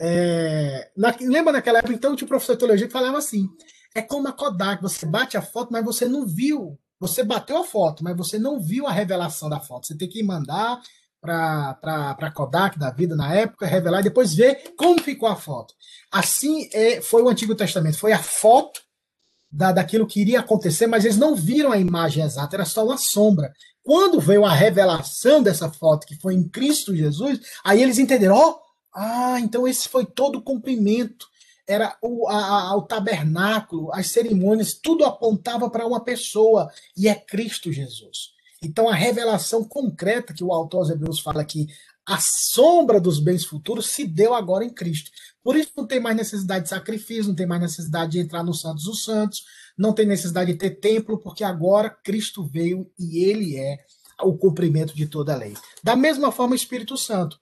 É, 0.00 0.90
na, 0.96 1.14
lembra 1.20 1.52
naquela 1.52 1.78
época, 1.78 1.94
então, 1.94 2.16
tinha 2.16 2.26
o 2.26 2.28
professor 2.28 2.54
de 2.54 2.58
teologia 2.58 2.86
que 2.86 2.92
falava 2.92 3.16
assim: 3.16 3.48
é 3.94 4.02
como 4.02 4.26
a 4.26 4.32
Kodak, 4.32 4.82
você 4.82 5.06
bate 5.06 5.36
a 5.36 5.42
foto, 5.42 5.72
mas 5.72 5.84
você 5.84 6.08
não 6.08 6.26
viu. 6.26 6.78
Você 6.98 7.22
bateu 7.22 7.58
a 7.58 7.64
foto, 7.64 8.02
mas 8.02 8.16
você 8.16 8.38
não 8.38 8.58
viu 8.60 8.86
a 8.86 8.92
revelação 8.92 9.48
da 9.48 9.60
foto. 9.60 9.86
Você 9.86 9.96
tem 9.96 10.08
que 10.08 10.22
mandar 10.22 10.80
para 11.24 12.16
a 12.20 12.30
Kodak 12.30 12.78
da 12.78 12.90
vida 12.90 13.16
na 13.16 13.34
época, 13.34 13.66
revelar 13.66 14.00
e 14.00 14.04
depois 14.04 14.34
ver 14.34 14.74
como 14.76 15.00
ficou 15.00 15.26
a 15.26 15.34
foto. 15.34 15.74
Assim 16.12 16.68
é, 16.72 17.00
foi 17.00 17.22
o 17.22 17.28
Antigo 17.28 17.54
Testamento, 17.54 17.98
foi 17.98 18.12
a 18.12 18.22
foto 18.22 18.82
da, 19.50 19.72
daquilo 19.72 20.06
que 20.06 20.20
iria 20.20 20.40
acontecer, 20.40 20.86
mas 20.86 21.04
eles 21.04 21.16
não 21.16 21.34
viram 21.34 21.72
a 21.72 21.78
imagem 21.78 22.22
exata, 22.22 22.56
era 22.56 22.66
só 22.66 22.84
uma 22.84 22.98
sombra. 22.98 23.52
Quando 23.82 24.20
veio 24.20 24.44
a 24.44 24.52
revelação 24.52 25.42
dessa 25.42 25.70
foto, 25.70 26.06
que 26.06 26.16
foi 26.16 26.34
em 26.34 26.46
Cristo 26.46 26.94
Jesus, 26.94 27.40
aí 27.64 27.82
eles 27.82 27.98
entenderam, 27.98 28.36
ó, 28.36 28.50
oh, 28.50 28.60
ah, 28.94 29.40
então 29.40 29.66
esse 29.66 29.88
foi 29.88 30.04
todo 30.04 30.38
o 30.38 30.42
cumprimento. 30.42 31.26
Era 31.66 31.96
o, 32.02 32.28
a, 32.28 32.70
a, 32.70 32.76
o 32.76 32.82
tabernáculo, 32.82 33.92
as 33.92 34.08
cerimônias, 34.08 34.74
tudo 34.74 35.04
apontava 35.04 35.70
para 35.70 35.86
uma 35.86 36.00
pessoa, 36.02 36.70
e 36.96 37.08
é 37.08 37.14
Cristo 37.14 37.72
Jesus. 37.72 38.34
Então, 38.64 38.88
a 38.88 38.94
revelação 38.94 39.62
concreta 39.62 40.32
que 40.32 40.42
o 40.42 40.52
autor 40.52 40.78
aos 40.78 40.90
Hebreus 40.90 41.20
fala 41.20 41.42
aqui, 41.42 41.66
a 42.06 42.18
sombra 42.20 43.00
dos 43.00 43.18
bens 43.18 43.44
futuros 43.44 43.86
se 43.90 44.06
deu 44.06 44.34
agora 44.34 44.64
em 44.64 44.70
Cristo. 44.70 45.10
Por 45.42 45.56
isso 45.56 45.70
não 45.76 45.86
tem 45.86 46.00
mais 46.00 46.16
necessidade 46.16 46.64
de 46.64 46.70
sacrifício, 46.70 47.28
não 47.28 47.34
tem 47.34 47.46
mais 47.46 47.60
necessidade 47.60 48.12
de 48.12 48.18
entrar 48.18 48.42
no 48.42 48.54
Santos 48.54 48.84
dos 48.84 49.04
Santos, 49.04 49.44
não 49.76 49.92
tem 49.92 50.06
necessidade 50.06 50.52
de 50.52 50.58
ter 50.58 50.70
templo, 50.80 51.18
porque 51.18 51.44
agora 51.44 51.90
Cristo 51.90 52.44
veio 52.44 52.90
e 52.98 53.24
ele 53.24 53.56
é 53.56 53.78
o 54.22 54.36
cumprimento 54.36 54.94
de 54.94 55.06
toda 55.06 55.34
a 55.34 55.36
lei. 55.36 55.54
Da 55.82 55.96
mesma 55.96 56.30
forma, 56.30 56.52
o 56.52 56.56
Espírito 56.56 56.96
Santo. 56.96 57.38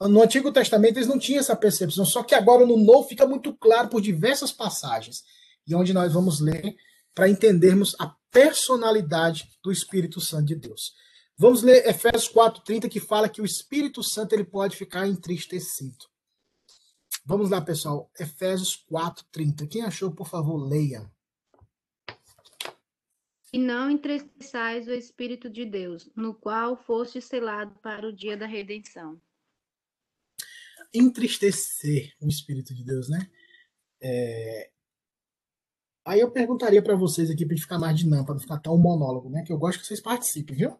No 0.00 0.22
Antigo 0.22 0.52
Testamento 0.52 0.98
eles 0.98 1.08
não 1.08 1.18
tinham 1.18 1.40
essa 1.40 1.56
percepção, 1.56 2.04
só 2.04 2.22
que 2.22 2.34
agora 2.34 2.66
no 2.66 2.76
Novo 2.76 3.08
fica 3.08 3.26
muito 3.26 3.54
claro 3.54 3.88
por 3.88 4.00
diversas 4.00 4.52
passagens, 4.52 5.22
e 5.66 5.74
onde 5.74 5.92
nós 5.92 6.12
vamos 6.12 6.40
ler 6.40 6.76
para 7.14 7.28
entendermos 7.28 7.94
a 7.98 8.14
personalidade 8.30 9.48
do 9.62 9.70
Espírito 9.70 10.20
Santo 10.20 10.46
de 10.46 10.56
Deus. 10.56 10.92
Vamos 11.36 11.62
ler 11.62 11.86
Efésios 11.86 12.28
4:30 12.28 12.88
que 12.88 13.00
fala 13.00 13.28
que 13.28 13.40
o 13.40 13.44
Espírito 13.44 14.02
Santo 14.02 14.34
ele 14.34 14.44
pode 14.44 14.76
ficar 14.76 15.06
entristecido. 15.06 16.04
Vamos 17.24 17.50
lá, 17.50 17.60
pessoal. 17.60 18.10
Efésios 18.18 18.76
4:30. 18.76 19.66
Quem 19.66 19.82
achou, 19.82 20.12
por 20.12 20.28
favor, 20.28 20.56
leia. 20.56 21.10
E 23.52 23.58
não 23.58 23.88
entristeçais 23.88 24.88
o 24.88 24.92
Espírito 24.92 25.48
de 25.48 25.64
Deus, 25.64 26.10
no 26.16 26.34
qual 26.34 26.76
foste 26.76 27.20
selado 27.20 27.78
para 27.80 28.08
o 28.08 28.12
dia 28.12 28.36
da 28.36 28.46
redenção. 28.46 29.20
Entristecer 30.92 32.12
o 32.20 32.28
Espírito 32.28 32.74
de 32.74 32.84
Deus, 32.84 33.08
né? 33.08 33.30
É, 34.02 34.70
Aí 36.04 36.20
eu 36.20 36.30
perguntaria 36.30 36.82
para 36.82 36.94
vocês 36.94 37.30
aqui, 37.30 37.46
para 37.46 37.56
ficar 37.56 37.78
mais 37.78 37.98
dinâmico, 37.98 38.26
para 38.26 38.34
não 38.34 38.40
ficar 38.40 38.58
tão 38.58 38.76
monólogo, 38.76 39.30
né? 39.30 39.42
Que 39.42 39.52
eu 39.52 39.58
gosto 39.58 39.80
que 39.80 39.86
vocês 39.86 40.00
participem, 40.00 40.54
viu? 40.56 40.78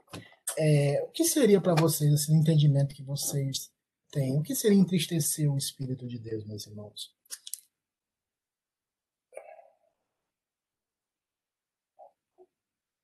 É, 0.59 1.03
o 1.03 1.11
que 1.11 1.25
seria 1.25 1.61
para 1.61 1.75
vocês, 1.75 2.13
assim, 2.13 2.35
no 2.35 2.41
entendimento 2.41 2.95
que 2.95 3.03
vocês 3.03 3.73
têm? 4.13 4.37
O 4.39 4.43
que 4.43 4.55
seria 4.55 4.79
entristecer 4.79 5.51
o 5.51 5.57
Espírito 5.57 6.07
de 6.07 6.19
Deus, 6.19 6.45
meus 6.45 6.67
irmãos? 6.67 7.15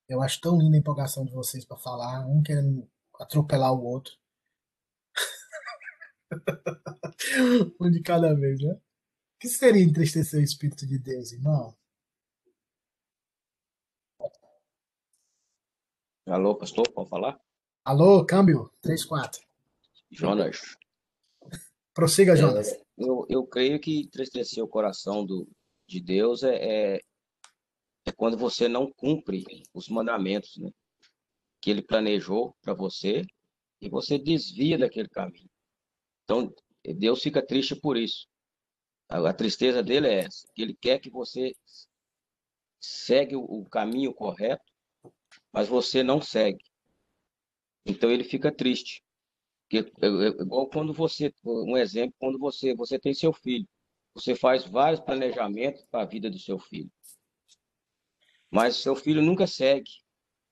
Eu 0.08 0.20
acho 0.22 0.40
tão 0.40 0.58
linda 0.58 0.76
a 0.76 0.80
empolgação 0.80 1.24
de 1.24 1.32
vocês 1.32 1.64
para 1.64 1.76
falar, 1.78 2.26
um 2.26 2.42
querendo 2.42 2.86
atropelar 3.18 3.72
o 3.72 3.82
outro. 3.84 4.12
um 7.80 7.90
de 7.90 8.02
cada 8.02 8.34
vez, 8.34 8.60
né? 8.60 8.72
O 8.74 8.80
que 9.40 9.48
seria 9.48 9.82
entristecer 9.82 10.40
o 10.40 10.42
Espírito 10.42 10.86
de 10.86 10.98
Deus, 10.98 11.32
irmão? 11.32 11.74
Alô, 16.30 16.54
pastor, 16.54 16.88
pode 16.92 17.10
falar? 17.10 17.40
Alô, 17.84 18.24
câmbio, 18.24 18.70
3-4. 18.84 19.40
Jonas. 20.12 20.76
Prossiga, 21.92 22.36
Jonas. 22.36 22.68
É, 22.68 22.80
eu, 22.96 23.26
eu 23.28 23.44
creio 23.44 23.80
que 23.80 24.02
entristecer 24.02 24.62
o 24.62 24.68
coração 24.68 25.26
do, 25.26 25.48
de 25.88 26.00
Deus 26.00 26.44
é, 26.44 26.54
é, 26.54 27.00
é 28.06 28.12
quando 28.12 28.36
você 28.36 28.68
não 28.68 28.92
cumpre 28.92 29.44
os 29.74 29.88
mandamentos 29.88 30.56
né, 30.58 30.70
que 31.60 31.68
ele 31.68 31.82
planejou 31.82 32.54
para 32.62 32.74
você 32.74 33.24
e 33.80 33.88
você 33.88 34.16
desvia 34.16 34.78
daquele 34.78 35.08
caminho. 35.08 35.50
Então, 36.22 36.54
Deus 36.96 37.20
fica 37.20 37.44
triste 37.44 37.74
por 37.74 37.96
isso. 37.96 38.28
A, 39.08 39.30
a 39.30 39.34
tristeza 39.34 39.82
dele 39.82 40.06
é 40.06 40.20
essa, 40.26 40.46
que 40.54 40.62
ele 40.62 40.76
quer 40.80 41.00
que 41.00 41.10
você 41.10 41.52
segue 42.80 43.34
o, 43.34 43.42
o 43.42 43.68
caminho 43.68 44.14
correto 44.14 44.69
mas 45.52 45.68
você 45.68 46.02
não 46.02 46.20
segue. 46.20 46.64
Então 47.84 48.10
ele 48.10 48.24
fica 48.24 48.52
triste. 48.52 49.02
É, 49.72 49.78
é 49.78 50.28
igual 50.42 50.68
quando 50.68 50.92
você, 50.92 51.32
um 51.44 51.76
exemplo, 51.76 52.14
quando 52.18 52.38
você, 52.38 52.74
você 52.74 52.98
tem 52.98 53.14
seu 53.14 53.32
filho, 53.32 53.66
você 54.14 54.34
faz 54.34 54.64
vários 54.66 55.00
planejamentos 55.00 55.84
para 55.90 56.02
a 56.02 56.06
vida 56.06 56.28
do 56.28 56.38
seu 56.38 56.58
filho. 56.58 56.90
Mas 58.50 58.76
seu 58.76 58.96
filho 58.96 59.22
nunca 59.22 59.46
segue. 59.46 59.90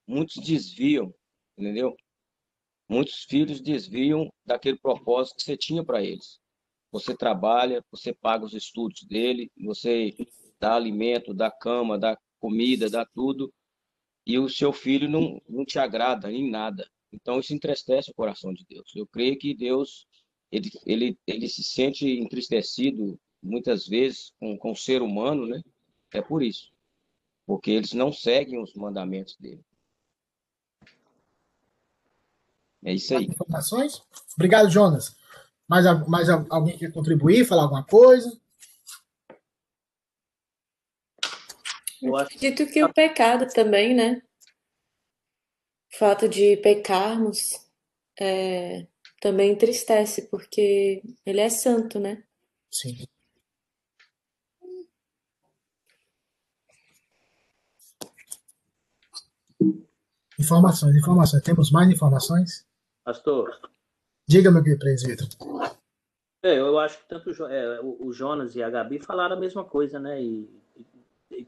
Muitos 0.07 0.37
desviam, 0.37 1.13
entendeu? 1.57 1.97
Muitos 2.89 3.25
filhos 3.25 3.61
desviam 3.61 4.33
daquele 4.47 4.79
propósito 4.79 5.37
que 5.37 5.43
você 5.43 5.57
tinha 5.57 5.85
para 5.85 6.03
eles. 6.03 6.41
Você 6.91 7.15
trabalha, 7.15 7.85
você 7.91 8.15
paga 8.15 8.47
os 8.47 8.55
estudos 8.55 9.03
dele, 9.03 9.51
você 9.63 10.15
dá 10.59 10.75
alimento, 10.75 11.35
dá 11.35 11.51
cama, 11.51 11.99
dá 11.99 12.17
comida, 12.41 12.89
dá 12.89 13.05
tudo, 13.05 13.53
e 14.29 14.39
o 14.39 14.47
seu 14.47 14.75
filho 14.75 15.09
não, 15.09 15.41
não 15.49 15.65
te 15.65 15.79
agrada 15.79 16.31
em 16.31 16.51
nada. 16.51 16.87
Então 17.11 17.41
isso 17.41 17.55
entristece 17.55 18.11
o 18.11 18.15
coração 18.15 18.53
de 18.53 18.67
Deus. 18.69 18.93
Eu 18.95 19.07
creio 19.07 19.39
que 19.39 19.55
Deus 19.55 20.07
ele, 20.53 20.71
ele, 20.85 21.19
ele 21.27 21.49
se 21.49 21.63
sente 21.63 22.07
entristecido 22.07 23.19
muitas 23.43 23.87
vezes 23.87 24.33
com, 24.39 24.57
com 24.59 24.73
o 24.73 24.77
ser 24.77 25.01
humano, 25.01 25.47
né? 25.47 25.63
É 26.13 26.21
por 26.21 26.43
isso. 26.43 26.71
Porque 27.47 27.71
eles 27.71 27.95
não 27.95 28.13
seguem 28.13 28.61
os 28.63 28.75
mandamentos 28.75 29.35
dele. 29.39 29.65
É 32.85 32.93
isso 32.93 33.17
aí. 33.17 33.29
Obrigado, 34.35 34.71
Jonas. 34.71 35.17
Mais, 35.67 35.85
mais 36.07 36.29
alguém 36.29 36.77
quer 36.77 36.93
contribuir, 36.93 37.47
falar 37.47 37.63
alguma 37.63 37.85
coisa? 37.85 38.39
Eu 42.03 42.17
acredito 42.17 42.67
que 42.67 42.83
o 42.83 42.93
pecado 42.93 43.47
também, 43.53 43.95
né? 43.95 44.23
O 45.93 45.99
fato 45.99 46.29
de 46.29 46.57
pecarmos 46.59 47.67
é, 48.19 48.87
também 49.21 49.53
entristece, 49.53 50.29
porque 50.29 51.03
ele 51.25 51.41
é 51.41 51.49
santo, 51.49 51.99
né? 51.99 52.23
Sim. 52.71 53.07
Informações, 60.39 60.95
informações. 60.95 61.43
Temos 61.43 61.71
mais 61.73 61.91
informações? 61.91 62.65
Pastor. 63.05 63.59
Diga, 64.27 64.51
meu 64.51 64.63
querido 64.63 64.81
presbítero. 64.81 65.29
É, 66.43 66.59
eu 66.59 66.79
acho 66.79 66.99
que 66.99 67.09
tanto 67.09 67.31
é, 67.47 67.81
o 67.83 68.13
Jonas 68.13 68.55
e 68.55 68.63
a 68.63 68.71
Gabi 68.71 69.01
falaram 69.01 69.37
a 69.37 69.41
mesma 69.41 69.65
coisa, 69.65 69.99
né? 69.99 70.23
E, 70.23 70.49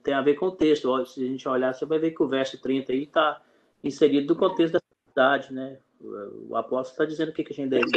tem 0.03 0.15
a 0.15 0.23
ver 0.23 0.35
com 0.35 0.47
o 0.47 0.53
texto. 0.53 1.07
Se 1.07 1.25
a 1.25 1.27
gente 1.27 1.49
olhar, 1.49 1.75
você 1.75 1.85
vai 1.85 1.99
ver 1.99 2.13
que 2.13 2.23
o 2.23 2.29
verso 2.29 2.61
30 2.61 2.93
aí 2.93 3.05
está 3.05 3.43
inserido 3.83 4.35
no 4.35 4.41
contexto 4.41 4.75
da 4.75 4.81
cidade, 5.07 5.53
né? 5.53 5.79
O, 6.01 6.57
apóstolo 6.57 6.93
está 6.93 7.05
dizendo 7.05 7.31
o 7.31 7.33
que, 7.33 7.45
que 7.45 7.53
a 7.53 7.57
gente 7.57 7.71
deve. 7.71 7.91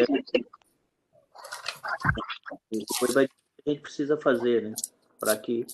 Depois 2.72 3.14
vai 3.14 3.28
a 3.66 3.70
gente 3.70 3.82
precisa 3.82 4.18
fazer, 4.18 4.62
né? 4.62 4.76
Para 5.20 5.38
que 5.38 5.66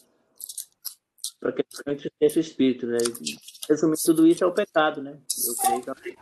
para 1.39 1.53
que 1.53 1.61
a 1.61 1.91
gente 1.91 2.07
entristeça 2.07 2.37
o 2.37 2.41
espírito, 2.41 2.85
né? 2.85 2.97
Resumindo 3.67 4.01
tudo 4.03 4.27
isso 4.27 4.43
é 4.43 4.47
o 4.47 4.53
pecado, 4.53 5.01
né? 5.01 5.17
Eu 5.47 5.55
creio 5.55 5.81
que 5.81 6.17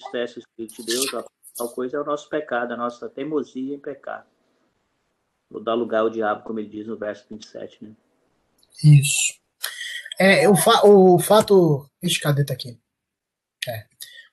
entristece 0.00 0.38
o 0.38 0.40
espírito 0.40 0.76
de 0.76 0.86
Deus, 0.86 1.14
a 1.14 1.24
tal 1.56 1.68
coisa 1.68 1.98
é 1.98 2.00
o 2.00 2.04
nosso 2.04 2.28
pecado, 2.28 2.72
a 2.72 2.76
nossa 2.76 3.08
teimosia 3.08 3.74
em 3.74 3.78
pecado. 3.78 4.26
Vou 5.50 5.62
dar 5.62 5.74
lugar 5.74 6.00
ao 6.00 6.10
diabo, 6.10 6.42
como 6.42 6.58
ele 6.58 6.68
diz 6.68 6.86
no 6.86 6.96
verso 6.96 7.26
27, 7.28 7.84
né? 7.84 7.94
Isso. 8.82 9.34
É, 10.18 10.48
o, 10.48 10.56
fa 10.56 10.86
o 10.86 11.18
fato. 11.18 11.88
Ixi, 12.02 12.20
cadê 12.20 12.44
tá 12.44 12.54
aqui? 12.54 12.78
É. 13.68 13.84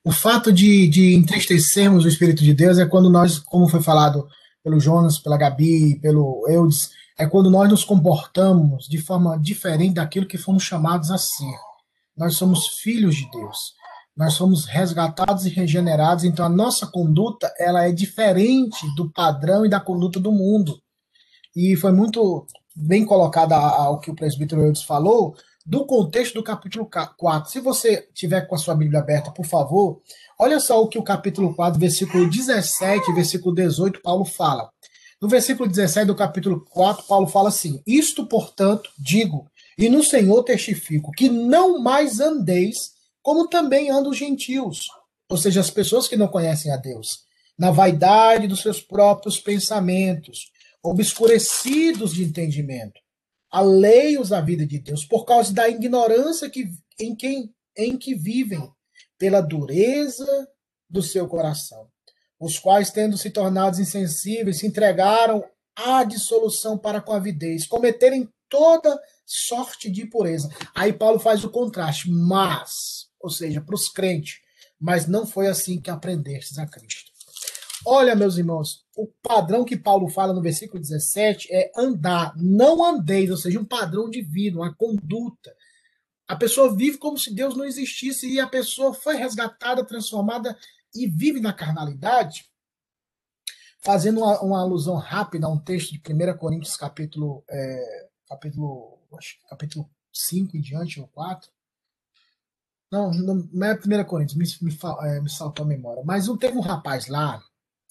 O 0.04 0.12
fato 0.12 0.52
de, 0.52 0.88
de 0.88 1.14
entristecermos 1.14 2.04
o 2.04 2.08
Espírito 2.08 2.42
de 2.42 2.52
Deus 2.52 2.78
é 2.78 2.86
quando 2.86 3.08
nós, 3.08 3.38
como 3.38 3.68
foi 3.68 3.82
falado 3.82 4.26
pelo 4.62 4.80
Jonas, 4.80 5.18
pela 5.18 5.36
Gabi, 5.36 5.98
pelo 6.00 6.46
Eudes, 6.48 6.90
é 7.18 7.26
quando 7.26 7.50
nós 7.50 7.68
nos 7.68 7.84
comportamos 7.84 8.86
de 8.88 8.98
forma 8.98 9.38
diferente 9.38 9.94
daquilo 9.94 10.26
que 10.26 10.38
fomos 10.38 10.62
chamados 10.62 11.10
a 11.10 11.18
ser. 11.18 11.56
Nós 12.16 12.36
somos 12.36 12.66
filhos 12.80 13.16
de 13.16 13.30
Deus. 13.30 13.74
Nós 14.16 14.34
somos 14.34 14.66
resgatados 14.66 15.46
e 15.46 15.48
regenerados, 15.48 16.24
então 16.24 16.44
a 16.44 16.48
nossa 16.48 16.86
conduta 16.86 17.52
ela 17.58 17.86
é 17.86 17.92
diferente 17.92 18.84
do 18.94 19.10
padrão 19.10 19.64
e 19.64 19.70
da 19.70 19.80
conduta 19.80 20.20
do 20.20 20.30
mundo. 20.30 20.78
E 21.56 21.76
foi 21.76 21.92
muito 21.92 22.46
bem 22.74 23.04
colocado 23.04 23.52
ao 23.52 24.00
que 24.00 24.10
o 24.10 24.14
presbítero 24.14 24.62
Eudes 24.62 24.82
falou, 24.82 25.34
do 25.64 25.86
contexto 25.86 26.34
do 26.34 26.42
capítulo 26.42 26.88
4. 27.16 27.50
Se 27.50 27.60
você 27.60 28.08
tiver 28.12 28.42
com 28.42 28.54
a 28.54 28.58
sua 28.58 28.74
Bíblia 28.74 29.00
aberta, 29.00 29.30
por 29.30 29.46
favor, 29.46 30.00
olha 30.38 30.58
só 30.58 30.82
o 30.82 30.88
que 30.88 30.98
o 30.98 31.02
capítulo 31.02 31.54
4, 31.54 31.78
versículo 31.78 32.28
17 32.28 33.12
versículo 33.12 33.54
18, 33.54 34.00
Paulo 34.02 34.24
fala. 34.24 34.70
No 35.20 35.28
versículo 35.28 35.68
17 35.68 36.06
do 36.06 36.16
capítulo 36.16 36.64
4, 36.70 37.04
Paulo 37.06 37.28
fala 37.28 37.48
assim: 37.48 37.80
Isto, 37.86 38.26
portanto, 38.26 38.90
digo, 38.98 39.46
e 39.78 39.88
no 39.88 40.02
Senhor 40.02 40.42
testifico, 40.42 41.12
que 41.12 41.28
não 41.28 41.78
mais 41.78 42.18
andeis 42.18 42.92
como 43.22 43.48
também 43.48 43.88
andam 43.88 44.10
os 44.10 44.18
gentios, 44.18 44.86
ou 45.28 45.36
seja, 45.36 45.60
as 45.60 45.70
pessoas 45.70 46.08
que 46.08 46.16
não 46.16 46.26
conhecem 46.26 46.72
a 46.72 46.76
Deus, 46.76 47.20
na 47.56 47.70
vaidade 47.70 48.48
dos 48.48 48.60
seus 48.60 48.80
próprios 48.80 49.38
pensamentos, 49.38 50.50
obscurecidos 50.82 52.12
de 52.12 52.24
entendimento, 52.24 53.00
alheios 53.50 54.32
à 54.32 54.40
vida 54.40 54.66
de 54.66 54.78
Deus, 54.78 55.04
por 55.04 55.24
causa 55.24 55.52
da 55.52 55.68
ignorância 55.68 56.50
que, 56.50 56.70
em, 56.98 57.14
quem, 57.14 57.54
em 57.76 57.96
que 57.96 58.14
vivem, 58.14 58.70
pela 59.18 59.40
dureza 59.40 60.48
do 60.90 61.02
seu 61.02 61.28
coração 61.28 61.88
os 62.42 62.58
quais, 62.58 62.90
tendo 62.90 63.16
se 63.16 63.30
tornado 63.30 63.80
insensíveis, 63.80 64.58
se 64.58 64.66
entregaram 64.66 65.44
à 65.76 66.02
dissolução 66.02 66.76
para 66.76 67.00
com 67.00 67.12
avidez, 67.12 67.66
cometerem 67.66 68.28
toda 68.48 69.00
sorte 69.24 69.88
de 69.88 70.02
impureza. 70.02 70.50
Aí 70.74 70.92
Paulo 70.92 71.20
faz 71.20 71.44
o 71.44 71.50
contraste, 71.50 72.10
mas, 72.10 73.06
ou 73.20 73.30
seja, 73.30 73.60
para 73.60 73.76
os 73.76 73.88
crentes, 73.88 74.40
mas 74.78 75.06
não 75.06 75.24
foi 75.24 75.46
assim 75.46 75.80
que 75.80 75.88
aprendestes 75.88 76.58
a 76.58 76.66
Cristo. 76.66 77.11
Olha, 77.84 78.14
meus 78.14 78.36
irmãos, 78.38 78.84
o 78.96 79.08
padrão 79.22 79.64
que 79.64 79.76
Paulo 79.76 80.08
fala 80.08 80.32
no 80.32 80.40
versículo 80.40 80.80
17 80.80 81.48
é 81.52 81.72
andar, 81.76 82.32
não 82.36 82.84
andeis, 82.84 83.30
ou 83.30 83.36
seja, 83.36 83.58
um 83.58 83.64
padrão 83.64 84.08
divino, 84.08 84.60
uma 84.60 84.72
conduta. 84.72 85.54
A 86.28 86.36
pessoa 86.36 86.74
vive 86.74 86.96
como 86.96 87.18
se 87.18 87.34
Deus 87.34 87.56
não 87.56 87.64
existisse 87.64 88.28
e 88.28 88.38
a 88.38 88.46
pessoa 88.46 88.94
foi 88.94 89.16
resgatada, 89.16 89.84
transformada 89.84 90.56
e 90.94 91.08
vive 91.08 91.40
na 91.40 91.52
carnalidade, 91.52 92.46
fazendo 93.80 94.20
uma, 94.20 94.40
uma 94.40 94.60
alusão 94.60 94.94
rápida 94.94 95.46
a 95.46 95.50
um 95.50 95.58
texto 95.58 95.90
de 95.90 95.98
1 95.98 96.38
Coríntios, 96.38 96.76
capítulo, 96.76 97.44
é, 97.50 98.08
capítulo, 98.28 99.00
acho, 99.18 99.38
capítulo 99.48 99.90
5 100.12 100.56
em 100.56 100.60
diante, 100.60 101.00
ou 101.00 101.08
4. 101.08 101.50
Não, 102.90 103.10
não 103.10 103.66
é 103.66 103.74
1 103.74 104.04
Coríntios, 104.04 104.38
me, 104.60 104.70
me, 104.70 104.78
é, 105.00 105.20
me 105.20 105.28
saltou 105.28 105.64
a 105.64 105.68
memória. 105.68 106.04
Mas 106.04 106.28
não 106.28 106.36
teve 106.36 106.56
um 106.56 106.60
rapaz 106.60 107.08
lá, 107.08 107.42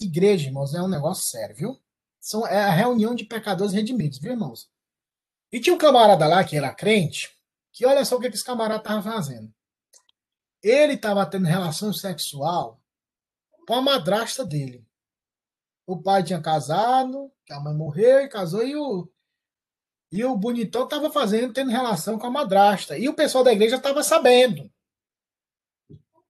igreja, 0.06 0.48
irmãos, 0.48 0.74
é 0.74 0.82
um 0.82 0.88
negócio 0.88 1.24
sério, 1.26 1.56
viu? 1.56 1.82
São, 2.20 2.46
é 2.46 2.64
a 2.64 2.70
reunião 2.70 3.16
de 3.16 3.26
pecadores 3.26 3.74
redimidos, 3.74 4.20
viu, 4.20 4.32
irmãos? 4.32 4.70
E 5.52 5.60
tinha 5.60 5.76
um 5.76 5.78
camarada 5.78 6.28
lá 6.28 6.44
que 6.44 6.56
era 6.56 6.74
crente, 6.74 7.36
que 7.72 7.86
olha 7.86 8.06
só 8.06 8.16
o 8.16 8.20
que 8.20 8.28
esse 8.28 8.44
camarada 8.44 8.82
estava 8.82 9.02
fazendo. 9.02 9.54
Ele 10.62 10.94
estava 10.94 11.26
tendo 11.26 11.48
relação 11.48 11.92
sexual 11.92 12.80
com 13.68 13.74
a 13.74 13.82
madrasta 13.82 14.46
dele. 14.46 14.86
O 15.86 16.02
pai 16.02 16.24
tinha 16.24 16.42
casado, 16.42 17.32
a 17.50 17.60
mãe 17.60 17.74
morreu 17.74 18.22
e 18.22 18.30
casou, 18.30 18.64
e 18.64 18.76
o, 18.76 19.10
e 20.12 20.24
o 20.24 20.38
bonitão 20.38 20.84
estava 20.84 21.12
fazendo, 21.12 21.54
tendo 21.54 21.72
relação 21.72 22.20
com 22.20 22.28
a 22.28 22.32
madrasta. 22.32 22.98
E 22.98 23.10
o 23.10 23.14
pessoal 23.14 23.44
da 23.44 23.52
igreja 23.52 23.78
estava 23.78 24.04
sabendo. 24.04 24.72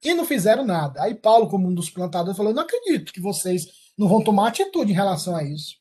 E 0.04 0.14
não 0.14 0.26
fizeram 0.26 0.66
nada. 0.66 1.02
Aí 1.02 1.14
Paulo, 1.14 1.48
como 1.48 1.68
um 1.68 1.74
dos 1.74 1.90
plantadores, 1.90 2.38
falou: 2.38 2.54
não 2.54 2.64
acredito 2.64 3.14
que 3.14 3.22
vocês 3.22 3.68
não 3.98 4.08
vão 4.08 4.24
tomar 4.24 4.48
atitude 4.48 4.92
em 4.92 4.96
relação 4.96 5.36
a 5.36 5.44
isso. 5.44 5.76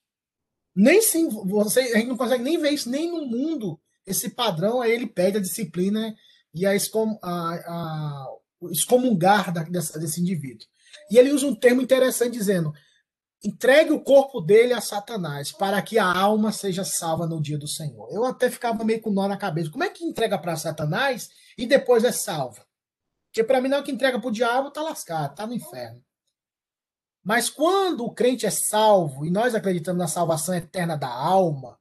Nem 0.74 1.02
sim, 1.02 1.28
você, 1.28 1.80
a 1.80 1.98
gente 1.98 2.08
não 2.08 2.16
consegue 2.16 2.44
nem 2.44 2.58
ver 2.58 2.70
isso 2.70 2.88
nem 2.88 3.10
no 3.10 3.26
mundo. 3.26 3.80
Esse 4.06 4.30
padrão, 4.30 4.80
aí 4.80 4.92
ele 4.92 5.06
pede 5.06 5.38
a 5.38 5.40
disciplina 5.40 6.14
e 6.54 6.66
a, 6.66 6.74
excom, 6.74 7.18
a, 7.22 7.54
a 7.54 8.26
excomungar 8.70 9.52
da, 9.52 9.62
desse, 9.62 9.98
desse 9.98 10.20
indivíduo. 10.20 10.66
E 11.10 11.18
ele 11.18 11.32
usa 11.32 11.46
um 11.46 11.54
termo 11.54 11.80
interessante 11.80 12.32
dizendo: 12.32 12.72
entregue 13.42 13.92
o 13.92 14.02
corpo 14.02 14.40
dele 14.40 14.72
a 14.72 14.80
Satanás 14.80 15.50
para 15.50 15.80
que 15.80 15.98
a 15.98 16.12
alma 16.12 16.52
seja 16.52 16.84
salva 16.84 17.26
no 17.26 17.40
dia 17.40 17.58
do 17.58 17.68
Senhor. 17.68 18.08
Eu 18.10 18.24
até 18.24 18.50
ficava 18.50 18.84
meio 18.84 19.00
com 19.00 19.10
nó 19.10 19.26
na 19.26 19.36
cabeça. 19.36 19.70
Como 19.70 19.84
é 19.84 19.88
que 19.88 20.04
entrega 20.04 20.38
para 20.38 20.56
Satanás 20.56 21.30
e 21.56 21.66
depois 21.66 22.04
é 22.04 22.12
salva? 22.12 22.64
Porque 23.30 23.44
para 23.44 23.60
mim 23.60 23.68
não 23.68 23.78
é 23.78 23.82
que 23.82 23.92
entrega 23.92 24.20
para 24.20 24.28
o 24.28 24.32
diabo, 24.32 24.70
tá 24.70 24.82
lascado, 24.82 25.36
tá 25.36 25.46
no 25.46 25.54
inferno. 25.54 26.02
Mas 27.22 27.48
quando 27.48 28.04
o 28.04 28.12
crente 28.12 28.44
é 28.44 28.50
salvo 28.50 29.24
e 29.24 29.30
nós 29.30 29.54
acreditamos 29.54 30.00
na 30.00 30.08
salvação 30.08 30.54
eterna 30.54 30.96
da 30.96 31.08
alma, 31.08 31.78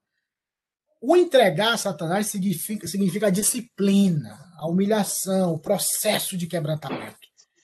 o 1.01 1.15
entregar 1.15 1.73
a 1.73 1.77
Satanás 1.77 2.27
significa, 2.27 2.85
significa 2.87 3.27
a 3.27 3.31
disciplina, 3.31 4.37
a 4.57 4.67
humilhação, 4.67 5.53
o 5.53 5.59
processo 5.59 6.37
de 6.37 6.45
quebrantamento. 6.45 7.17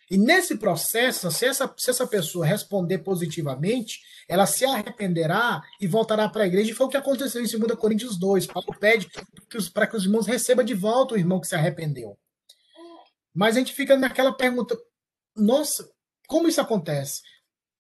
E 0.09 0.17
nesse 0.17 0.57
processo, 0.57 1.29
se 1.31 1.45
essa, 1.45 1.71
se 1.77 1.89
essa 1.89 2.07
pessoa 2.07 2.45
responder 2.45 2.99
positivamente, 2.99 3.99
ela 4.27 4.45
se 4.45 4.63
arrependerá 4.63 5.61
e 5.81 5.88
voltará 5.88 6.29
para 6.29 6.43
a 6.43 6.47
igreja. 6.47 6.71
E 6.71 6.73
foi 6.73 6.86
o 6.86 6.89
que 6.89 6.97
aconteceu 6.97 7.43
em 7.43 7.47
2 7.47 7.77
Coríntios 7.77 8.17
2. 8.17 8.47
Paulo 8.47 8.75
pede 8.79 9.09
para 9.73 9.88
que 9.88 9.97
os 9.97 10.05
irmãos 10.05 10.27
recebam 10.27 10.63
de 10.63 10.73
volta 10.73 11.15
o 11.15 11.17
irmão 11.17 11.39
que 11.39 11.47
se 11.47 11.55
arrependeu. 11.55 12.17
Mas 13.36 13.55
a 13.55 13.59
gente 13.59 13.73
fica 13.73 13.97
naquela 13.97 14.31
pergunta: 14.31 14.77
nossa, 15.36 15.88
como 16.27 16.47
isso 16.47 16.61
acontece? 16.61 17.21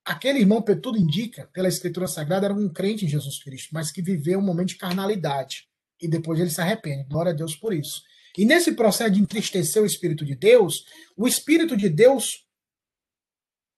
Aquele 0.03 0.39
irmão, 0.39 0.61
tudo 0.61 0.99
indica, 0.99 1.49
pela 1.51 1.67
Escritura 1.67 2.07
Sagrada, 2.07 2.45
era 2.45 2.53
um 2.53 2.71
crente 2.71 3.05
em 3.05 3.09
Jesus 3.09 3.41
Cristo, 3.41 3.69
mas 3.73 3.91
que 3.91 4.03
viveu 4.03 4.37
um 4.37 4.43
momento 4.43 4.69
de 4.69 4.77
carnalidade. 4.77 5.67
e 5.99 6.07
depois 6.07 6.39
ele 6.39 6.49
se 6.49 6.59
arrepende. 6.59 7.07
Glória 7.07 7.31
a 7.31 7.35
Deus 7.35 7.55
por 7.55 7.73
isso. 7.73 8.03
E 8.37 8.45
nesse 8.45 8.73
processo 8.73 9.11
de 9.11 9.21
entristecer 9.21 9.81
o 9.81 9.85
Espírito 9.85 10.25
de 10.25 10.35
Deus, 10.35 10.85
o 11.15 11.25
Espírito 11.25 11.75
de 11.77 11.87
Deus 11.87 12.45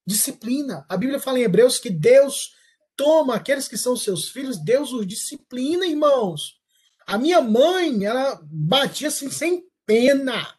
disciplina. 0.04 0.84
A 0.88 0.96
Bíblia 0.96 1.20
fala 1.20 1.38
em 1.38 1.42
Hebreus 1.42 1.78
que 1.78 1.90
Deus 1.90 2.54
toma 2.96 3.36
aqueles 3.36 3.68
que 3.68 3.78
são 3.78 3.96
seus 3.96 4.28
filhos, 4.28 4.58
Deus 4.58 4.92
os 4.92 5.06
disciplina, 5.06 5.86
irmãos. 5.86 6.58
A 7.06 7.16
minha 7.16 7.40
mãe, 7.40 8.04
ela 8.04 8.40
batia 8.42 9.08
assim 9.08 9.30
sem 9.30 9.64
pena. 9.86 10.57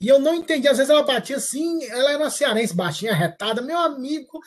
E 0.00 0.08
eu 0.08 0.18
não 0.18 0.34
entendi. 0.34 0.66
Às 0.66 0.78
vezes 0.78 0.90
ela 0.90 1.02
batia 1.02 1.36
assim, 1.36 1.84
ela 1.84 2.12
era 2.12 2.30
cearense, 2.30 2.74
baixinha, 2.74 3.14
retada. 3.14 3.60
Meu 3.60 3.78
amigo, 3.78 4.40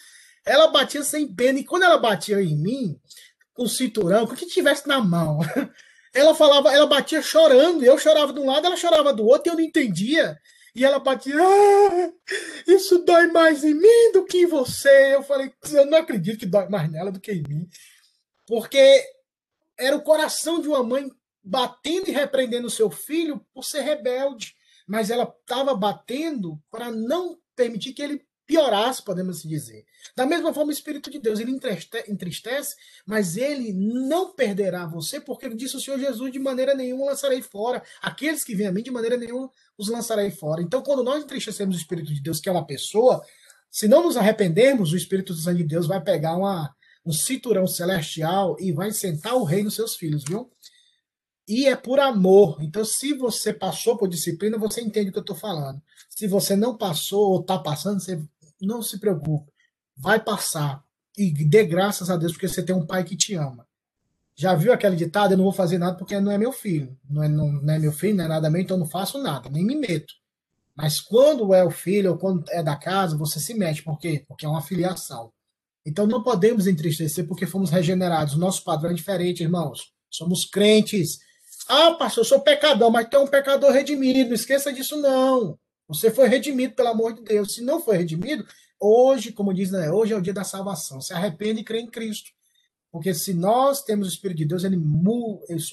ela 0.46 0.68
batia 0.68 1.04
sem 1.04 1.28
pena. 1.28 1.60
E 1.60 1.64
quando 1.64 1.84
ela 1.84 1.98
batia 1.98 2.42
em 2.42 2.58
mim, 2.58 3.00
com 3.54 3.64
o 3.64 3.70
cinturão, 3.70 4.26
com 4.26 4.34
o 4.34 4.36
que 4.36 4.48
tivesse 4.48 4.88
na 4.88 5.00
mão, 5.00 5.40
ela 6.14 6.34
falava, 6.34 6.74
ela 6.74 6.88
batia 6.88 7.22
chorando. 7.22 7.84
Eu 7.84 7.98
chorava 7.98 8.34
de 8.34 8.40
um 8.40 8.48
lado, 8.48 8.66
ela 8.66 8.78
chorava 8.78 9.14
do 9.14 9.26
outro, 9.26 9.52
eu 9.52 9.56
não 9.56 9.64
entendia. 9.64 10.38
E 10.76 10.84
ela 10.84 10.98
batia, 10.98 11.36
ah, 11.40 12.12
isso 12.68 13.00
dói 13.06 13.28
mais 13.28 13.64
em 13.64 13.76
mim 13.76 14.12
do 14.12 14.26
que 14.26 14.40
em 14.40 14.48
você. 14.48 15.14
Eu 15.14 15.22
falei, 15.22 15.54
eu 15.72 15.86
não 15.86 16.00
acredito 16.00 16.40
que 16.40 16.48
dói 16.48 16.68
mais 16.68 16.92
nela 16.92 17.12
do 17.12 17.20
que 17.20 17.32
em 17.32 17.44
mim. 17.44 17.68
Porque 18.48 19.04
era 19.78 19.96
o 19.96 20.02
coração 20.02 20.60
de 20.60 20.68
uma 20.68 20.84
mãe 20.84 21.12
batendo 21.44 22.10
e 22.10 22.12
repreendendo 22.12 22.68
o 22.68 22.72
seu 22.72 22.90
filho 22.90 23.46
por 23.54 23.64
ser 23.64 23.82
rebelde. 23.82 24.56
Mas 24.88 25.10
ela 25.10 25.24
estava 25.24 25.76
batendo 25.76 26.62
para 26.70 26.92
não 26.92 27.38
permitir 27.56 27.94
que 27.94 28.02
ele 28.02 28.26
piorasse, 28.46 29.02
podemos 29.02 29.40
assim 29.40 29.48
dizer. 29.48 29.86
Da 30.16 30.26
mesma 30.26 30.54
forma, 30.54 30.70
o 30.70 30.74
Espírito 30.74 31.10
de 31.10 31.20
Deus, 31.20 31.40
ele 31.40 31.58
entristece, 32.08 32.76
mas 33.06 33.38
ele 33.38 33.74
não 33.74 34.34
perderá 34.34 34.86
você, 34.86 35.20
porque 35.20 35.46
ele 35.46 35.56
disse 35.56 35.78
o 35.78 35.80
Senhor 35.80 36.00
Jesus, 36.00 36.32
de 36.32 36.40
maneira 36.40 36.76
nenhuma 36.76 37.06
lançarei 37.06 37.42
fora. 37.42 37.82
Aqueles 38.02 38.44
que 38.44 38.56
vêm 38.56 38.68
a 38.68 38.72
mim, 38.72 38.84
de 38.84 38.92
maneira 38.92 39.18
nenhuma 39.18 39.50
os 39.78 39.88
lançarei 39.88 40.30
fora. 40.30 40.62
Então, 40.62 40.82
quando 40.82 41.04
nós 41.04 41.24
entristecemos 41.24 41.76
o 41.76 41.80
Espírito 41.80 42.14
de 42.14 42.22
Deus, 42.22 42.40
que 42.40 42.50
é 42.50 42.52
uma 42.52 42.66
pessoa, 42.66 43.24
se 43.72 43.88
não 43.88 44.04
nos 44.04 44.18
arrependermos, 44.18 44.92
o 44.92 44.98
Espírito 44.98 45.34
Santo 45.34 45.58
de 45.58 45.64
Deus 45.64 45.88
vai 45.88 46.02
pegar 46.02 46.36
uma, 46.36 46.76
um 47.06 47.12
cinturão 47.12 47.66
celestial 47.66 48.56
e 48.60 48.72
vai 48.72 48.92
sentar 48.92 49.36
o 49.36 49.44
rei 49.44 49.64
nos 49.64 49.74
seus 49.74 49.96
filhos, 49.96 50.24
viu? 50.24 50.52
E 51.48 51.66
é 51.66 51.76
por 51.76 52.00
amor. 52.00 52.58
Então, 52.62 52.86
se 52.86 53.14
você 53.14 53.54
passou 53.54 53.98
por 53.98 54.08
disciplina, 54.08 54.58
você 54.58 54.82
entende 54.82 55.10
o 55.10 55.12
que 55.12 55.20
eu 55.20 55.24
estou 55.24 55.36
falando. 55.36 55.82
Se 56.10 56.28
você 56.28 56.56
não 56.56 56.78
passou 56.78 57.32
ou 57.32 57.42
está 57.42 57.60
passando, 57.60 58.00
você 58.00 58.22
não 58.62 58.82
se 58.82 59.00
preocupe, 59.00 59.52
vai 59.96 60.24
passar. 60.24 60.84
E 61.18 61.32
dê 61.32 61.64
graças 61.66 62.10
a 62.10 62.18
Deus 62.18 62.32
porque 62.32 62.48
você 62.48 62.64
tem 62.64 62.76
um 62.76 62.86
pai 62.86 63.04
que 63.04 63.16
te 63.16 63.36
ama. 63.36 63.68
Já 64.36 64.56
viu 64.56 64.74
aquele 64.74 64.96
ditado? 64.96 65.34
Eu 65.34 65.38
não 65.38 65.44
vou 65.44 65.54
fazer 65.54 65.78
nada 65.78 65.96
porque 65.96 66.20
não 66.20 66.32
é 66.32 66.38
meu 66.38 66.52
filho. 66.52 66.98
Não 67.08 67.24
é, 67.24 67.28
não, 67.28 67.52
não 67.52 67.74
é 67.74 67.78
meu 67.78 67.92
filho, 67.92 68.16
não 68.16 68.26
é 68.26 68.28
nada 68.28 68.50
meu, 68.50 68.62
então 68.62 68.78
eu 68.78 68.80
não 68.80 68.88
faço 68.88 69.22
nada, 69.22 69.50
nem 69.50 69.64
me 69.64 69.76
meto. 69.76 70.14
Mas 70.76 71.00
quando 71.00 71.54
é 71.54 71.64
o 71.64 71.70
filho 71.70 72.12
ou 72.12 72.18
quando 72.18 72.44
é 72.50 72.64
da 72.64 72.76
casa, 72.76 73.16
você 73.16 73.40
se 73.40 73.54
mete. 73.54 73.84
Por 73.84 74.00
quê? 74.00 74.24
Porque 74.28 74.46
é 74.46 74.50
uma 74.50 74.62
filiação. 74.62 75.32
Então 75.86 76.08
não 76.08 76.24
podemos 76.24 76.66
entristecer 76.66 77.28
porque 77.28 77.46
fomos 77.46 77.70
regenerados. 77.70 78.34
O 78.34 78.40
nosso 78.40 78.64
padrão 78.64 78.90
é 78.90 78.94
diferente, 78.94 79.44
irmãos. 79.44 79.94
Somos 80.10 80.46
crentes. 80.46 81.20
Ah, 81.68 81.92
pastor, 81.94 82.22
eu 82.22 82.28
sou 82.28 82.40
pecador, 82.42 82.92
mas 82.92 83.08
tem 83.08 83.20
um 83.20 83.28
pecador 83.28 83.72
redimido. 83.72 84.30
Não 84.30 84.36
esqueça 84.36 84.72
disso, 84.72 84.98
não. 84.98 85.58
Você 85.88 86.12
foi 86.12 86.28
redimido 86.28 86.76
pelo 86.76 86.90
amor 86.90 87.14
de 87.14 87.24
Deus. 87.24 87.56
Se 87.56 87.62
não 87.62 87.82
foi 87.82 87.98
redimido, 87.98 88.46
hoje, 88.80 89.32
como 89.32 89.54
diz, 89.54 89.72
né, 89.72 89.92
hoje 89.92 90.14
é 90.14 90.18
o 90.18 90.22
dia 90.22 90.34
da 90.34 90.44
salvação. 90.44 91.00
Se 91.02 91.14
arrepende 91.14 91.62
e 91.62 91.64
crê 91.64 91.80
em 91.80 91.88
Cristo. 91.88 92.32
Porque 92.92 93.14
se 93.14 93.34
nós 93.34 93.84
temos 93.84 94.08
o 94.08 94.12
Espírito 94.12 94.38
de 94.38 94.46
Deus, 94.46 94.64
ele 94.64 94.78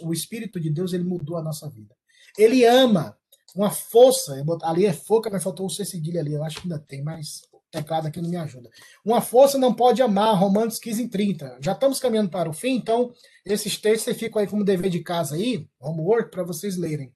o 0.03 0.13
Espírito 0.13 0.59
de 0.59 0.71
Deus 0.71 0.93
ele 0.93 1.05
mudou 1.05 1.37
a 1.37 1.43
nossa 1.43 1.69
vida. 1.69 1.95
Ele 2.39 2.65
ama 2.65 3.17
uma 3.55 3.71
força. 3.71 4.43
Ali 4.63 4.87
é 4.87 4.93
foca, 4.93 5.29
mas 5.31 5.43
faltou 5.43 5.67
o 5.67 5.71
C 5.71 5.85
cedilha 5.85 6.21
ali. 6.21 6.33
Eu 6.33 6.45
acho 6.45 6.61
que 6.61 6.63
ainda 6.63 6.79
tem, 6.79 7.03
mas 7.03 7.43
teclado 7.71 8.09
aqui 8.09 8.21
não 8.21 8.29
me 8.29 8.37
ajuda. 8.37 8.71
Uma 9.05 9.21
força 9.21 9.57
não 9.57 9.73
pode 9.73 10.03
amar. 10.03 10.35
Romanos 10.37 10.79
15 10.79 11.05
e 11.05 11.09
30. 11.09 11.59
Já 11.61 11.73
estamos 11.73 12.01
caminhando 12.01 12.31
para 12.31 12.49
o 12.49 12.53
fim, 12.53 12.77
então 12.77 13.13
esses 13.45 13.77
textos 13.77 14.17
ficam 14.17 14.41
aí 14.41 14.49
como 14.49 14.65
dever 14.65 14.91
de 14.91 15.01
casa 15.01 15.37
aí, 15.37 15.67
homework, 15.79 16.31
para 16.31 16.43
vocês 16.43 16.77
lerem. 16.77 17.13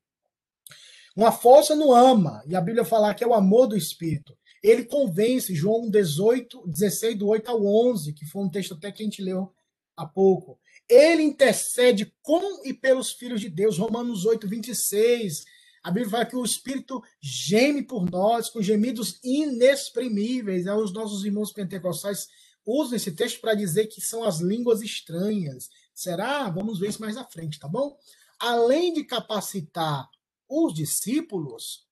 Uma 1.16 1.30
força 1.30 1.76
não 1.76 1.92
ama, 1.92 2.42
e 2.46 2.56
a 2.56 2.60
Bíblia 2.60 2.84
fala 2.84 3.14
que 3.14 3.22
é 3.22 3.26
o 3.26 3.34
amor 3.34 3.68
do 3.68 3.76
Espírito. 3.76 4.36
Ele 4.62 4.84
convence, 4.84 5.54
João 5.54 5.90
18, 5.90 6.66
16, 6.66 7.18
do 7.18 7.28
8 7.28 7.50
ao 7.50 7.64
11, 7.64 8.12
que 8.14 8.24
foi 8.24 8.42
um 8.42 8.48
texto 8.48 8.74
até 8.74 8.90
que 8.90 9.02
a 9.02 9.06
gente 9.06 9.22
leu 9.22 9.52
há 9.96 10.06
pouco. 10.06 10.58
Ele 10.88 11.22
intercede 11.22 12.12
com 12.22 12.66
e 12.66 12.74
pelos 12.74 13.12
filhos 13.12 13.40
de 13.40 13.48
Deus, 13.48 13.78
Romanos 13.78 14.24
8, 14.24 14.48
26. 14.48 15.44
A 15.84 15.90
Bíblia 15.90 16.10
fala 16.10 16.24
que 16.24 16.34
o 16.34 16.42
Espírito 16.42 17.04
geme 17.20 17.82
por 17.82 18.10
nós 18.10 18.48
com 18.48 18.62
gemidos 18.62 19.20
inexprimíveis. 19.22 20.66
Os 20.66 20.94
nossos 20.94 21.26
irmãos 21.26 21.52
pentecostais 21.52 22.26
usam 22.64 22.96
esse 22.96 23.12
texto 23.12 23.38
para 23.42 23.54
dizer 23.54 23.88
que 23.88 24.00
são 24.00 24.24
as 24.24 24.40
línguas 24.40 24.80
estranhas. 24.80 25.68
Será? 25.94 26.48
Vamos 26.48 26.78
ver 26.78 26.88
isso 26.88 27.02
mais 27.02 27.18
à 27.18 27.24
frente, 27.24 27.58
tá 27.58 27.68
bom? 27.68 27.98
Além 28.40 28.94
de 28.94 29.04
capacitar 29.04 30.08
os 30.48 30.72
discípulos, 30.72 31.86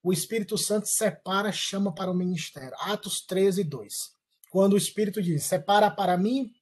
o 0.00 0.12
Espírito 0.12 0.56
Santo 0.56 0.86
separa, 0.86 1.50
chama 1.50 1.92
para 1.92 2.12
o 2.12 2.14
ministério. 2.14 2.76
Atos 2.78 3.22
13, 3.22 3.64
2. 3.64 4.12
Quando 4.50 4.74
o 4.74 4.78
Espírito 4.78 5.20
diz: 5.20 5.42
Separa 5.42 5.90
para 5.90 6.16
mim, 6.16 6.54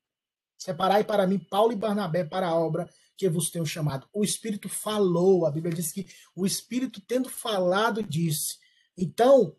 separai 0.56 1.04
para 1.04 1.26
mim 1.26 1.38
Paulo 1.38 1.72
e 1.72 1.76
Barnabé 1.76 2.24
para 2.24 2.46
a 2.48 2.56
obra 2.56 2.88
que 3.22 3.28
vos 3.28 3.50
tenho 3.50 3.64
chamado. 3.64 4.08
O 4.12 4.24
Espírito 4.24 4.68
falou, 4.68 5.46
a 5.46 5.50
Bíblia 5.50 5.72
diz 5.72 5.92
que 5.92 6.06
o 6.34 6.44
Espírito, 6.44 7.00
tendo 7.00 7.28
falado, 7.28 8.02
disse. 8.02 8.56
Então, 8.98 9.54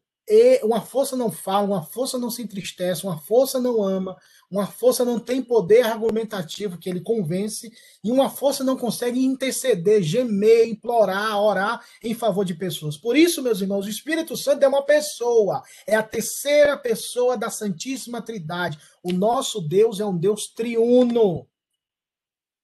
uma 0.64 0.82
força 0.82 1.16
não 1.16 1.32
fala, 1.32 1.66
uma 1.66 1.82
força 1.82 2.18
não 2.18 2.30
se 2.30 2.42
entristece, 2.42 3.06
uma 3.06 3.18
força 3.18 3.62
não 3.62 3.82
ama, 3.82 4.18
uma 4.52 4.68
força 4.68 5.06
não 5.06 5.18
tem 5.18 5.42
poder 5.42 5.86
argumentativo 5.86 6.78
que 6.78 6.90
ele 6.90 7.00
convence, 7.00 7.72
e 8.04 8.12
uma 8.12 8.30
força 8.30 8.66
não 8.66 8.78
consegue 8.78 9.24
interceder, 9.24 10.04
gemer, 10.04 10.68
implorar, 10.68 11.42
orar 11.42 11.86
em 12.04 12.14
favor 12.14 12.44
de 12.44 12.54
pessoas. 12.54 12.98
Por 12.98 13.16
isso, 13.16 13.42
meus 13.42 13.62
irmãos, 13.62 13.86
o 13.86 13.90
Espírito 13.90 14.36
Santo 14.36 14.64
é 14.64 14.68
uma 14.68 14.86
pessoa, 14.86 15.64
é 15.88 15.96
a 15.96 16.04
terceira 16.04 16.78
pessoa 16.78 17.38
da 17.38 17.50
Santíssima 17.50 18.22
Trindade. 18.22 18.78
O 19.02 19.14
nosso 19.14 19.62
Deus 19.62 20.02
é 20.02 20.06
um 20.06 20.18
Deus 20.18 20.48
triuno. 20.48 21.48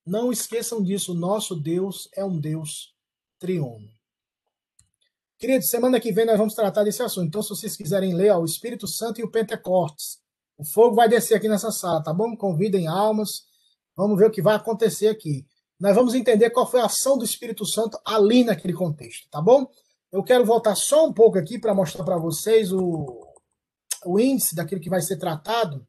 Não 0.10 0.32
esqueçam 0.32 0.82
disso, 0.82 1.14
nosso 1.14 1.55
Deus 1.55 2.10
é 2.16 2.26
um 2.26 2.39
Deus 2.39 2.95
triuno. 3.38 3.88
Queridos, 5.38 5.70
semana 5.70 5.99
que 5.99 6.12
vem 6.12 6.26
nós 6.26 6.36
vamos 6.36 6.55
tratar 6.55 6.84
desse 6.84 7.03
assunto. 7.03 7.28
Então, 7.28 7.43
se 7.43 7.49
vocês 7.49 7.78
quiserem 7.78 8.16
ler, 8.16 8.32
ó, 8.32 8.39
o 8.39 8.45
Espírito 8.45 8.88
Santo 8.88 9.22
e 9.22 9.24
o 9.24 9.30
Pentecostes. 9.30 10.18
O 10.57 10.66
fogo 10.66 10.95
vai 10.95 11.07
descer 11.07 11.36
aqui 11.36 11.47
nessa 11.47 11.72
sala, 11.72 12.01
tá 12.01 12.12
bom? 12.12 12.36
Convidem 12.36 12.88
almas. 12.88 13.43
Vamos 13.95 14.18
ver 14.18 14.26
o 14.26 14.32
que 14.32 14.41
vai 14.41 14.55
acontecer 14.55 15.10
aqui. 15.10 15.45
Nós 15.80 15.95
vamos 15.95 16.16
entender 16.16 16.49
qual 16.49 16.66
foi 16.66 16.82
a 16.82 16.86
ação 16.86 17.16
do 17.16 17.24
Espírito 17.24 17.64
Santo 17.64 17.99
ali 18.03 18.43
naquele 18.43 18.74
contexto, 18.74 19.30
tá 19.30 19.39
bom? 19.39 19.70
Eu 20.12 20.24
quero 20.24 20.43
voltar 20.43 20.74
só 20.74 21.05
um 21.05 21.14
pouco 21.14 21.38
aqui 21.38 21.60
para 21.60 21.76
mostrar 21.76 22.03
para 22.03 22.18
vocês 22.18 22.74
o, 22.74 23.28
o 24.03 24.20
índice 24.20 24.55
daquilo 24.55 24.82
que 24.82 24.89
vai 24.89 25.01
ser 25.01 25.18
tratado, 25.18 25.88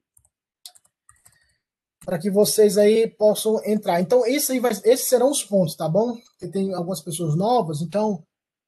para 2.11 2.19
que 2.19 2.29
vocês 2.29 2.77
aí 2.77 3.07
possam 3.07 3.65
entrar. 3.65 4.01
Então, 4.01 4.27
esse 4.27 4.59
vai, 4.59 4.73
esses 4.73 5.07
serão 5.07 5.31
os 5.31 5.45
pontos, 5.45 5.77
tá 5.77 5.89
bom? 5.89 6.17
Porque 6.17 6.49
tem 6.49 6.75
algumas 6.75 7.01
pessoas 7.01 7.37
novas, 7.37 7.81
então 7.81 8.21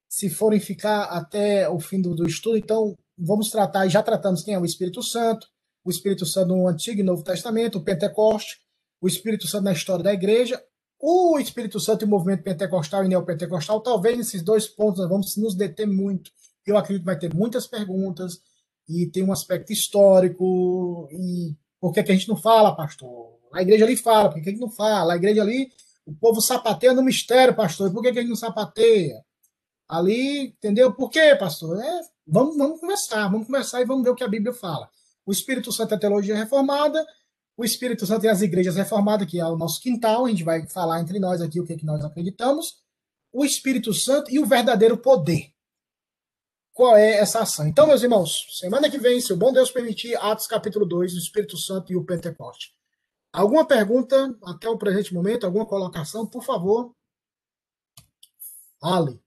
se 0.07 0.29
forem 0.29 0.61
ficar 0.61 1.03
até 1.07 1.67
o 1.67 1.77
fim 1.77 2.01
do, 2.01 2.15
do 2.15 2.25
estudo, 2.25 2.55
então 2.55 2.95
vamos 3.17 3.49
tratar, 3.49 3.89
já 3.89 4.01
tratamos 4.01 4.43
quem 4.43 4.53
é 4.53 4.59
o 4.59 4.63
Espírito 4.63 5.03
Santo, 5.03 5.45
o 5.83 5.89
Espírito 5.89 6.25
Santo 6.25 6.55
no 6.55 6.69
Antigo 6.69 7.01
e 7.01 7.03
Novo 7.03 7.21
Testamento, 7.21 7.79
o 7.79 7.83
Pentecoste, 7.83 8.59
o 9.01 9.09
Espírito 9.09 9.45
Santo 9.45 9.65
na 9.65 9.73
história 9.73 10.05
da 10.05 10.13
igreja, 10.13 10.63
o 10.97 11.37
Espírito 11.37 11.81
Santo 11.81 12.03
e 12.03 12.05
o 12.05 12.09
movimento 12.09 12.43
pentecostal 12.43 13.03
e 13.03 13.09
neopentecostal, 13.09 13.81
talvez 13.81 14.17
nesses 14.17 14.41
dois 14.41 14.67
pontos 14.69 14.99
nós 14.99 15.09
vamos 15.09 15.35
nos 15.35 15.53
deter 15.53 15.85
muito. 15.85 16.31
Eu 16.65 16.77
acredito 16.77 17.01
que 17.01 17.07
vai 17.07 17.19
ter 17.19 17.33
muitas 17.33 17.67
perguntas 17.67 18.39
e 18.87 19.07
tem 19.07 19.21
um 19.21 19.33
aspecto 19.33 19.73
histórico 19.73 21.09
e 21.11 21.61
por 21.83 21.93
que, 21.93 22.01
que 22.01 22.11
a 22.13 22.15
gente 22.15 22.29
não 22.29 22.37
fala, 22.37 22.73
pastor? 22.73 23.37
A 23.53 23.61
igreja 23.61 23.83
ali 23.83 23.97
fala, 23.97 24.29
por 24.29 24.35
que, 24.35 24.41
que 24.41 24.49
a 24.49 24.51
gente 24.53 24.61
não 24.61 24.71
fala? 24.71 25.13
A 25.13 25.15
igreja 25.17 25.41
ali, 25.41 25.69
o 26.05 26.13
povo 26.13 26.39
sapateia 26.39 26.93
no 26.93 27.03
mistério, 27.03 27.53
pastor, 27.53 27.91
por 27.91 28.01
que, 28.01 28.13
que 28.13 28.19
a 28.19 28.21
gente 28.21 28.29
não 28.29 28.37
sapateia? 28.37 29.21
ali, 29.87 30.47
entendeu? 30.47 30.93
Por 30.93 31.09
quê, 31.09 31.35
pastor? 31.35 31.79
É, 31.79 32.01
vamos, 32.25 32.57
vamos 32.57 32.79
conversar, 32.79 33.27
vamos 33.27 33.47
conversar 33.47 33.81
e 33.81 33.85
vamos 33.85 34.03
ver 34.03 34.09
o 34.09 34.15
que 34.15 34.23
a 34.23 34.27
Bíblia 34.27 34.53
fala. 34.53 34.89
O 35.25 35.31
Espírito 35.31 35.71
Santo 35.71 35.93
é 35.93 35.95
a 35.97 35.99
teologia 35.99 36.35
reformada, 36.35 37.05
o 37.55 37.63
Espírito 37.63 38.05
Santo 38.05 38.25
é 38.25 38.29
as 38.29 38.41
igrejas 38.41 38.75
reformadas, 38.75 39.29
que 39.29 39.39
é 39.39 39.45
o 39.45 39.55
nosso 39.55 39.79
quintal, 39.81 40.25
a 40.25 40.29
gente 40.29 40.43
vai 40.43 40.67
falar 40.67 40.99
entre 40.99 41.19
nós 41.19 41.41
aqui 41.41 41.59
o 41.59 41.65
que, 41.65 41.73
é 41.73 41.77
que 41.77 41.85
nós 41.85 42.03
acreditamos, 42.03 42.77
o 43.31 43.45
Espírito 43.45 43.93
Santo 43.93 44.31
e 44.31 44.39
o 44.39 44.45
verdadeiro 44.45 44.97
poder. 44.97 45.52
Qual 46.73 46.97
é 46.97 47.17
essa 47.17 47.41
ação? 47.41 47.67
Então, 47.67 47.85
meus 47.85 48.01
irmãos, 48.01 48.47
semana 48.59 48.89
que 48.89 48.97
vem, 48.97 49.21
se 49.21 49.31
o 49.31 49.37
bom 49.37 49.53
Deus 49.53 49.69
permitir, 49.69 50.15
Atos 50.15 50.47
capítulo 50.47 50.85
2, 50.87 51.13
o 51.13 51.17
Espírito 51.19 51.55
Santo 51.55 51.91
e 51.93 51.95
o 51.95 52.03
Pentecoste. 52.03 52.73
Alguma 53.31 53.65
pergunta 53.67 54.35
até 54.43 54.67
o 54.69 54.77
presente 54.77 55.13
momento? 55.13 55.45
Alguma 55.45 55.65
colocação, 55.67 56.25
por 56.25 56.43
favor? 56.43 56.95
Ali. 58.81 59.19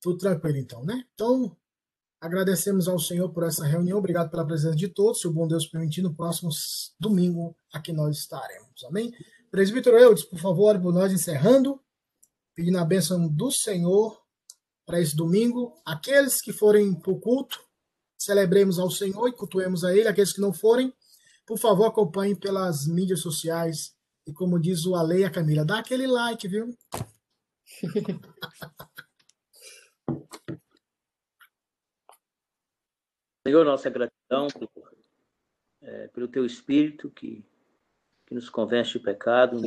Tudo 0.00 0.18
tranquilo, 0.18 0.58
então, 0.58 0.84
né? 0.84 1.04
Então, 1.14 1.56
agradecemos 2.20 2.88
ao 2.88 2.98
Senhor 2.98 3.30
por 3.32 3.44
essa 3.44 3.64
reunião. 3.64 3.98
Obrigado 3.98 4.30
pela 4.30 4.46
presença 4.46 4.76
de 4.76 4.88
todos. 4.88 5.20
Se 5.20 5.28
o 5.28 5.32
bom 5.32 5.48
Deus 5.48 5.66
permitir, 5.66 6.02
no 6.02 6.14
próximo 6.14 6.50
domingo 7.00 7.56
aqui 7.72 7.92
nós 7.92 8.18
estaremos. 8.18 8.84
Amém? 8.84 9.12
Presbítero 9.50 9.98
Eudes, 9.98 10.24
por 10.24 10.38
favor, 10.38 10.80
por 10.80 10.92
nós 10.92 11.12
encerrando, 11.12 11.80
pedindo 12.54 12.78
a 12.78 12.84
bênção 12.84 13.28
do 13.28 13.50
Senhor 13.50 14.22
para 14.84 15.00
esse 15.00 15.16
domingo. 15.16 15.80
Aqueles 15.84 16.40
que 16.40 16.52
forem 16.52 16.94
para 16.94 17.12
o 17.12 17.20
culto, 17.20 17.58
celebremos 18.18 18.78
ao 18.78 18.90
Senhor 18.90 19.28
e 19.28 19.32
cultuemos 19.32 19.84
a 19.84 19.94
Ele. 19.94 20.08
Aqueles 20.08 20.32
que 20.32 20.40
não 20.40 20.52
forem, 20.52 20.92
por 21.46 21.58
favor, 21.58 21.86
acompanhem 21.86 22.34
pelas 22.34 22.86
mídias 22.86 23.20
sociais. 23.20 23.96
E 24.26 24.32
como 24.32 24.60
diz 24.60 24.86
o 24.86 24.94
Ale 24.94 25.28
Camila, 25.30 25.64
dá 25.64 25.78
aquele 25.78 26.06
like, 26.06 26.46
viu? 26.46 26.76
Senhor, 33.44 33.64
nossa 33.64 33.90
gratidão 33.90 34.46
por, 34.46 34.70
é, 35.82 36.06
pelo 36.08 36.28
teu 36.28 36.46
Espírito 36.46 37.10
que, 37.10 37.44
que 38.24 38.34
nos 38.34 38.48
convence 38.48 38.92
de 38.92 39.00
pecado, 39.00 39.60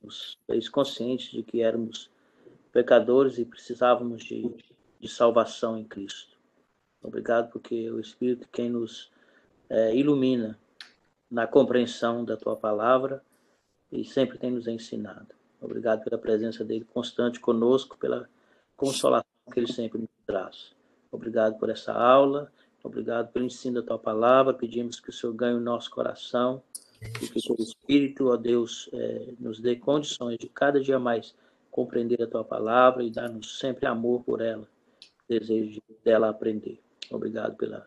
nos 0.00 0.38
fez 0.46 0.68
conscientes 0.68 1.32
de 1.32 1.42
que 1.42 1.60
éramos 1.60 2.08
pecadores 2.78 3.38
e 3.38 3.44
precisávamos 3.44 4.24
de, 4.24 4.54
de 5.00 5.08
salvação 5.08 5.76
em 5.76 5.84
Cristo. 5.84 6.38
Obrigado 7.02 7.50
porque 7.50 7.90
o 7.90 7.98
Espírito 7.98 8.48
quem 8.52 8.70
nos 8.70 9.10
é, 9.68 9.96
ilumina 9.96 10.56
na 11.28 11.46
compreensão 11.46 12.24
da 12.24 12.36
tua 12.36 12.54
palavra 12.54 13.22
e 13.90 14.04
sempre 14.04 14.38
tem 14.38 14.50
nos 14.50 14.68
ensinado. 14.68 15.34
Obrigado 15.60 16.04
pela 16.04 16.16
presença 16.16 16.64
dele 16.64 16.84
constante 16.84 17.40
conosco, 17.40 17.98
pela 17.98 18.28
consolação 18.76 19.26
que 19.52 19.58
ele 19.58 19.72
sempre 19.72 19.98
nos 19.98 20.10
traz. 20.24 20.72
Obrigado 21.10 21.58
por 21.58 21.68
essa 21.68 21.92
aula 21.92 22.52
Obrigado 22.82 23.32
pelo 23.32 23.44
ensino 23.44 23.80
da 23.80 23.86
tua 23.86 23.98
palavra. 23.98 24.54
Pedimos 24.54 25.00
que 25.00 25.10
o 25.10 25.12
Senhor 25.12 25.32
ganhe 25.34 25.56
o 25.56 25.60
nosso 25.60 25.90
coração 25.90 26.62
e 27.20 27.28
que 27.28 27.52
o 27.52 27.62
Espírito, 27.62 28.28
ó 28.28 28.36
Deus, 28.36 28.88
é, 28.92 29.34
nos 29.38 29.60
dê 29.60 29.76
condições 29.76 30.38
de 30.38 30.48
cada 30.48 30.80
dia 30.80 30.98
mais 30.98 31.34
compreender 31.78 32.20
a 32.20 32.26
tua 32.26 32.42
palavra 32.42 33.04
e 33.04 33.10
dar-nos 33.10 33.60
sempre 33.60 33.86
amor 33.86 34.24
por 34.24 34.40
ela, 34.40 34.68
desejo 35.28 35.80
dela 36.04 36.28
aprender. 36.28 36.82
Obrigado 37.08 37.56
pela 37.56 37.86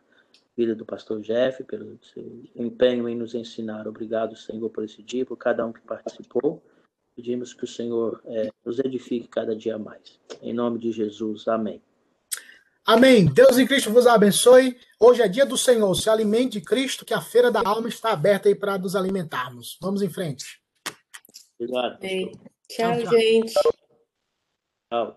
vida 0.55 0.73
do 0.73 0.85
pastor 0.85 1.19
Jeff, 1.19 1.61
pelo 1.65 1.99
seu 2.01 2.41
empenho 2.55 3.09
em 3.09 3.17
nos 3.17 3.35
ensinar. 3.35 3.89
Obrigado, 3.89 4.33
Senhor, 4.37 4.69
por 4.69 4.85
esse 4.85 5.03
dia, 5.03 5.25
por 5.25 5.35
cada 5.35 5.65
um 5.65 5.73
que 5.73 5.81
participou. 5.81 6.63
Pedimos 7.17 7.53
que 7.53 7.65
o 7.65 7.67
Senhor 7.67 8.21
é, 8.27 8.49
nos 8.63 8.79
edifique 8.79 9.27
cada 9.27 9.53
dia 9.53 9.77
mais. 9.77 10.17
Em 10.41 10.53
nome 10.53 10.79
de 10.79 10.93
Jesus, 10.93 11.49
amém. 11.49 11.81
Amém. 12.85 13.25
Deus 13.25 13.57
em 13.57 13.67
Cristo 13.67 13.91
vos 13.91 14.07
abençoe. 14.07 14.77
Hoje 15.01 15.21
é 15.21 15.27
dia 15.27 15.45
do 15.45 15.57
Senhor. 15.57 15.93
Se 15.95 16.09
alimente 16.09 16.59
de 16.59 16.65
Cristo, 16.65 17.03
que 17.03 17.13
a 17.13 17.19
feira 17.19 17.51
da 17.51 17.61
alma 17.65 17.89
está 17.89 18.13
aberta 18.13 18.47
aí 18.47 18.55
para 18.55 18.77
nos 18.77 18.95
alimentarmos. 18.95 19.77
Vamos 19.81 20.01
em 20.01 20.09
frente. 20.09 20.61
Obrigado. 21.59 21.99
Tchau, 22.69 23.03
tchau, 23.03 23.19
gente. 23.19 23.53
Oh. 24.91 25.15